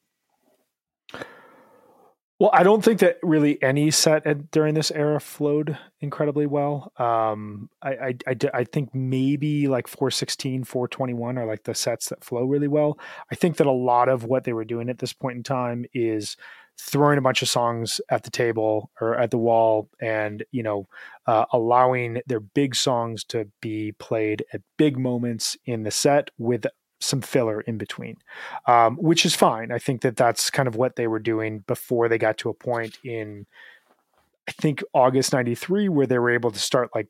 Well, 2.39 2.51
I 2.53 2.63
don't 2.63 2.85
think 2.85 3.01
that 3.01 3.19
really 3.21 3.61
any 3.63 3.91
set 3.91 4.25
at, 4.25 4.53
during 4.53 4.75
this 4.75 4.93
era 4.93 5.21
flowed 5.21 5.77
incredibly 6.01 6.47
well. 6.47 6.93
Um, 6.97 7.69
I, 7.83 7.91
I, 7.91 8.15
I, 8.29 8.37
I 8.55 8.65
think 8.65 8.95
maybe 8.95 9.67
like 9.67 9.89
416, 9.89 10.63
421 10.63 11.37
are 11.37 11.47
like 11.47 11.65
the 11.65 11.75
sets 11.75 12.11
that 12.11 12.23
flow 12.23 12.45
really 12.45 12.69
well. 12.69 12.97
I 13.33 13.35
think 13.35 13.57
that 13.57 13.67
a 13.67 13.73
lot 13.73 14.09
of 14.09 14.23
what 14.23 14.45
they 14.45 14.53
were 14.53 14.65
doing 14.65 14.89
at 14.89 14.99
this 14.99 15.13
point 15.13 15.37
in 15.39 15.43
time 15.43 15.85
is 15.93 16.37
throwing 16.81 17.19
a 17.19 17.23
bunch 17.23 17.43
of 17.43 17.49
songs 17.49 18.01
at 18.09 18.23
the 18.23 18.31
table 18.31 18.89
or 19.01 19.17
at 19.17 19.33
the 19.33 19.39
wall 19.39 19.89
and, 20.01 20.45
you 20.53 20.63
know, 20.63 20.87
uh, 21.27 21.45
allowing 21.53 22.21
their 22.29 22.39
big 22.39 22.77
songs 22.77 23.25
to 23.25 23.49
be 23.61 23.91
played 23.99 24.45
at 24.53 24.63
big 24.77 24.97
moments 24.97 25.57
in 25.67 25.83
the 25.83 25.91
set 25.91 26.31
with 26.39 26.67
some 27.01 27.21
filler 27.21 27.61
in 27.61 27.79
between, 27.79 28.17
um, 28.67 28.97
which 28.97 29.25
is 29.25 29.35
fine. 29.35 29.71
I 29.73 29.79
think 29.79 30.03
that 30.03 30.17
that's 30.17 30.51
kind 30.51 30.69
of 30.69 30.77
what 30.77 30.97
they 30.97 31.07
were 31.07 31.21
doing 31.21 31.61
before 31.67 32.09
they 32.09 32.19
got 32.19 32.39
to 32.39 32.51
a 32.51 32.55
point 32.55 32.99
in, 33.05 33.47
I 34.49 34.53
think 34.53 34.83
August 34.95 35.33
'93, 35.33 35.89
where 35.89 36.07
they 36.07 36.19
were 36.19 36.31
able 36.31 36.51
to 36.51 36.59
start 36.59 36.91
like 36.95 37.09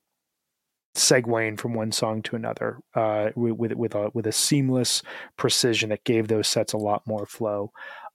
segueing 0.94 1.58
from 1.58 1.74
one 1.74 1.92
song 1.92 2.22
to 2.22 2.36
another 2.36 2.78
uh, 2.94 3.30
with 3.36 3.72
with 3.74 3.94
a 3.94 4.10
with 4.14 4.26
a 4.26 4.32
seamless 4.32 5.02
precision 5.36 5.90
that 5.90 6.04
gave 6.04 6.28
those 6.28 6.48
sets 6.48 6.72
a 6.72 6.78
lot 6.78 7.06
more 7.06 7.26
flow. 7.26 7.72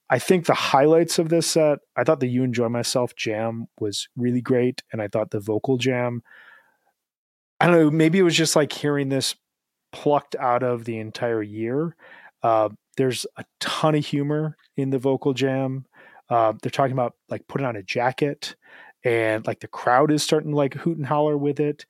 I 0.10 0.20
think 0.20 0.46
the 0.46 0.54
highlights 0.54 1.18
of 1.18 1.30
this 1.30 1.48
set, 1.48 1.80
I 1.96 2.04
thought 2.04 2.20
the 2.20 2.28
"You 2.28 2.44
Enjoy 2.44 2.70
Myself" 2.70 3.16
jam 3.16 3.68
was 3.80 4.08
really 4.16 4.42
great, 4.42 4.84
and 4.92 5.02
I 5.02 5.08
thought 5.08 5.32
the 5.32 5.40
vocal 5.40 5.78
jam. 5.78 6.22
I 7.60 7.68
don't 7.68 7.76
know. 7.76 7.92
Maybe 7.92 8.20
it 8.20 8.24
was 8.24 8.36
just 8.36 8.56
like 8.56 8.74
hearing 8.74 9.10
this 9.10 9.36
plucked 9.94 10.36
out 10.36 10.64
of 10.64 10.84
the 10.84 10.98
entire 10.98 11.42
year. 11.42 11.96
Uh, 12.42 12.70
there's 12.98 13.26
a 13.38 13.46
ton 13.62 13.96
of 13.96 14.06
humor 14.06 14.58
in 14.76 14.90
the 14.90 15.00
vocal 15.00 15.34
jam. 15.34 15.86
Uh, 16.30 16.54
they're 16.62 16.70
talking 16.70 16.92
about 16.92 17.16
like 17.30 17.48
putting 17.48 17.66
on 17.66 17.78
a 17.78 17.84
jacket, 17.84 18.56
and 19.06 19.46
like 19.48 19.62
the 19.62 19.68
crowd 19.68 20.12
is 20.12 20.24
starting 20.24 20.52
to 20.52 20.58
like 20.58 20.74
hoot 20.74 20.98
and 20.98 21.06
holler 21.06 21.38
with 21.38 21.60
it. 21.60 21.86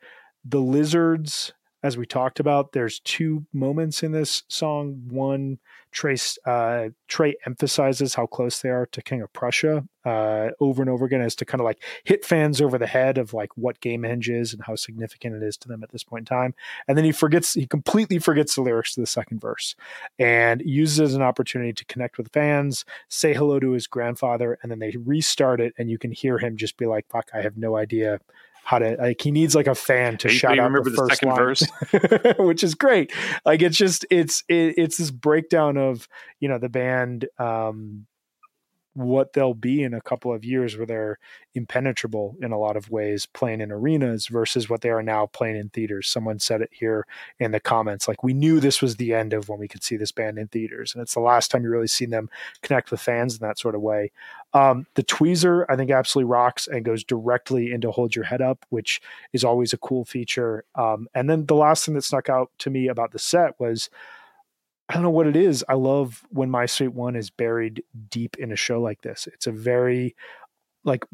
The 0.46 0.60
lizards, 0.60 1.54
as 1.84 1.98
we 1.98 2.06
talked 2.06 2.40
about, 2.40 2.72
there's 2.72 3.02
two 3.02 3.46
moments 3.52 4.04
in 4.04 4.14
this 4.14 4.44
song. 4.48 5.02
One, 5.10 5.60
Trey 5.92 6.16
uh, 6.46 6.90
Trey 7.10 7.36
emphasizes 7.46 8.16
how 8.16 8.26
close 8.26 8.62
they 8.62 8.70
are 8.70 8.86
to 8.88 9.02
King 9.02 9.22
of 9.22 9.32
Prussia 9.34 9.86
uh, 10.06 10.50
over 10.62 10.82
and 10.82 10.90
over 10.90 11.04
again, 11.04 11.22
as 11.22 11.36
to 11.36 11.46
kind 11.46 11.60
of 11.60 11.66
like 11.66 11.84
hit 12.06 12.24
fans 12.24 12.62
over 12.62 12.78
the 12.78 12.88
head 12.88 13.18
of 13.18 13.34
like 13.34 13.50
what 13.58 13.82
Gamehenge 13.82 14.30
is 14.30 14.54
and 14.54 14.64
how 14.64 14.76
significant 14.76 15.36
it 15.36 15.44
is 15.46 15.58
to 15.58 15.68
them 15.68 15.84
at 15.84 15.92
this 15.92 16.06
point 16.06 16.22
in 16.22 16.26
time. 16.38 16.56
And 16.88 16.98
then 16.98 17.04
he 17.04 17.12
forgets, 17.12 17.54
he 17.54 17.68
completely 17.68 18.18
forgets 18.18 18.56
the 18.56 18.62
lyrics 18.62 18.96
to 18.96 19.02
the 19.02 19.06
second 19.06 19.42
verse 19.42 19.76
and 20.18 20.62
uses 20.66 21.00
it 21.00 21.04
as 21.04 21.16
an 21.16 21.22
opportunity 21.22 21.74
to 21.74 21.86
connect 21.86 22.18
with 22.18 22.32
fans, 22.32 22.86
say 23.10 23.34
hello 23.34 23.60
to 23.60 23.72
his 23.72 23.88
grandfather, 23.88 24.58
and 24.64 24.72
then 24.72 24.80
they 24.80 24.96
restart 25.04 25.60
it, 25.60 25.74
and 25.78 25.92
you 25.92 25.98
can 25.98 26.12
hear 26.12 26.38
him 26.38 26.56
just 26.56 26.78
be 26.78 26.86
like, 26.86 27.06
"Fuck, 27.10 27.30
I 27.34 27.42
have 27.42 27.58
no 27.58 27.76
idea." 27.76 28.20
How 28.64 28.80
to 28.80 28.96
like 28.98 29.22
he 29.22 29.32
needs 29.32 29.56
like 29.56 29.68
a 29.68 29.76
fan 29.76 30.18
to 30.20 30.30
shout 30.30 30.58
out 30.58 30.72
remember 30.72 30.90
the, 30.90 30.92
the 30.92 30.96
first 30.96 31.16
second 31.16 31.30
line, 31.30 31.38
verse? 31.38 32.38
which 32.40 32.64
is 32.64 32.76
great. 32.76 33.12
Like 33.46 33.62
it's 33.62 33.78
just 33.78 34.06
it's 34.10 34.44
it, 34.48 34.76
it's 34.78 34.98
this 34.98 35.12
breakdown 35.12 35.78
of 35.78 36.08
you 36.40 36.48
know 36.48 36.58
the 36.58 36.70
band 36.70 37.28
um 37.40 38.06
what 38.94 39.34
they'll 39.34 39.54
be 39.54 39.84
in 39.84 39.94
a 39.94 40.02
couple 40.02 40.32
of 40.32 40.46
years 40.46 40.78
where 40.78 40.86
they're 40.86 41.18
impenetrable 41.56 42.36
in 42.42 42.52
a 42.52 42.60
lot 42.60 42.78
of 42.78 42.92
ways 42.92 43.26
playing 43.26 43.62
in 43.62 43.72
arenas 43.72 44.28
versus 44.28 44.70
what 44.70 44.82
they 44.82 44.90
are 44.90 45.04
now 45.04 45.26
playing 45.28 45.56
in 45.56 45.70
theaters. 45.70 46.08
Someone 46.08 46.40
said 46.40 46.62
it 46.62 46.70
here 46.72 47.06
in 47.40 47.52
the 47.52 47.60
comments 47.60 48.08
like 48.08 48.24
we 48.24 48.34
knew 48.34 48.60
this 48.60 48.82
was 48.82 48.96
the 48.96 49.14
end 49.14 49.34
of 49.34 49.50
when 49.50 49.60
we 49.60 49.68
could 49.68 49.84
see 49.84 49.98
this 49.98 50.12
band 50.12 50.38
in 50.38 50.48
theaters 50.48 50.94
and 50.94 51.02
it's 51.02 51.14
the 51.14 51.20
last 51.20 51.50
time 51.50 51.64
you 51.64 51.70
really 51.70 51.88
seen 51.88 52.10
them 52.12 52.30
connect 52.62 52.92
with 52.92 53.02
fans 53.02 53.36
in 53.36 53.42
that 53.42 53.60
sort 53.60 53.76
of 53.76 53.82
way. 53.82 54.12
Um, 54.56 54.86
the 54.94 55.04
tweezer 55.04 55.66
i 55.68 55.76
think 55.76 55.90
absolutely 55.90 56.30
rocks 56.30 56.68
and 56.68 56.86
goes 56.86 57.04
directly 57.04 57.72
into 57.72 57.90
hold 57.90 58.16
your 58.16 58.26
head 58.26 58.42
up 58.42 58.66
which 58.70 59.02
is 59.34 59.44
always 59.44 59.74
a 59.74 59.78
cool 59.78 60.06
feature. 60.06 60.66
Um, 60.76 61.08
and 61.16 61.30
then 61.30 61.46
the 61.46 61.56
last 61.56 61.86
thing 61.86 61.96
that 61.96 62.04
snuck 62.04 62.30
out 62.30 62.52
to 62.60 62.70
me 62.70 62.88
about 62.88 63.12
the 63.12 63.20
set 63.20 63.60
was 63.60 63.90
I 64.90 64.94
don't 64.94 65.04
know 65.04 65.10
what 65.10 65.28
it 65.28 65.36
is. 65.36 65.64
I 65.68 65.76
love 65.76 66.24
when 66.30 66.50
My 66.50 66.66
Sweet 66.66 66.94
One 66.94 67.16
is 67.16 67.30
buried 67.30 67.84
deep 68.10 68.38
in 68.38 68.52
a 68.52 68.56
show 68.56 68.82
like 68.82 69.02
this. 69.02 69.28
It's 69.34 69.48
a 69.48 69.52
very 69.52 70.16
like 70.84 71.06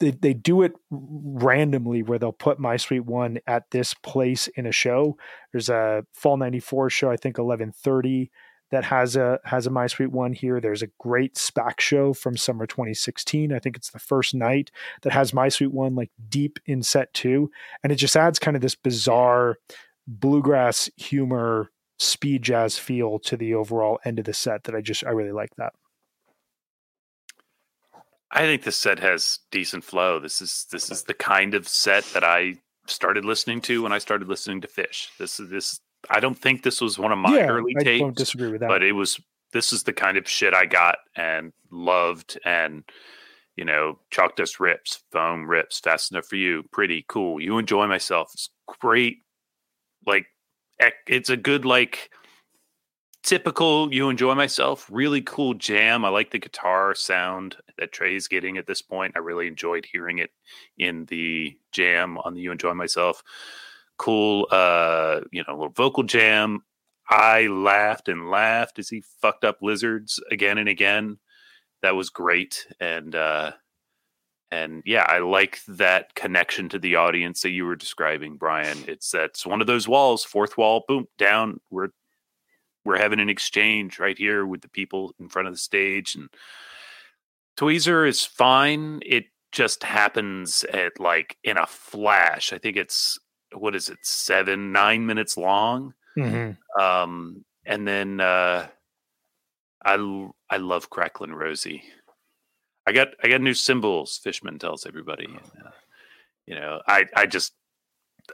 they, 0.00 0.10
they 0.10 0.34
do 0.34 0.62
it 0.62 0.72
randomly 0.90 2.02
where 2.02 2.18
they'll 2.18 2.32
put 2.32 2.58
My 2.58 2.76
Sweet 2.76 3.04
One 3.04 3.38
at 3.46 3.70
this 3.70 3.94
place 3.94 4.48
in 4.48 4.66
a 4.66 4.72
show. 4.72 5.16
There's 5.52 5.68
a 5.68 6.04
Fall 6.12 6.36
94 6.36 6.90
show, 6.90 7.10
I 7.10 7.16
think 7.16 7.38
1130 7.38 8.30
that 8.72 8.84
has 8.84 9.16
a 9.16 9.38
has 9.44 9.66
a 9.66 9.70
My 9.70 9.86
Sweet 9.86 10.10
One 10.10 10.32
here. 10.32 10.58
There's 10.58 10.82
a 10.82 10.90
great 10.98 11.34
SPAC 11.34 11.78
show 11.78 12.14
from 12.14 12.36
summer 12.36 12.66
2016. 12.66 13.52
I 13.52 13.58
think 13.58 13.76
it's 13.76 13.90
the 13.90 13.98
first 13.98 14.34
night 14.34 14.72
that 15.02 15.12
has 15.12 15.34
My 15.34 15.50
Sweet 15.50 15.72
One 15.72 15.94
like 15.94 16.10
deep 16.28 16.58
in 16.66 16.82
set 16.82 17.12
two, 17.14 17.50
and 17.82 17.92
it 17.92 17.96
just 17.96 18.16
adds 18.16 18.38
kind 18.38 18.56
of 18.56 18.62
this 18.62 18.74
bizarre 18.74 19.58
bluegrass 20.08 20.90
humor, 20.96 21.70
speed 22.02 22.42
jazz 22.42 22.78
feel 22.78 23.18
to 23.20 23.36
the 23.36 23.54
overall 23.54 23.98
end 24.04 24.18
of 24.18 24.24
the 24.24 24.34
set 24.34 24.64
that 24.64 24.74
I 24.74 24.80
just 24.80 25.04
I 25.04 25.10
really 25.10 25.32
like 25.32 25.54
that. 25.56 25.72
I 28.30 28.40
think 28.40 28.62
this 28.62 28.76
set 28.76 28.98
has 28.98 29.40
decent 29.50 29.84
flow. 29.84 30.18
This 30.18 30.40
is 30.40 30.66
this 30.72 30.90
is 30.90 31.04
the 31.04 31.14
kind 31.14 31.54
of 31.54 31.68
set 31.68 32.04
that 32.14 32.24
I 32.24 32.58
started 32.86 33.24
listening 33.24 33.60
to 33.62 33.82
when 33.82 33.92
I 33.92 33.98
started 33.98 34.28
listening 34.28 34.60
to 34.62 34.68
Phish. 34.68 35.08
This 35.18 35.38
is 35.38 35.50
this. 35.50 35.80
I 36.10 36.18
don't 36.18 36.38
think 36.38 36.62
this 36.62 36.80
was 36.80 36.98
one 36.98 37.12
of 37.12 37.18
my 37.18 37.36
yeah, 37.36 37.46
early 37.46 37.74
I 37.78 37.84
tapes. 37.84 38.00
don't 38.00 38.16
disagree 38.16 38.50
with 38.50 38.60
that. 38.62 38.68
but 38.68 38.82
it 38.82 38.92
was 38.92 39.20
this 39.52 39.72
is 39.72 39.82
the 39.84 39.92
kind 39.92 40.16
of 40.16 40.28
shit 40.28 40.54
I 40.54 40.66
got 40.66 40.96
and 41.14 41.52
loved 41.70 42.38
and 42.44 42.82
you 43.56 43.64
know 43.64 43.98
chalk 44.10 44.34
dust 44.36 44.58
rips, 44.58 45.02
foam 45.12 45.46
rips, 45.48 45.78
fast 45.78 46.10
enough 46.10 46.26
for 46.26 46.36
you, 46.36 46.64
pretty 46.72 47.04
cool. 47.08 47.40
You 47.40 47.58
enjoy 47.58 47.86
myself. 47.86 48.30
It's 48.34 48.50
great. 48.80 49.18
Like 50.06 50.26
it's 51.06 51.30
a 51.30 51.36
good 51.36 51.64
like 51.64 52.10
typical 53.22 53.92
you 53.94 54.08
enjoy 54.08 54.34
myself 54.34 54.88
really 54.90 55.22
cool 55.22 55.54
jam. 55.54 56.04
I 56.04 56.08
like 56.08 56.30
the 56.30 56.38
guitar 56.38 56.94
sound 56.94 57.56
that 57.78 57.92
trey's 57.92 58.28
getting 58.28 58.58
at 58.58 58.66
this 58.66 58.82
point. 58.82 59.12
I 59.16 59.20
really 59.20 59.46
enjoyed 59.46 59.86
hearing 59.90 60.18
it 60.18 60.30
in 60.76 61.04
the 61.06 61.56
jam 61.72 62.18
on 62.18 62.34
the 62.34 62.40
you 62.40 62.52
enjoy 62.52 62.74
myself. 62.74 63.22
Cool 63.98 64.48
uh 64.50 65.20
you 65.30 65.44
know 65.46 65.54
little 65.54 65.72
vocal 65.72 66.02
jam. 66.02 66.60
I 67.08 67.46
laughed 67.46 68.08
and 68.08 68.30
laughed 68.30 68.78
as 68.78 68.88
he 68.88 69.02
fucked 69.20 69.44
up 69.44 69.58
lizards 69.62 70.20
again 70.30 70.58
and 70.58 70.68
again. 70.68 71.18
That 71.82 71.96
was 71.96 72.10
great 72.10 72.66
and 72.80 73.14
uh 73.14 73.52
and 74.52 74.82
yeah 74.84 75.04
i 75.08 75.18
like 75.18 75.58
that 75.66 76.14
connection 76.14 76.68
to 76.68 76.78
the 76.78 76.94
audience 76.94 77.40
that 77.42 77.50
you 77.50 77.64
were 77.64 77.74
describing 77.74 78.36
brian. 78.36 78.78
It's 78.86 79.10
that's 79.10 79.44
one 79.46 79.60
of 79.60 79.66
those 79.66 79.88
walls 79.88 80.22
fourth 80.22 80.56
wall 80.56 80.84
boom 80.86 81.06
down 81.18 81.58
we're 81.70 81.88
we're 82.84 82.98
having 82.98 83.20
an 83.20 83.28
exchange 83.28 83.98
right 83.98 84.18
here 84.18 84.44
with 84.46 84.60
the 84.60 84.68
people 84.68 85.14
in 85.18 85.28
front 85.28 85.48
of 85.48 85.54
the 85.54 85.58
stage 85.58 86.14
and 86.14 86.28
tweezer 87.56 88.08
is 88.08 88.24
fine. 88.24 89.00
It 89.04 89.26
just 89.52 89.82
happens 89.84 90.64
at 90.72 90.98
like 90.98 91.36
in 91.44 91.58
a 91.58 91.66
flash. 91.66 92.52
I 92.52 92.58
think 92.58 92.76
it's 92.76 93.18
what 93.54 93.76
is 93.76 93.88
it 93.88 93.98
seven 94.02 94.72
nine 94.72 95.06
minutes 95.06 95.36
long? 95.36 95.94
Mhm. 96.16 96.56
um 96.78 97.44
and 97.64 97.86
then 97.86 98.20
uh 98.20 98.66
I 99.84 100.28
I 100.50 100.56
love 100.58 100.90
cracklin 100.90 101.34
rosie 101.34 101.84
i 102.86 102.92
got 102.92 103.08
i 103.22 103.28
got 103.28 103.40
new 103.40 103.54
cymbals 103.54 104.18
fishman 104.18 104.58
tells 104.58 104.86
everybody 104.86 105.24
and, 105.24 105.36
uh, 105.36 105.70
you 106.46 106.54
know 106.54 106.80
i 106.86 107.04
i 107.16 107.26
just 107.26 107.52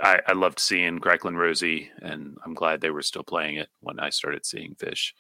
I, 0.01 0.21
I 0.27 0.33
loved 0.33 0.59
seeing 0.59 0.99
Cracklin 0.99 1.37
Rosie, 1.37 1.91
and 2.03 2.37
I'm 2.45 2.55
glad 2.55 2.81
they 2.81 2.91
were 2.91 3.03
still 3.03 3.23
playing 3.23 3.57
it 3.57 3.69
when 3.81 3.99
I 3.99 4.11
started 4.11 4.45
seeing 4.45 4.75
Phish. 4.75 5.13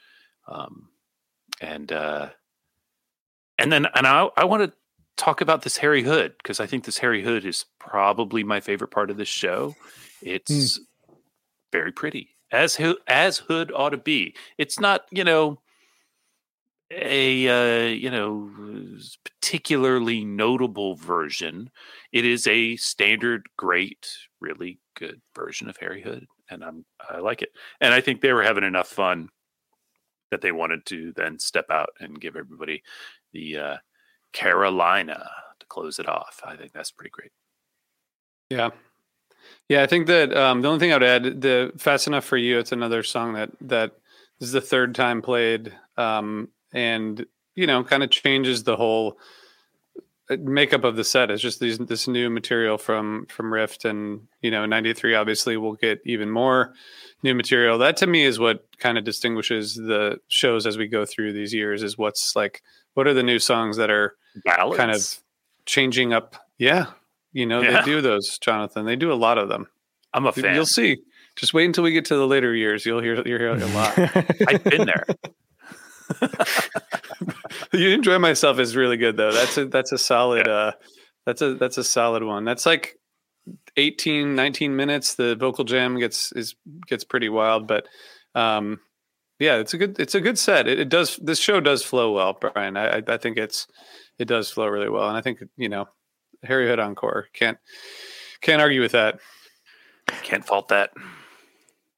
Um, 0.46 0.88
and 1.60 1.90
uh, 1.90 2.28
and 3.58 3.72
then 3.72 3.86
and 3.94 4.06
I 4.06 4.28
I 4.36 4.44
want 4.44 4.62
to 4.62 4.72
talk 5.16 5.40
about 5.40 5.62
this 5.62 5.76
Harry 5.78 6.02
Hood 6.02 6.34
because 6.38 6.60
I 6.60 6.66
think 6.66 6.84
this 6.84 6.98
Harry 6.98 7.22
Hood 7.22 7.44
is 7.44 7.64
probably 7.78 8.44
my 8.44 8.60
favorite 8.60 8.90
part 8.90 9.10
of 9.10 9.16
this 9.16 9.28
show. 9.28 9.74
It's 10.22 10.80
very 11.72 11.92
pretty 11.92 12.36
as 12.52 12.80
as 13.06 13.38
Hood 13.38 13.72
ought 13.74 13.90
to 13.90 13.98
be. 13.98 14.34
It's 14.56 14.78
not 14.78 15.06
you 15.10 15.24
know 15.24 15.60
a 16.90 17.48
uh, 17.48 17.88
you 17.88 18.10
know 18.10 18.50
particularly 19.24 20.24
notable 20.24 20.94
version. 20.94 21.70
It 22.12 22.24
is 22.24 22.46
a 22.46 22.76
standard, 22.76 23.48
great, 23.56 24.08
really 24.40 24.78
good 24.96 25.20
version 25.34 25.68
of 25.68 25.76
Harry 25.78 26.02
Hood, 26.02 26.26
and 26.50 26.64
I'm 26.64 26.84
I 27.08 27.18
like 27.18 27.42
it. 27.42 27.50
And 27.80 27.92
I 27.92 28.00
think 28.00 28.20
they 28.20 28.32
were 28.32 28.42
having 28.42 28.64
enough 28.64 28.88
fun 28.88 29.28
that 30.30 30.40
they 30.40 30.52
wanted 30.52 30.84
to 30.86 31.12
then 31.16 31.38
step 31.38 31.66
out 31.70 31.90
and 32.00 32.20
give 32.20 32.36
everybody 32.36 32.82
the 33.32 33.56
uh, 33.56 33.76
Carolina 34.32 35.30
to 35.58 35.66
close 35.66 35.98
it 35.98 36.08
off. 36.08 36.40
I 36.44 36.56
think 36.56 36.72
that's 36.72 36.90
pretty 36.90 37.10
great. 37.10 37.32
Yeah. 38.50 38.70
Yeah, 39.68 39.82
I 39.82 39.86
think 39.86 40.06
that 40.06 40.36
um, 40.36 40.62
the 40.62 40.68
only 40.68 40.80
thing 40.80 40.92
I 40.92 40.96
would 40.96 41.02
add, 41.02 41.40
the 41.40 41.72
"Fast 41.78 42.06
Enough 42.06 42.24
for 42.24 42.36
You," 42.36 42.58
it's 42.58 42.72
another 42.72 43.02
song 43.02 43.34
that 43.34 43.50
that 43.62 43.92
is 44.40 44.52
the 44.52 44.60
third 44.60 44.94
time 44.94 45.22
played, 45.22 45.74
um, 45.96 46.48
and 46.72 47.24
you 47.54 47.66
know, 47.66 47.82
kind 47.82 48.02
of 48.02 48.10
changes 48.10 48.62
the 48.64 48.76
whole 48.76 49.18
uh, 50.30 50.36
makeup 50.40 50.84
of 50.84 50.94
the 50.96 51.04
set. 51.04 51.30
It's 51.30 51.42
just 51.42 51.58
these 51.60 51.78
this 51.78 52.06
new 52.06 52.30
material 52.30 52.78
from 52.78 53.26
from 53.28 53.52
Rift, 53.52 53.84
and 53.84 54.28
you 54.42 54.50
know, 54.50 54.64
'93 54.66 55.14
obviously 55.14 55.56
will 55.56 55.74
get 55.74 56.00
even 56.04 56.30
more 56.30 56.74
new 57.22 57.34
material. 57.34 57.78
That 57.78 57.96
to 57.98 58.06
me 58.06 58.24
is 58.24 58.38
what 58.38 58.64
kind 58.78 58.96
of 58.98 59.04
distinguishes 59.04 59.74
the 59.74 60.20
shows 60.28 60.66
as 60.66 60.78
we 60.78 60.86
go 60.86 61.04
through 61.04 61.32
these 61.32 61.52
years. 61.52 61.82
Is 61.82 61.98
what's 61.98 62.36
like, 62.36 62.62
what 62.94 63.06
are 63.08 63.14
the 63.14 63.22
new 63.24 63.38
songs 63.38 63.76
that 63.78 63.90
are 63.90 64.14
Ballads. 64.44 64.76
kind 64.76 64.90
of 64.90 65.02
changing 65.66 66.12
up? 66.12 66.36
Yeah, 66.58 66.86
you 67.32 67.46
know, 67.46 67.60
Yeah. 67.62 67.80
they 67.80 67.84
do 67.86 68.00
those, 68.00 68.38
Jonathan. 68.38 68.84
They 68.86 68.96
do 68.96 69.12
a 69.12 69.14
lot 69.14 69.38
of 69.38 69.48
them. 69.48 69.66
I'm 70.14 70.26
a 70.26 70.32
fan. 70.32 70.54
You'll 70.54 70.66
see. 70.66 70.98
Just 71.36 71.54
wait 71.54 71.66
until 71.66 71.84
we 71.84 71.92
get 71.92 72.04
to 72.06 72.16
the 72.16 72.26
later 72.26 72.54
years. 72.54 72.84
You'll 72.86 73.00
hear 73.00 73.14
you'll 73.16 73.38
hear 73.38 73.48
a 73.50 73.66
lot. 73.66 73.98
I've 74.48 74.64
been 74.64 74.86
there. 74.86 75.04
you 77.72 77.90
enjoy 77.90 78.18
myself 78.18 78.58
is 78.58 78.76
really 78.76 78.96
good 78.96 79.16
though. 79.16 79.32
That's 79.32 79.56
a 79.58 79.66
that's 79.66 79.92
a 79.92 79.98
solid 79.98 80.48
uh 80.48 80.72
that's 81.26 81.42
a 81.42 81.54
that's 81.54 81.78
a 81.78 81.84
solid 81.84 82.22
one. 82.22 82.44
That's 82.44 82.66
like 82.66 82.98
18 83.76 84.34
19 84.34 84.76
minutes 84.76 85.14
the 85.14 85.34
vocal 85.36 85.64
jam 85.64 85.98
gets 85.98 86.32
is 86.32 86.54
gets 86.86 87.02
pretty 87.04 87.28
wild 87.30 87.66
but 87.66 87.86
um 88.34 88.80
yeah, 89.40 89.56
it's 89.56 89.72
a 89.72 89.78
good 89.78 89.98
it's 90.00 90.14
a 90.16 90.20
good 90.20 90.38
set. 90.38 90.66
It, 90.66 90.80
it 90.80 90.88
does 90.88 91.16
this 91.22 91.38
show 91.38 91.60
does 91.60 91.82
flow 91.84 92.12
well, 92.12 92.36
Brian. 92.40 92.76
I 92.76 92.98
I- 92.98 93.02
I 93.06 93.16
think 93.18 93.36
it's 93.38 93.66
it 94.18 94.26
does 94.26 94.50
flow 94.50 94.66
really 94.66 94.88
well 94.88 95.08
and 95.08 95.16
I 95.16 95.20
think 95.20 95.42
you 95.56 95.68
know 95.68 95.88
Harry 96.42 96.66
Hood 96.68 96.80
encore 96.80 97.28
can't 97.32 97.58
can't 98.40 98.60
argue 98.62 98.80
with 98.80 98.92
that. 98.92 99.20
Can't 100.22 100.44
fault 100.44 100.68
that. 100.68 100.90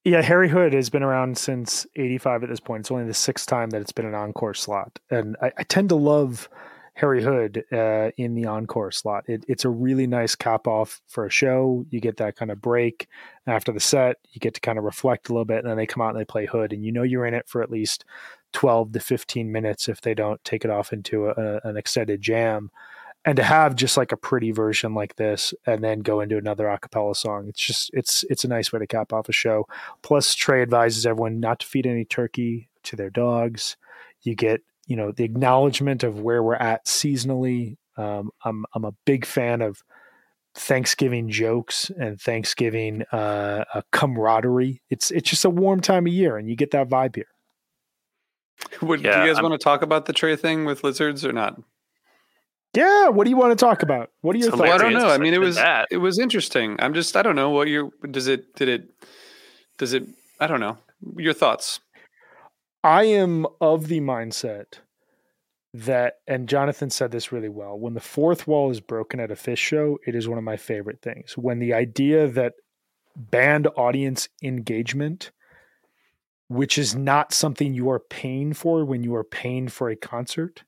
Yeah, 0.05 0.23
Harry 0.23 0.49
Hood 0.49 0.73
has 0.73 0.89
been 0.89 1.03
around 1.03 1.37
since 1.37 1.87
'85 1.95 2.45
at 2.45 2.49
this 2.49 2.61
point. 2.61 2.81
It's 2.81 2.91
only 2.91 3.05
the 3.05 3.15
sixth 3.15 3.47
time 3.47 3.71
that 3.71 3.83
it's 3.83 3.93
been 3.93 4.07
an 4.07 4.15
encore 4.15 4.55
slot, 4.55 4.99
and 5.11 5.37
I, 5.43 5.53
I 5.59 5.63
tend 5.65 5.91
to 5.91 5.95
love 5.95 6.49
Harry 6.95 7.23
Hood 7.23 7.65
uh, 7.71 8.11
in 8.17 8.35
the 8.35 8.47
encore 8.47 8.93
slot. 8.93 9.25
It, 9.27 9.45
it's 9.47 9.65
a 9.65 9.71
really 9.71 10.07
nice 10.07 10.35
cap 10.35 10.67
off 10.67 11.03
for 11.07 11.27
a 11.27 11.31
show. 11.31 11.85
You 11.91 12.01
get 12.01 12.17
that 12.17 12.37
kind 12.37 12.51
of 12.51 12.63
break 12.63 13.09
after 13.47 13.73
the 13.73 13.81
set. 13.81 14.17
You 14.33 14.41
get 14.41 14.55
to 14.55 14.61
kind 14.61 14.79
of 14.79 14.85
reflect 14.85 15.29
a 15.29 15.33
little 15.33 15.45
bit, 15.45 15.59
and 15.59 15.69
then 15.69 15.77
they 15.77 15.87
come 15.87 16.03
out 16.03 16.11
and 16.11 16.21
they 16.21 16.25
play 16.25 16.47
Hood, 16.47 16.73
and 16.73 16.83
you 16.85 16.93
know 16.93 17.03
you're 17.03 17.27
in 17.27 17.35
it 17.35 17.47
for 17.47 17.63
at 17.63 17.71
least 17.71 18.07
12 18.53 18.93
to 18.93 19.01
15 19.01 19.53
minutes 19.53 19.89
if 19.89 20.01
they 20.01 20.15
don't 20.15 20.43
take 20.45 20.65
it 20.65 20.71
off 20.71 20.95
into 20.95 21.29
a, 21.29 21.61
an 21.65 21.77
extended 21.77 22.23
jam. 22.23 22.71
And 23.25 23.37
to 23.37 23.43
have 23.43 23.77
just 23.77 23.99
like 23.99 24.13
a 24.13 24.17
pretty 24.17 24.51
version 24.51 24.95
like 24.95 25.17
this, 25.17 25.53
and 25.67 25.85
then 25.85 26.01
go 26.01 26.21
into 26.21 26.39
another 26.39 26.67
a 26.69 26.79
cappella 26.79 27.15
song, 27.15 27.49
it's 27.49 27.61
just 27.61 27.91
it's 27.93 28.25
it's 28.31 28.45
a 28.45 28.49
nice 28.49 28.73
way 28.73 28.79
to 28.79 28.87
cap 28.87 29.13
off 29.13 29.29
a 29.29 29.33
show. 29.33 29.67
Plus, 30.03 30.35
Trey 30.35 30.63
advises 30.63 31.05
everyone 31.05 31.39
not 31.39 31.61
to 31.61 31.67
feed 31.67 31.87
any 31.87 32.07
turkey 32.07 32.71
to 32.85 32.97
their 32.97 33.11
dogs. 33.11 33.77
You 34.23 34.35
get, 34.35 34.63
you 34.87 34.97
know, 34.97 35.13
the 35.13 35.25
acknowledgement 35.25 36.03
of 36.03 36.21
where 36.21 36.43
we're 36.43 36.55
at 36.55 36.87
seasonally. 36.87 37.77
Um, 37.99 38.31
I'm 38.43 38.65
I'm 38.75 38.87
a 38.87 38.95
big 39.05 39.27
fan 39.27 39.61
of 39.61 39.83
Thanksgiving 40.55 41.29
jokes 41.29 41.91
and 42.01 42.19
Thanksgiving 42.19 43.05
uh, 43.13 43.65
uh, 43.75 43.83
camaraderie. 43.93 44.81
It's 44.89 45.11
it's 45.11 45.29
just 45.29 45.45
a 45.45 45.51
warm 45.51 45.83
time 45.83 46.07
of 46.07 46.13
year, 46.15 46.39
and 46.39 46.49
you 46.49 46.57
get 46.57 46.71
that 46.71 46.89
vibe 46.89 47.17
here. 47.17 47.29
Would, 48.81 49.03
do 49.03 49.09
you 49.09 49.15
guys 49.15 49.37
I'm- 49.37 49.43
want 49.43 49.53
to 49.61 49.63
talk 49.63 49.83
about 49.83 50.07
the 50.07 50.15
Trey 50.15 50.37
thing 50.37 50.65
with 50.65 50.83
lizards 50.83 51.23
or 51.25 51.33
not? 51.33 51.61
Yeah, 52.75 53.09
what 53.09 53.25
do 53.25 53.31
you 53.31 53.37
want 53.37 53.59
to 53.59 53.65
talk 53.65 53.83
about? 53.83 54.11
What 54.21 54.37
are 54.37 54.39
your 54.39 54.49
It's 54.49 54.57
thoughts? 54.57 54.71
I 54.71 54.79
don't 54.79 54.93
know. 54.93 55.09
I 55.09 55.19
mean, 55.19 55.35
it 55.35 55.41
was 55.41 55.57
that. 55.57 55.89
it 55.91 55.97
was 55.97 56.19
interesting. 56.19 56.77
I'm 56.79 56.95
just 56.95 57.17
I 57.17 57.23
don't 57.23 57.37
know 57.37 57.51
what 57.51 57.69
you 57.69 57.93
does 58.11 58.29
it 58.29 58.55
did 58.55 58.69
it 58.69 58.91
does 59.77 59.93
it 59.93 60.05
I 60.39 60.47
don't 60.47 60.61
know 60.61 60.79
your 61.17 61.35
thoughts. 61.35 61.81
I 62.83 63.05
am 63.05 63.47
of 63.61 63.89
the 63.89 64.01
mindset 64.01 64.81
that, 65.75 66.15
and 66.27 66.49
Jonathan 66.49 66.91
said 66.91 67.11
this 67.13 67.31
really 67.31 67.49
well 67.49 67.79
when 67.79 67.95
the 67.95 68.01
fourth 68.01 68.47
wall 68.47 68.71
is 68.71 68.81
broken 68.81 69.21
at 69.21 69.31
a 69.31 69.35
Phish 69.35 69.59
show, 69.59 69.99
it 70.07 70.15
is 70.15 70.29
one 70.29 70.39
of 70.39 70.45
my 70.45 70.57
favorite 70.57 71.03
things. 71.03 71.37
When 71.37 71.59
the 71.59 71.75
idea 71.75 72.27
that 72.29 72.55
band 73.17 73.69
audience 73.77 74.29
engagement, 74.43 75.31
which 76.49 76.79
is 76.79 76.95
not 76.95 77.33
something 77.33 77.75
you 77.75 77.91
are 77.91 78.01
paying 78.01 78.53
for 78.53 78.85
when 78.85 79.05
you 79.05 79.15
are 79.15 79.25
paying 79.25 79.69
for 79.69 79.91
a 79.91 79.97
concert, 79.97 80.65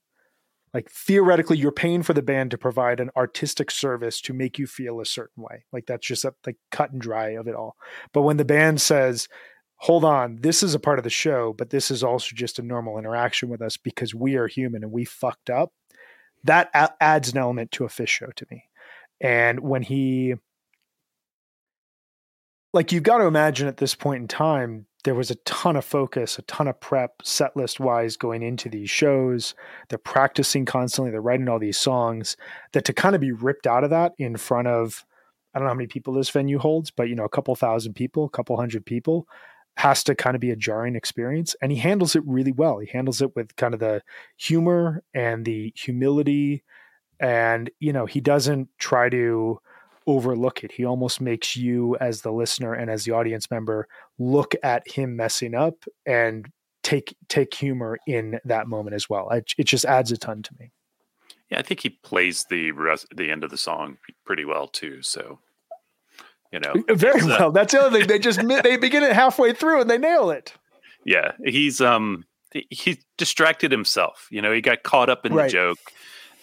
like 0.73 0.89
theoretically, 0.89 1.57
you're 1.57 1.71
paying 1.71 2.01
for 2.01 2.13
the 2.13 2.21
band 2.21 2.51
to 2.51 2.57
provide 2.57 2.99
an 2.99 3.11
artistic 3.15 3.69
service 3.69 4.19
to 4.21 4.33
make 4.33 4.57
you 4.57 4.65
feel 4.65 4.99
a 4.99 5.05
certain 5.05 5.43
way. 5.43 5.65
Like 5.71 5.85
that's 5.85 6.07
just 6.07 6.25
a, 6.25 6.33
like 6.45 6.57
cut 6.71 6.91
and 6.91 7.01
dry 7.01 7.29
of 7.29 7.47
it 7.47 7.55
all. 7.55 7.75
But 8.11 8.23
when 8.23 8.37
the 8.37 8.45
band 8.45 8.81
says, 8.81 9.27
hold 9.77 10.03
on, 10.03 10.37
this 10.41 10.63
is 10.63 10.73
a 10.73 10.79
part 10.79 10.97
of 10.97 11.03
the 11.03 11.09
show, 11.09 11.53
but 11.53 11.69
this 11.69 11.91
is 11.91 12.03
also 12.03 12.29
just 12.33 12.57
a 12.57 12.63
normal 12.63 12.97
interaction 12.97 13.49
with 13.49 13.61
us 13.61 13.77
because 13.77 14.15
we 14.15 14.35
are 14.35 14.47
human 14.47 14.83
and 14.83 14.91
we 14.91 15.05
fucked 15.05 15.49
up. 15.49 15.71
That 16.43 16.69
a- 16.73 16.93
adds 17.01 17.31
an 17.31 17.37
element 17.37 17.71
to 17.73 17.85
a 17.85 17.89
Phish 17.89 18.07
show 18.07 18.31
to 18.35 18.45
me. 18.49 18.63
And 19.21 19.59
when 19.59 19.83
he, 19.83 20.35
like, 22.73 22.91
you've 22.91 23.03
got 23.03 23.19
to 23.19 23.25
imagine 23.25 23.67
at 23.67 23.77
this 23.77 23.93
point 23.93 24.21
in 24.21 24.27
time, 24.27 24.87
there 25.03 25.15
was 25.15 25.29
a 25.29 25.35
ton 25.35 25.75
of 25.75 25.85
focus, 25.85 26.39
a 26.39 26.43
ton 26.43 26.67
of 26.67 26.79
prep, 26.79 27.21
set 27.23 27.55
list 27.57 27.79
wise 27.79 28.15
going 28.15 28.41
into 28.41 28.69
these 28.69 28.89
shows. 28.89 29.53
They're 29.89 29.97
practicing 29.97 30.65
constantly, 30.65 31.11
they're 31.11 31.21
writing 31.21 31.49
all 31.49 31.59
these 31.59 31.77
songs. 31.77 32.37
That 32.71 32.85
to 32.85 32.93
kind 32.93 33.15
of 33.15 33.21
be 33.21 33.31
ripped 33.31 33.67
out 33.67 33.83
of 33.83 33.89
that 33.89 34.13
in 34.17 34.37
front 34.37 34.67
of, 34.67 35.05
I 35.53 35.59
don't 35.59 35.65
know 35.65 35.71
how 35.71 35.75
many 35.75 35.87
people 35.87 36.13
this 36.13 36.29
venue 36.29 36.57
holds, 36.57 36.89
but 36.89 37.09
you 37.09 37.15
know, 37.15 37.25
a 37.25 37.29
couple 37.29 37.55
thousand 37.55 37.93
people, 37.93 38.25
a 38.25 38.29
couple 38.29 38.55
hundred 38.57 38.85
people 38.85 39.27
has 39.77 40.03
to 40.03 40.15
kind 40.15 40.35
of 40.35 40.41
be 40.41 40.51
a 40.51 40.55
jarring 40.55 40.95
experience. 40.95 41.55
And 41.61 41.71
he 41.71 41.79
handles 41.79 42.15
it 42.15 42.23
really 42.25 42.51
well. 42.51 42.79
He 42.79 42.87
handles 42.87 43.21
it 43.21 43.35
with 43.35 43.55
kind 43.55 43.73
of 43.73 43.79
the 43.79 44.03
humor 44.37 45.03
and 45.13 45.45
the 45.45 45.73
humility. 45.75 46.63
And, 47.19 47.69
you 47.79 47.91
know, 47.91 48.05
he 48.05 48.21
doesn't 48.21 48.69
try 48.77 49.09
to 49.09 49.59
overlook 50.07 50.63
it. 50.63 50.71
He 50.71 50.85
almost 50.85 51.21
makes 51.21 51.55
you, 51.55 51.95
as 51.97 52.21
the 52.21 52.31
listener 52.31 52.73
and 52.73 52.89
as 52.91 53.03
the 53.05 53.11
audience 53.11 53.49
member, 53.51 53.87
look 54.17 54.55
at 54.63 54.87
him 54.89 55.15
messing 55.15 55.55
up 55.55 55.75
and 56.05 56.47
take 56.83 57.15
take 57.29 57.53
humor 57.53 57.97
in 58.07 58.39
that 58.45 58.67
moment 58.67 58.93
as 58.95 59.09
well. 59.09 59.29
It, 59.29 59.53
it 59.57 59.63
just 59.65 59.85
adds 59.85 60.11
a 60.11 60.17
ton 60.17 60.41
to 60.43 60.51
me. 60.59 60.71
Yeah, 61.49 61.59
I 61.59 61.61
think 61.61 61.81
he 61.81 61.89
plays 61.89 62.45
the 62.49 62.71
rest, 62.71 63.07
the 63.15 63.29
end 63.31 63.43
of 63.43 63.51
the 63.51 63.57
song 63.57 63.97
pretty 64.25 64.43
well 64.45 64.67
too. 64.67 65.01
So, 65.01 65.39
you 66.51 66.59
know, 66.59 66.73
very 66.95 67.21
uh, 67.21 67.27
well. 67.27 67.51
That's 67.51 67.73
the 67.73 67.81
other 67.81 67.99
thing. 67.99 68.07
They 68.07 68.19
just 68.19 68.39
they 68.63 68.77
begin 68.77 69.03
it 69.03 69.13
halfway 69.13 69.53
through 69.53 69.81
and 69.81 69.89
they 69.89 69.97
nail 69.97 70.29
it. 70.29 70.53
yeah, 71.05 71.31
he's 71.43 71.79
um 71.81 72.25
he- 72.51 72.67
he 72.69 72.99
distracted 73.17 73.71
himself. 73.71 74.27
You 74.31 74.41
know, 74.41 74.51
he 74.51 74.61
got 74.61 74.83
caught 74.83 75.09
up 75.09 75.25
in 75.25 75.33
Right. 75.33 75.45
the 75.45 75.51
joke, 75.51 75.79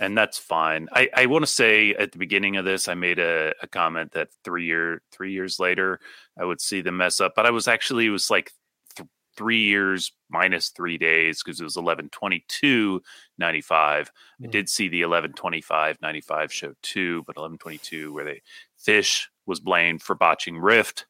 and 0.00 0.16
that's 0.18 0.38
fine. 0.38 0.88
I 0.92 1.08
I 1.14 1.26
want 1.26 1.42
to 1.42 1.50
say 1.50 1.90
at 1.94 2.10
the 2.12 2.18
beginning 2.18 2.56
of 2.56 2.64
this, 2.64 2.88
I 2.88 2.94
made 2.94 3.18
a, 3.20 3.52
a 3.62 3.68
comment 3.68 4.12
that 4.12 4.28
three 4.42 4.64
year 4.64 5.02
three 5.12 5.32
years 5.32 5.60
later, 5.60 6.00
I 6.36 6.44
would 6.44 6.60
see 6.60 6.80
the 6.80 6.90
mess 6.90 7.20
up, 7.20 7.34
but 7.36 7.46
I 7.46 7.50
was 7.50 7.68
actually 7.68 8.06
it 8.06 8.10
was 8.10 8.30
like. 8.30 8.50
Th- 8.96 9.08
Three 9.36 9.62
years 9.62 10.12
minus 10.28 10.68
three 10.70 10.98
days 10.98 11.40
because 11.42 11.60
it 11.60 11.64
was 11.64 11.76
11 11.76 12.10
22 12.10 13.00
95. 13.38 14.10
I 14.42 14.46
Mm. 14.46 14.50
did 14.50 14.68
see 14.68 14.88
the 14.88 15.00
11 15.02 15.32
25 15.32 15.98
95 16.02 16.52
show 16.52 16.74
too, 16.82 17.22
but 17.26 17.36
11 17.38 17.56
22 17.58 18.12
where 18.12 18.24
they 18.24 18.42
Fish 18.76 19.30
was 19.46 19.60
blamed 19.60 20.02
for 20.02 20.14
botching 20.14 20.58
Rift 20.58 21.06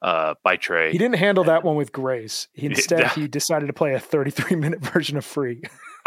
uh, 0.00 0.34
by 0.42 0.56
Trey. 0.56 0.92
He 0.92 0.98
didn't 0.98 1.16
handle 1.16 1.44
that 1.44 1.64
one 1.64 1.74
with 1.76 1.92
grace. 1.92 2.46
He, 2.54 2.66
instead, 2.68 3.08
he 3.08 3.26
decided 3.28 3.66
to 3.66 3.72
play 3.74 3.92
a 3.92 4.00
33 4.00 4.56
minute 4.56 4.80
version 4.92 5.16
of 5.18 5.24
Free. 5.24 5.60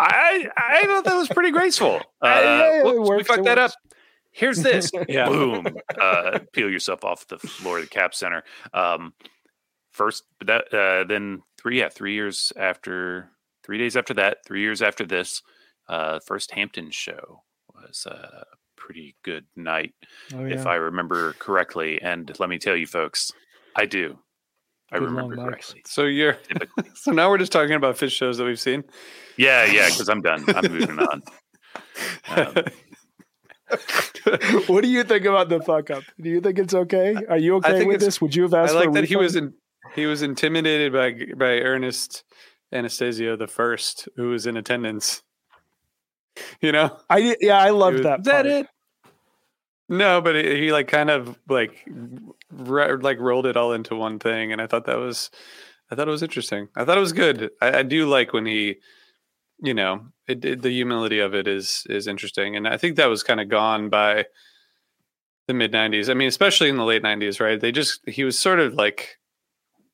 I 0.03 0.47
I 0.57 0.85
thought 0.85 1.03
that 1.05 1.15
was 1.15 1.27
pretty 1.29 1.51
graceful. 1.51 2.01
Uh, 2.21 2.27
yeah, 2.43 2.83
whoops, 2.83 3.09
we 3.09 3.23
fucked 3.23 3.43
that 3.45 3.57
works. 3.57 3.73
up. 3.73 3.79
Here's 4.31 4.61
this. 4.61 4.91
Yeah. 5.09 5.27
Boom. 5.27 5.65
Uh, 5.99 6.39
peel 6.53 6.69
yourself 6.69 7.03
off 7.03 7.27
the 7.27 7.39
floor 7.39 7.77
of 7.79 7.83
the 7.83 7.89
cap 7.89 8.13
center. 8.13 8.43
Um, 8.73 9.13
first, 9.91 10.23
but 10.39 10.47
that 10.47 10.73
uh, 10.73 11.03
then 11.07 11.41
three 11.59 11.79
yeah 11.79 11.89
three 11.89 12.13
years 12.13 12.53
after 12.57 13.29
three 13.63 13.77
days 13.77 13.97
after 13.97 14.13
that 14.15 14.37
three 14.45 14.61
years 14.61 14.81
after 14.81 15.05
this 15.05 15.41
uh, 15.89 16.19
first 16.19 16.51
Hampton 16.51 16.91
show 16.91 17.41
was 17.73 18.05
a 18.05 18.45
pretty 18.77 19.15
good 19.23 19.45
night 19.55 19.93
Oh, 20.33 20.45
if 20.45 20.65
I 20.65 20.75
remember 20.75 21.33
correctly. 21.33 22.01
And 22.01 22.31
let 22.39 22.49
me 22.49 22.57
tell 22.59 22.75
you, 22.75 22.87
folks, 22.87 23.31
I 23.75 23.85
do. 23.85 24.19
I 24.91 24.97
remember 24.97 25.35
long 25.35 25.47
correctly. 25.47 25.81
So 25.85 26.03
you're 26.03 26.37
so 26.95 27.11
now 27.11 27.29
we're 27.29 27.37
just 27.37 27.51
talking 27.51 27.75
about 27.75 27.95
Phish 27.95 28.11
shows 28.11 28.37
that 28.37 28.45
we've 28.45 28.59
seen. 28.59 28.83
Yeah, 29.37 29.65
yeah, 29.65 29.87
because 29.87 30.09
I'm 30.09 30.21
done. 30.21 30.43
I'm 30.55 30.71
moving 30.71 30.99
on. 30.99 31.21
Um, 32.29 32.53
what 34.67 34.81
do 34.81 34.89
you 34.89 35.03
think 35.03 35.25
about 35.25 35.49
the 35.49 35.61
fuck 35.61 35.89
up? 35.91 36.03
Do 36.19 36.29
you 36.29 36.41
think 36.41 36.59
it's 36.59 36.73
okay? 36.73 37.15
Are 37.29 37.37
you 37.37 37.55
okay 37.57 37.85
with 37.85 38.01
this? 38.01 38.19
Would 38.21 38.35
you 38.35 38.43
have 38.43 38.53
asked? 38.53 38.73
I 38.73 38.79
asked 38.79 38.85
like 38.85 38.85
for 38.85 38.97
a 38.97 39.01
that 39.01 39.07
he 39.07 39.15
was 39.15 39.35
in 39.35 39.53
he 39.95 40.05
was 40.05 40.21
intimidated 40.21 40.93
by 40.93 41.13
by 41.37 41.59
Ernest 41.59 42.23
Anastasio 42.73 43.35
the 43.37 43.47
first, 43.47 44.09
who 44.15 44.29
was 44.29 44.45
in 44.45 44.57
attendance. 44.57 45.21
You 46.61 46.71
know, 46.71 46.97
I 47.09 47.35
yeah, 47.39 47.59
I 47.59 47.65
He 47.67 47.71
loved 47.71 47.97
was- 47.97 48.03
that. 48.03 48.19
Is 48.19 48.25
that 48.25 48.31
part. 48.33 48.45
it? 48.47 48.67
No, 49.91 50.21
but 50.21 50.35
he, 50.35 50.55
he 50.61 50.71
like 50.71 50.87
kind 50.87 51.09
of 51.09 51.37
like 51.49 51.85
r- 52.67 52.97
like 52.97 53.19
rolled 53.19 53.45
it 53.45 53.57
all 53.57 53.73
into 53.73 53.95
one 53.95 54.19
thing, 54.19 54.51
and 54.51 54.61
I 54.61 54.65
thought 54.67 54.85
that 54.85 54.97
was 54.97 55.29
I 55.91 55.95
thought 55.95 56.07
it 56.07 56.11
was 56.11 56.23
interesting. 56.23 56.69
I 56.75 56.85
thought 56.85 56.97
it 56.97 57.01
was 57.01 57.13
good. 57.13 57.51
I, 57.61 57.79
I 57.79 57.83
do 57.83 58.07
like 58.07 58.31
when 58.31 58.45
he, 58.45 58.77
you 59.61 59.73
know, 59.73 60.05
it, 60.27 60.43
it, 60.45 60.61
the 60.61 60.69
humility 60.71 61.19
of 61.19 61.35
it 61.35 61.45
is 61.47 61.85
is 61.89 62.07
interesting, 62.07 62.55
and 62.55 62.67
I 62.67 62.77
think 62.77 62.95
that 62.95 63.09
was 63.09 63.21
kind 63.21 63.41
of 63.41 63.49
gone 63.49 63.89
by 63.89 64.25
the 65.47 65.53
mid 65.53 65.73
'90s. 65.73 66.09
I 66.09 66.13
mean, 66.13 66.29
especially 66.29 66.69
in 66.69 66.77
the 66.77 66.85
late 66.85 67.03
'90s, 67.03 67.41
right? 67.41 67.59
They 67.59 67.73
just 67.73 67.99
he 68.07 68.23
was 68.23 68.39
sort 68.39 68.59
of 68.59 68.73
like. 68.73 69.17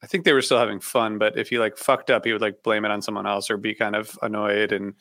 I 0.04 0.06
think 0.06 0.26
they 0.26 0.34
were 0.34 0.44
still 0.44 0.60
having 0.60 0.80
fun, 0.80 1.18
but 1.18 1.40
if 1.40 1.50
he 1.50 1.58
like 1.58 1.76
fucked 1.76 2.12
up, 2.12 2.24
he 2.24 2.32
would 2.32 2.42
like 2.42 2.62
blame 2.62 2.86
it 2.86 2.92
on 2.92 3.02
someone 3.02 3.26
else 3.26 3.50
or 3.50 3.58
be 3.58 3.74
kind 3.74 3.96
of 3.96 4.16
annoyed 4.22 4.72
and 4.72 4.94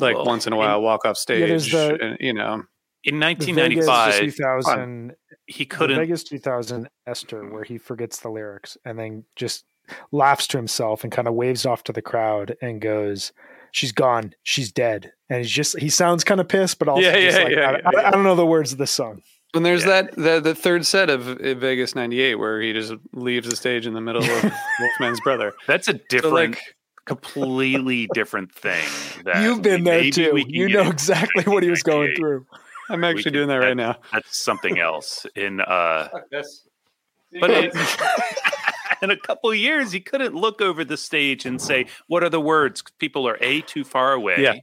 like 0.00 0.16
Well, 0.16 0.24
once 0.24 0.48
in 0.48 0.52
a 0.52 0.56
while 0.56 0.82
walk 0.82 1.04
off 1.04 1.16
stage. 1.16 1.48
there's 1.48 1.70
the- 1.70 1.96
and, 2.02 2.16
you 2.18 2.32
know, 2.32 2.64
in 3.06 3.20
The 3.20 3.26
Vegas 3.26 3.86
1995, 3.86 4.20
2000, 4.20 5.16
he 5.46 5.64
couldn't. 5.64 5.96
Vegas 5.98 6.24
2000 6.24 6.88
Esther, 7.06 7.48
where 7.50 7.64
he 7.64 7.78
forgets 7.78 8.20
the 8.20 8.28
lyrics 8.30 8.76
and 8.84 8.98
then 8.98 9.24
just 9.36 9.64
laughs 10.12 10.46
to 10.48 10.56
himself 10.56 11.02
and 11.04 11.12
kind 11.12 11.28
of 11.28 11.34
waves 11.34 11.64
off 11.64 11.84
to 11.84 11.92
the 11.92 12.02
crowd 12.02 12.56
and 12.60 12.80
goes, 12.80 13.32
"She's 13.72 13.92
gone. 13.92 14.34
She's 14.42 14.72
dead." 14.72 15.12
And 15.30 15.38
he's 15.42 15.50
just 15.50 15.78
he 15.78 15.88
sounds 15.88 16.24
kind 16.24 16.40
of 16.40 16.48
pissed, 16.48 16.78
but 16.78 16.88
also 16.88 17.02
Yeah, 17.02 17.12
just 17.20 17.38
yeah, 17.38 17.44
like, 17.44 17.52
yeah, 17.54 17.58
I, 17.60 17.70
yeah, 17.72 17.80
I- 17.84 17.90
yeah. 18.02 18.08
I 18.08 18.10
don't 18.10 18.24
know 18.24 18.34
the 18.34 18.44
words 18.46 18.72
of 18.72 18.78
the 18.78 18.86
song. 18.86 19.22
And 19.54 19.64
there's 19.64 19.84
Yeah. 19.84 20.02
that 20.02 20.16
the 20.16 20.40
the 20.40 20.54
third 20.54 20.84
set 20.84 21.08
of 21.08 21.28
uh, 21.28 21.54
Vegas 21.54 21.94
'98 21.94 22.34
where 22.34 22.60
he 22.60 22.72
just 22.72 22.94
leaves 23.12 23.48
the 23.48 23.54
stage 23.56 23.86
in 23.86 23.94
the 23.94 24.00
middle 24.00 24.22
of 24.24 24.28
Wolfman's 24.80 25.20
brother. 25.20 25.52
That's 25.68 25.86
a 25.88 25.92
So 25.92 25.98
different, 26.08 26.34
like, 26.34 26.60
completely 27.06 28.08
different 28.12 28.52
thing. 28.52 28.84
That 29.24 29.42
You've 29.42 29.62
been 29.62 29.84
there 29.84 30.10
too. 30.10 30.32
we 30.34 30.44
You 30.48 30.68
know 30.68 30.88
exactly 30.90 31.44
what 31.44 31.62
he 31.62 31.70
was 31.70 31.82
going 31.82 32.14
through. 32.16 32.46
I'm 32.88 33.04
actually 33.04 33.24
can- 33.24 33.32
doing 33.32 33.48
that 33.48 33.56
right 33.56 33.76
now. 33.76 33.96
That's 34.12 34.38
something 34.38 34.78
else. 34.78 35.26
In 35.34 35.60
uh, 35.60 36.08
but 36.12 36.44
But 37.40 37.50
it, 37.50 37.74
in 39.02 39.10
a 39.10 39.16
couple 39.16 39.50
of 39.50 39.56
years, 39.56 39.92
he 39.92 40.00
couldn't 40.00 40.34
look 40.34 40.60
over 40.60 40.84
the 40.84 40.96
stage 40.96 41.46
and 41.46 41.60
say, 41.60 41.86
"What 42.06 42.22
are 42.22 42.28
the 42.28 42.40
words?" 42.40 42.82
People 42.98 43.28
are 43.28 43.38
a 43.40 43.60
too 43.62 43.84
far 43.84 44.12
away. 44.12 44.36
Yeah. 44.38 44.54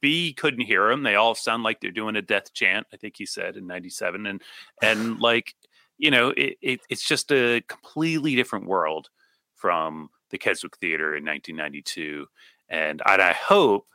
B 0.00 0.32
couldn't 0.32 0.66
hear 0.66 0.88
them. 0.88 1.02
They 1.02 1.16
all 1.16 1.34
sound 1.34 1.64
like 1.64 1.80
they're 1.80 1.90
doing 1.90 2.14
a 2.14 2.22
death 2.22 2.52
chant. 2.52 2.86
I 2.92 2.96
think 2.96 3.14
he 3.16 3.26
said 3.26 3.56
in 3.56 3.66
'97, 3.66 4.26
and 4.26 4.42
and 4.82 5.18
like 5.20 5.54
you 5.98 6.10
know, 6.10 6.30
it, 6.30 6.56
it 6.62 6.80
it's 6.88 7.04
just 7.04 7.30
a 7.30 7.62
completely 7.68 8.34
different 8.34 8.66
world 8.66 9.10
from 9.54 10.08
the 10.30 10.38
Keswick 10.38 10.76
Theater 10.78 11.16
in 11.16 11.24
1992, 11.24 12.26
and 12.68 13.02
I, 13.04 13.16
I 13.16 13.32
hope 13.32 13.86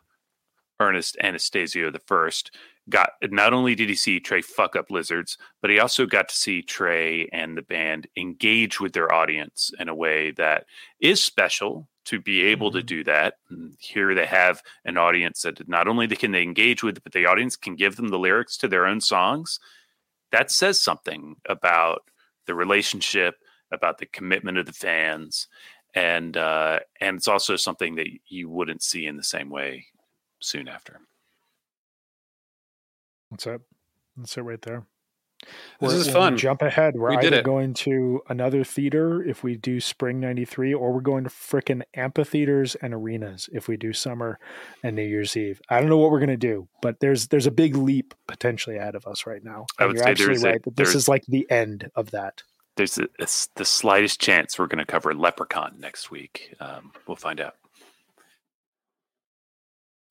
Ernest 0.80 1.17
Anastasio 1.21 1.89
the 1.91 1.99
first 1.99 2.55
got 2.90 3.12
not 3.24 3.54
only 3.54 3.76
did 3.76 3.90
he 3.90 3.96
see 3.96 4.20
Trey 4.20 4.42
fuck 4.42 4.76
up 4.76 4.92
lizards, 4.92 5.38
but 5.62 5.72
he 5.72 5.80
also 5.80 6.06
got 6.06 6.30
to 6.30 6.36
see 6.36 6.62
Trey 6.62 7.28
and 7.32 7.58
the 7.58 7.62
band 7.62 8.08
engage 8.16 8.80
with 8.80 8.94
their 8.94 9.12
audience 9.12 9.72
in 9.80 9.90
a 9.90 9.96
way 9.96 10.32
that 10.32 10.66
is 11.00 11.24
special 11.24 11.88
to 12.06 12.20
be 12.20 12.44
able 12.44 12.72
to 12.72 12.82
Mhm. 12.82 12.86
do 12.86 13.04
that. 13.06 13.40
And 13.50 13.76
here 13.80 14.14
they 14.14 14.28
have 14.28 14.62
an 14.84 14.98
audience 14.98 15.42
that 15.42 15.68
not 15.68 15.88
only 15.88 16.08
can 16.08 16.32
they 16.32 16.44
engage 16.44 16.84
with, 16.84 17.04
but 17.04 17.14
the 17.14 17.26
audience 17.26 17.56
can 17.56 17.76
give 17.76 17.96
them 17.96 18.10
the 18.10 18.20
lyrics 18.20 18.58
to 18.58 18.68
their 18.68 18.86
own 18.86 19.02
songs. 19.02 19.60
That 20.32 20.52
says 20.52 20.80
something 20.80 21.38
about 21.46 22.10
the 22.46 22.54
relationship, 22.54 23.42
about 23.72 23.98
the 23.98 24.06
commitment 24.06 24.60
of 24.60 24.68
the 24.68 24.74
fans, 24.74 25.48
and 25.96 26.38
uh, 26.38 26.82
and 27.00 27.18
it's 27.18 27.28
also 27.28 27.56
something 27.56 27.96
that 27.96 28.08
you 28.28 28.50
wouldn't 28.50 28.84
see 28.84 29.08
in 29.08 29.18
the 29.18 29.24
same 29.24 29.50
way 29.50 29.88
soon 30.40 30.68
after. 30.68 31.02
That's 33.32 33.47
it. 33.47 33.61
That's 34.17 34.38
it 34.38 34.41
right 34.41 34.61
there. 34.61 34.86
This 35.80 35.89
We're- 35.91 35.99
is 35.99 36.09
fun. 36.09 36.38
Jump 36.38 36.61
ahead. 36.61 36.95
We're 36.95 37.09
We 37.11 37.17
either 37.17 37.38
it. 37.39 37.45
going 37.45 37.73
to 37.76 38.21
another 38.30 38.63
theater 38.63 39.21
if 39.21 39.43
we 39.43 39.55
do 39.57 39.80
spring 39.82 40.19
'93, 40.19 40.73
or 40.73 40.93
we're 40.93 41.01
going 41.01 41.23
to 41.26 41.30
frickin' 41.30 41.84
amphitheaters 41.93 42.76
and 42.76 42.93
arenas 42.93 43.49
if 43.51 43.67
we 43.67 43.76
do 43.78 43.91
summer 43.93 44.39
and 44.82 44.95
New 44.95 45.03
Year's 45.03 45.36
Eve. 45.36 45.61
I 45.69 45.80
don't 45.82 45.89
know 45.89 45.97
what 45.97 46.09
we're 46.11 46.21
gonna 46.21 46.38
do, 46.38 46.67
but 46.82 46.99
there's 47.01 47.28
there's 47.28 47.45
a 47.45 47.51
big 47.51 47.76
leap 47.76 48.13
potentially 48.28 48.78
ahead 48.78 48.95
of 48.95 49.05
us 49.05 49.28
right 49.28 49.43
now. 49.43 49.65
I 49.78 49.84
And 49.84 49.89
would 49.89 49.97
you're 49.97 50.03
say 50.05 50.11
absolutely 50.11 50.34
there's 50.36 50.43
a- 50.43 50.49
right 50.51 50.63
that 50.63 50.76
this 50.78 50.95
is 50.95 51.07
like 51.09 51.26
the 51.28 51.45
end 51.51 51.91
of 51.95 52.11
that. 52.11 52.41
There's 52.78 52.97
a, 52.97 53.03
a 53.19 53.28
the 53.55 53.65
slightest 53.65 54.19
chance 54.21 54.57
we're 54.57 54.67
going 54.67 54.80
to 54.80 54.86
cover 54.86 55.13
Leprechaun 55.13 55.76
next 55.80 56.09
week. 56.11 56.53
Um, 56.59 56.91
we'll 57.07 57.15
find 57.17 57.39
out. 57.39 57.55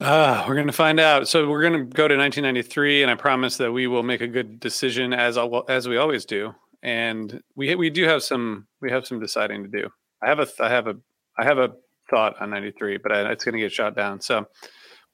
Ah, 0.06 0.44
we're 0.46 0.54
going 0.54 0.66
to 0.66 0.72
find 0.72 1.00
out. 1.00 1.28
So 1.28 1.48
we're 1.48 1.62
going 1.62 1.72
to 1.72 1.84
go 1.84 2.06
to 2.06 2.16
1993, 2.16 3.02
and 3.02 3.10
I 3.10 3.14
promise 3.14 3.56
that 3.56 3.72
we 3.72 3.86
will 3.86 4.02
make 4.02 4.20
a 4.20 4.26
good 4.26 4.60
decision 4.60 5.14
as 5.14 5.38
as 5.68 5.88
we 5.88 5.96
always 5.96 6.26
do. 6.26 6.54
And 6.82 7.42
we 7.56 7.74
we 7.74 7.88
do 7.88 8.04
have 8.04 8.22
some 8.22 8.66
we 8.82 8.90
have 8.90 9.06
some 9.06 9.18
deciding 9.18 9.62
to 9.62 9.68
do. 9.68 9.88
I 10.22 10.28
have 10.28 10.40
a 10.40 10.46
I 10.60 10.68
have 10.68 10.86
a 10.86 10.96
I 11.38 11.44
have 11.44 11.58
a 11.58 11.70
thought 12.10 12.40
on 12.40 12.50
93, 12.50 12.98
but 12.98 13.12
I, 13.12 13.32
it's 13.32 13.44
going 13.44 13.54
to 13.54 13.60
get 13.60 13.72
shot 13.72 13.96
down. 13.96 14.20
So 14.20 14.46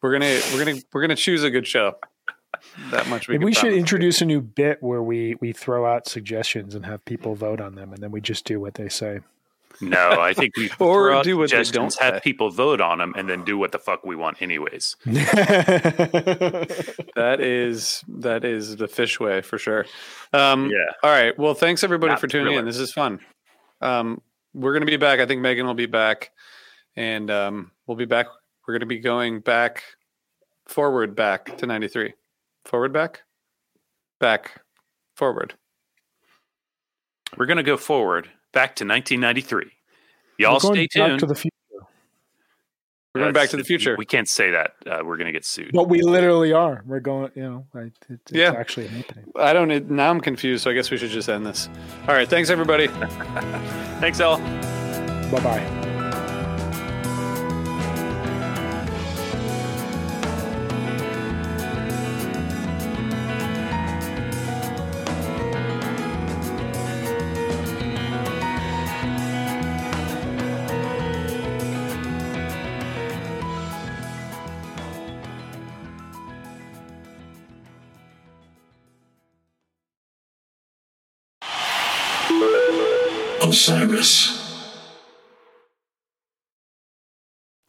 we're 0.02 0.12
gonna 0.12 0.40
we're 0.52 0.64
gonna 0.64 0.80
we're 0.92 1.02
gonna 1.02 1.14
choose 1.14 1.44
a 1.44 1.50
good 1.50 1.68
show. 1.68 1.94
That 2.90 3.06
much 3.06 3.28
we, 3.28 3.38
we 3.38 3.54
should 3.54 3.72
introduce 3.72 4.20
a 4.20 4.24
new 4.24 4.40
bit 4.40 4.82
where 4.82 5.02
we 5.02 5.36
we 5.40 5.52
throw 5.52 5.86
out 5.86 6.08
suggestions 6.08 6.74
and 6.74 6.84
have 6.84 7.04
people 7.04 7.36
vote 7.36 7.60
on 7.60 7.76
them, 7.76 7.92
and 7.92 8.02
then 8.02 8.10
we 8.10 8.20
just 8.20 8.44
do 8.44 8.58
what 8.58 8.74
they 8.74 8.88
say. 8.88 9.20
No, 9.80 10.20
I 10.20 10.32
think 10.34 10.56
we 10.56 10.70
or 10.78 11.22
do 11.22 11.38
what 11.38 11.50
they 11.50 11.62
don't 11.64 11.92
say. 11.92 12.04
have 12.04 12.22
people 12.22 12.50
vote 12.50 12.80
on 12.80 12.98
them, 12.98 13.14
and 13.16 13.28
then 13.28 13.44
do 13.44 13.56
what 13.58 13.72
the 13.72 13.78
fuck 13.78 14.04
we 14.04 14.16
want, 14.16 14.42
anyways. 14.42 14.96
that 15.06 16.76
is 17.40 18.04
that 18.08 18.44
is 18.44 18.76
the 18.76 18.86
Phish 18.86 19.18
way 19.20 19.40
for 19.40 19.58
sure. 19.58 19.86
Um, 20.32 20.70
Yeah. 20.70 20.86
All 21.02 21.10
right. 21.10 21.36
Well, 21.38 21.54
thanks 21.54 21.84
everybody 21.84 22.10
Not 22.10 22.20
for 22.20 22.26
tuning 22.26 22.46
thriller. 22.48 22.60
in. 22.60 22.66
This 22.66 22.78
is 22.78 22.92
fun. 22.92 23.20
Um, 23.80 24.20
we're 24.52 24.72
going 24.72 24.82
to 24.82 24.86
be 24.86 24.96
back. 24.96 25.20
I 25.20 25.26
think 25.26 25.40
Megan 25.40 25.66
will 25.66 25.74
be 25.74 25.86
back, 25.86 26.30
and 26.96 27.30
um, 27.30 27.70
we'll 27.86 27.96
be 27.96 28.04
back. 28.04 28.26
We're 28.66 28.74
going 28.74 28.80
to 28.80 28.86
be 28.86 28.98
going 28.98 29.40
back, 29.40 29.82
forward, 30.66 31.14
back 31.16 31.56
to 31.58 31.66
ninety 31.66 31.88
three, 31.88 32.14
forward, 32.64 32.92
back, 32.92 33.22
back, 34.18 34.60
forward. 35.16 35.54
We're 37.36 37.46
gonna 37.46 37.62
go 37.62 37.76
forward 37.76 38.28
back 38.52 38.76
to 38.76 38.84
1993. 38.84 39.70
Y'all 40.38 40.54
We're 40.54 40.58
going 40.60 40.74
stay 40.88 40.98
back 41.00 41.08
tuned. 41.08 41.20
to 41.20 41.26
the 41.26 41.34
future, 41.34 41.54
We're 43.14 43.20
going 43.22 43.32
back 43.34 43.50
to 43.50 43.56
the 43.56 43.64
future. 43.64 43.94
We 43.98 44.06
can't 44.06 44.28
say 44.28 44.50
that. 44.52 44.74
Uh, 44.86 45.02
we're 45.04 45.16
gonna 45.16 45.32
get 45.32 45.44
sued. 45.44 45.70
but 45.72 45.88
we 45.88 46.02
literally 46.02 46.52
are. 46.52 46.82
We're 46.86 47.00
going. 47.00 47.30
You 47.34 47.42
know, 47.42 47.66
like, 47.74 47.92
it, 48.08 48.20
it's 48.22 48.32
Yeah. 48.32 48.52
actually 48.56 48.86
happening. 48.88 49.32
I 49.36 49.52
don't. 49.52 49.90
Now 49.90 50.10
I'm 50.10 50.20
confused. 50.20 50.64
So 50.64 50.70
I 50.70 50.74
guess 50.74 50.90
we 50.90 50.96
should 50.96 51.10
just 51.10 51.28
end 51.28 51.44
this. 51.46 51.68
All 52.08 52.14
right. 52.14 52.28
Thanks 52.28 52.48
everybody. 52.50 52.86
Thanks, 54.00 54.20
Al. 54.20 54.38
Bye 55.30 55.40
bye. 55.42 55.79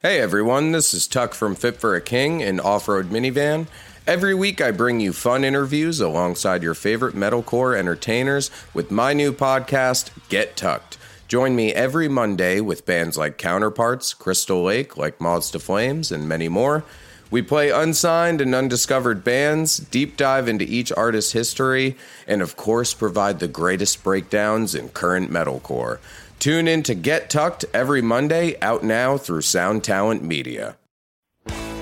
Hey 0.01 0.21
everyone, 0.21 0.71
this 0.71 0.93
is 0.93 1.05
Tuck 1.05 1.34
from 1.34 1.55
Fit 1.55 1.75
for 1.75 1.93
a 1.93 1.99
King, 1.99 2.41
an 2.41 2.61
off 2.61 2.88
road 2.88 3.09
minivan. 3.09 3.67
Every 4.07 4.34
week 4.34 4.61
I 4.61 4.71
bring 4.71 5.01
you 5.01 5.11
fun 5.11 5.43
interviews 5.43 5.99
alongside 5.99 6.63
your 6.63 6.73
favorite 6.73 7.15
metalcore 7.15 7.77
entertainers 7.77 8.49
with 8.73 8.91
my 8.91 9.11
new 9.11 9.34
podcast, 9.34 10.09
Get 10.29 10.55
Tucked. 10.55 10.97
Join 11.27 11.53
me 11.53 11.73
every 11.73 12.07
Monday 12.07 12.61
with 12.61 12.86
bands 12.86 13.17
like 13.17 13.38
Counterparts, 13.38 14.13
Crystal 14.13 14.63
Lake, 14.63 14.95
like 14.95 15.19
Moths 15.19 15.51
to 15.51 15.59
Flames, 15.59 16.13
and 16.13 16.29
many 16.29 16.47
more. 16.47 16.86
We 17.32 17.41
play 17.41 17.71
unsigned 17.71 18.41
and 18.41 18.53
undiscovered 18.53 19.23
bands, 19.23 19.77
deep 19.77 20.17
dive 20.17 20.49
into 20.49 20.65
each 20.65 20.91
artist's 20.91 21.32
history, 21.32 21.95
and 22.27 22.41
of 22.41 22.57
course 22.57 22.93
provide 22.93 23.39
the 23.39 23.47
greatest 23.47 24.03
breakdowns 24.03 24.75
in 24.75 24.89
current 24.89 25.32
metalcore. 25.32 25.99
Tune 26.39 26.67
in 26.67 26.84
to 26.84 26.93
Get 26.93 27.29
Tucked 27.29 27.63
every 27.73 28.01
Monday, 28.01 28.59
out 28.61 28.84
now 28.84 29.17
through 29.17 29.41
Sound 29.41 29.82
Talent 29.84 30.23
Media. 30.23 30.75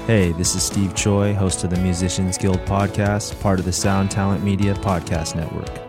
Hey, 0.05 0.33
this 0.33 0.53
is 0.53 0.61
Steve 0.61 0.93
Choi, 0.93 1.33
host 1.33 1.63
of 1.63 1.71
the 1.71 1.77
Musicians 1.77 2.37
Guild 2.37 2.59
podcast, 2.65 3.39
part 3.41 3.57
of 3.57 3.65
the 3.65 3.73
Sound 3.73 4.11
Talent 4.11 4.43
Media 4.43 4.75
Podcast 4.75 5.35
Network. 5.35 5.88